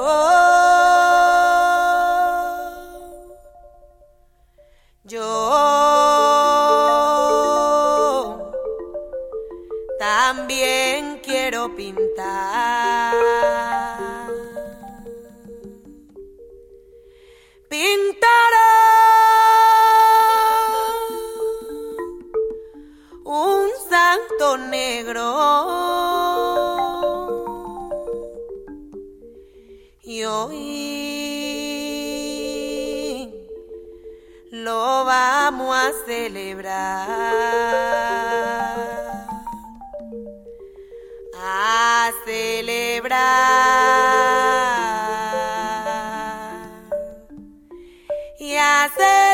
[5.04, 5.50] Yo
[10.00, 13.16] también quiero pintar.
[17.70, 18.74] Pintaré
[23.24, 25.28] un santo negro
[30.04, 31.70] Y hoy
[34.52, 37.40] lo vamos a celebrar.
[42.26, 43.20] Celebrar.
[48.40, 49.29] Y a celebrar.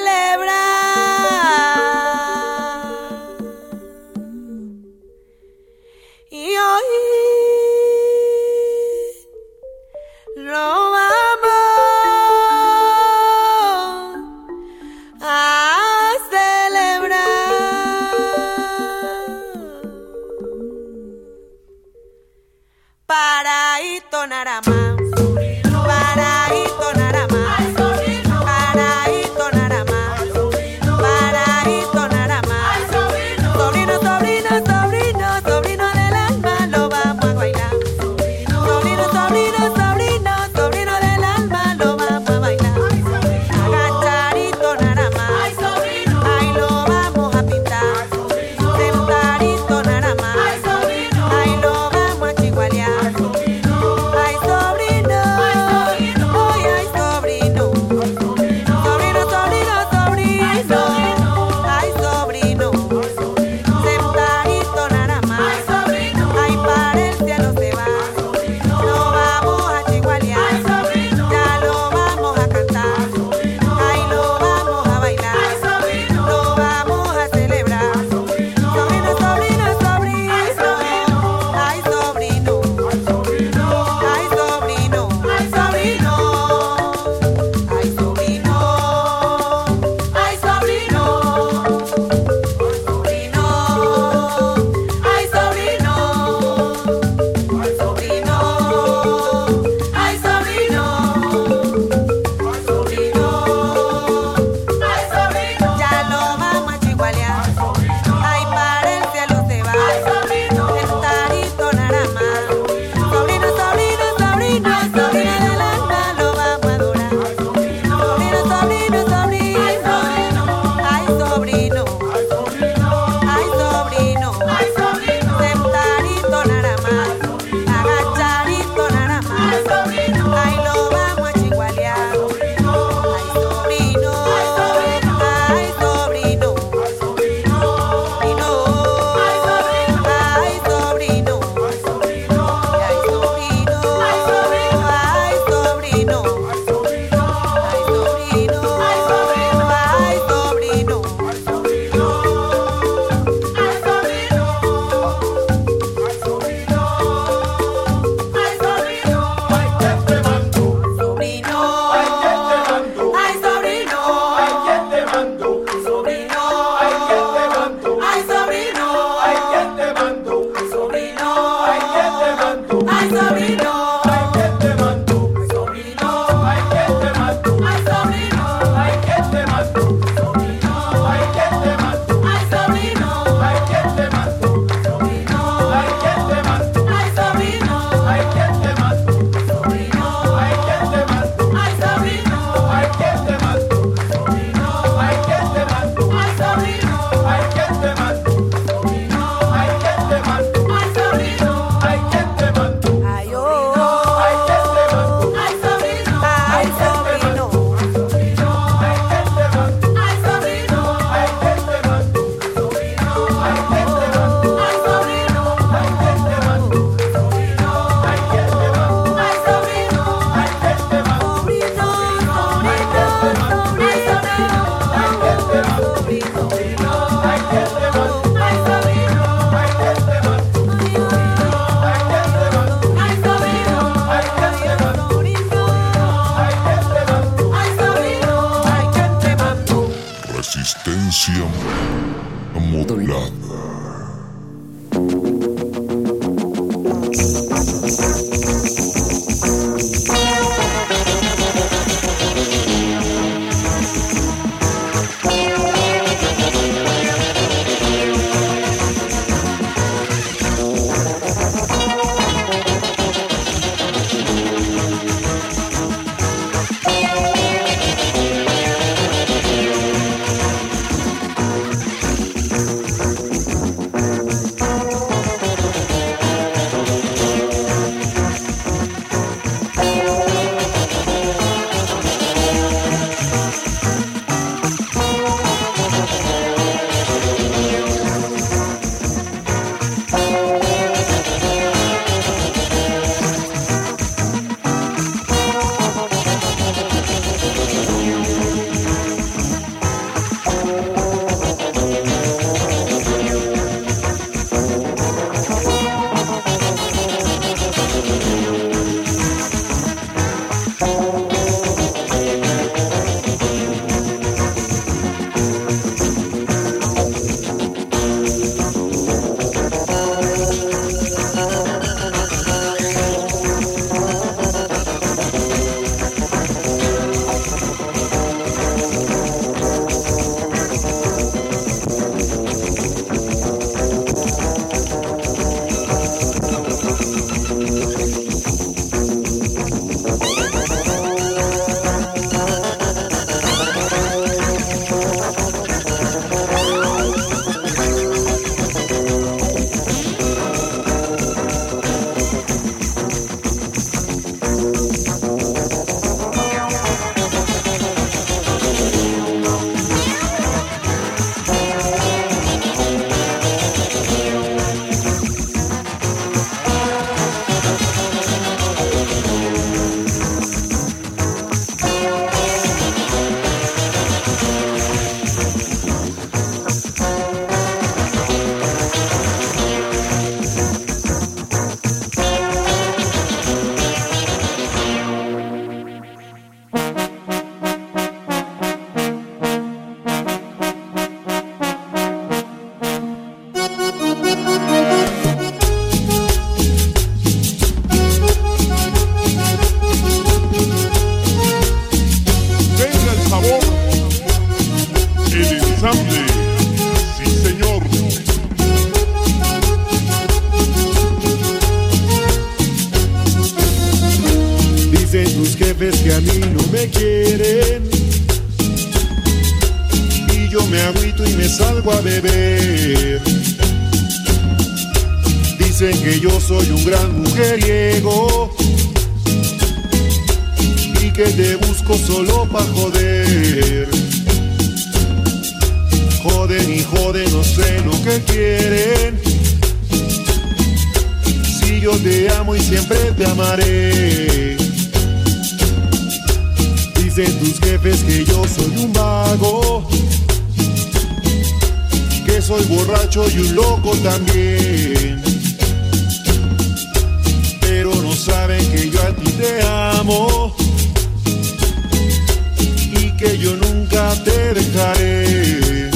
[463.26, 465.90] Que yo nunca te dejaré.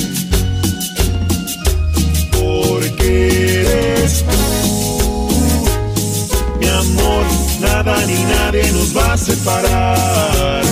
[2.31, 5.29] Porque eres tú,
[6.59, 7.23] mi amor,
[7.61, 10.63] nada ni nadie nos va a separar.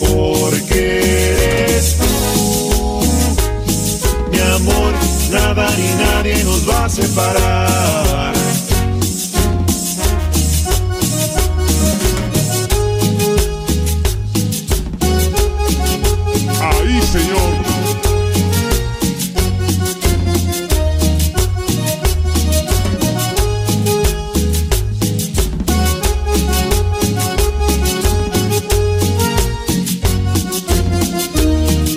[0.00, 0.80] Porque
[1.32, 3.00] eres tú,
[4.32, 4.92] mi amor,
[5.30, 8.43] nada ni nadie nos va a separar.
[17.14, 17.52] Señor.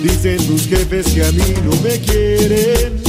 [0.02, 3.02] Dicen tus jefes que a mí no me quieren.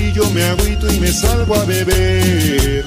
[0.00, 2.86] Y yo me agüito y me salgo a beber.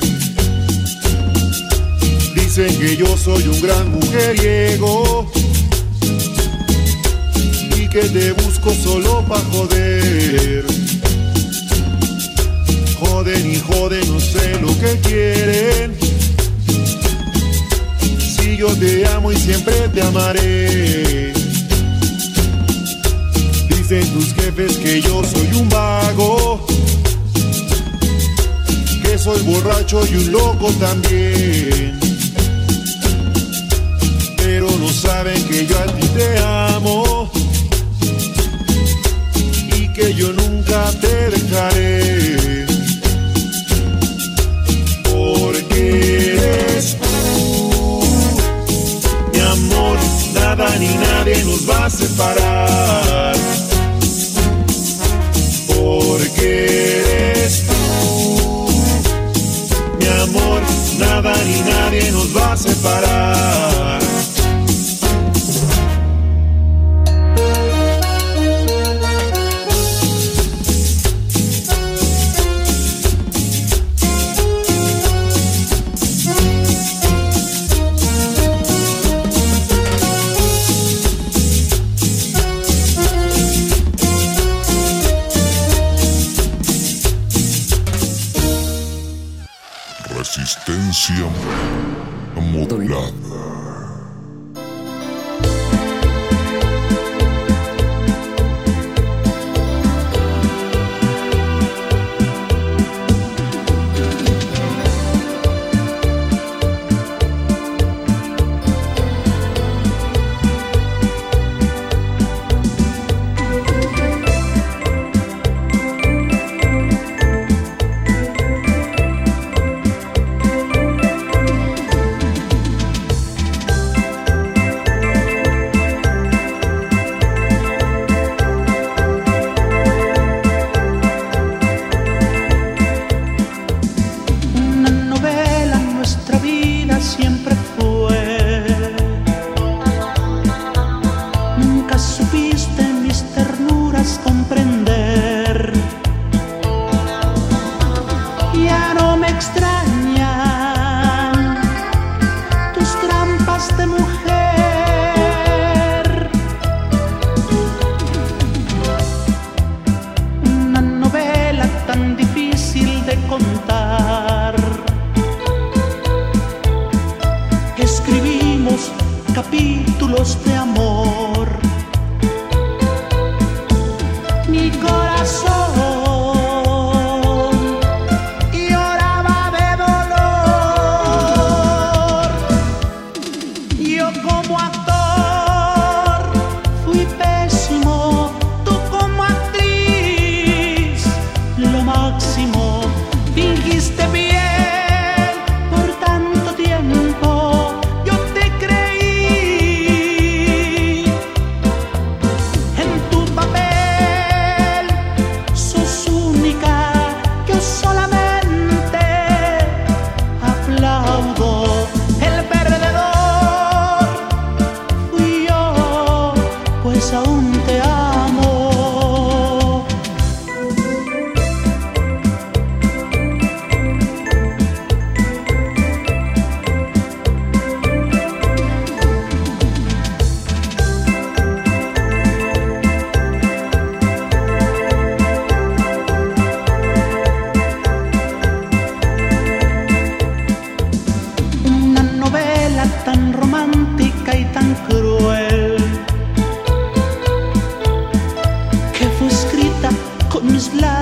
[2.36, 5.41] Dicen que yo soy un gran mujeriego.
[7.92, 10.64] Que te busco solo pa' joder.
[12.98, 15.98] Joden y joden, no sé lo que quieren.
[18.18, 21.34] Si yo te amo y siempre te amaré.
[23.68, 26.66] Dicen tus jefes que yo soy un vago,
[29.04, 32.00] que soy borracho y un loco también.
[34.38, 37.21] Pero no saben que yo a ti te amo
[40.14, 42.66] yo nunca te dejaré.
[45.04, 48.02] Porque eres tú,
[49.34, 49.98] mi amor,
[50.34, 53.36] nada ni nadie nos va a separar.
[55.68, 56.50] Porque
[57.00, 58.68] eres tú,
[60.00, 60.62] mi amor,
[61.00, 64.01] nada ni nadie nos va a separar.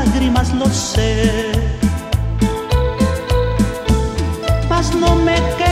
[0.09, 1.51] lágrimas, lo sé.
[4.67, 5.68] Mas no me quedo.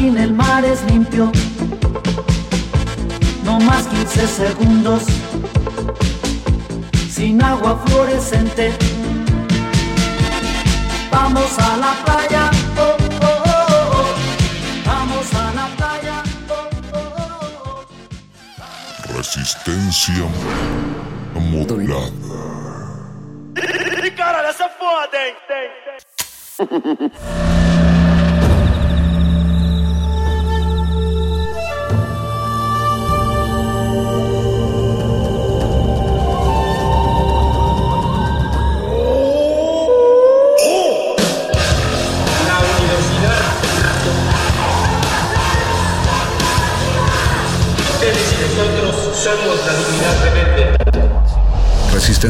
[0.00, 1.30] fin el mar es limpio.
[3.44, 5.02] No más 15 segundos.
[7.10, 8.72] Sin agua fluorescente.
[11.10, 12.50] Vamos a la playa.
[12.78, 12.96] Oh,
[13.26, 14.10] oh, oh, oh.
[14.86, 16.16] Vamos a la playa.
[19.16, 20.26] Resistencia
[21.52, 22.10] modulada.
[24.16, 25.34] Caralho, essa foda, hein?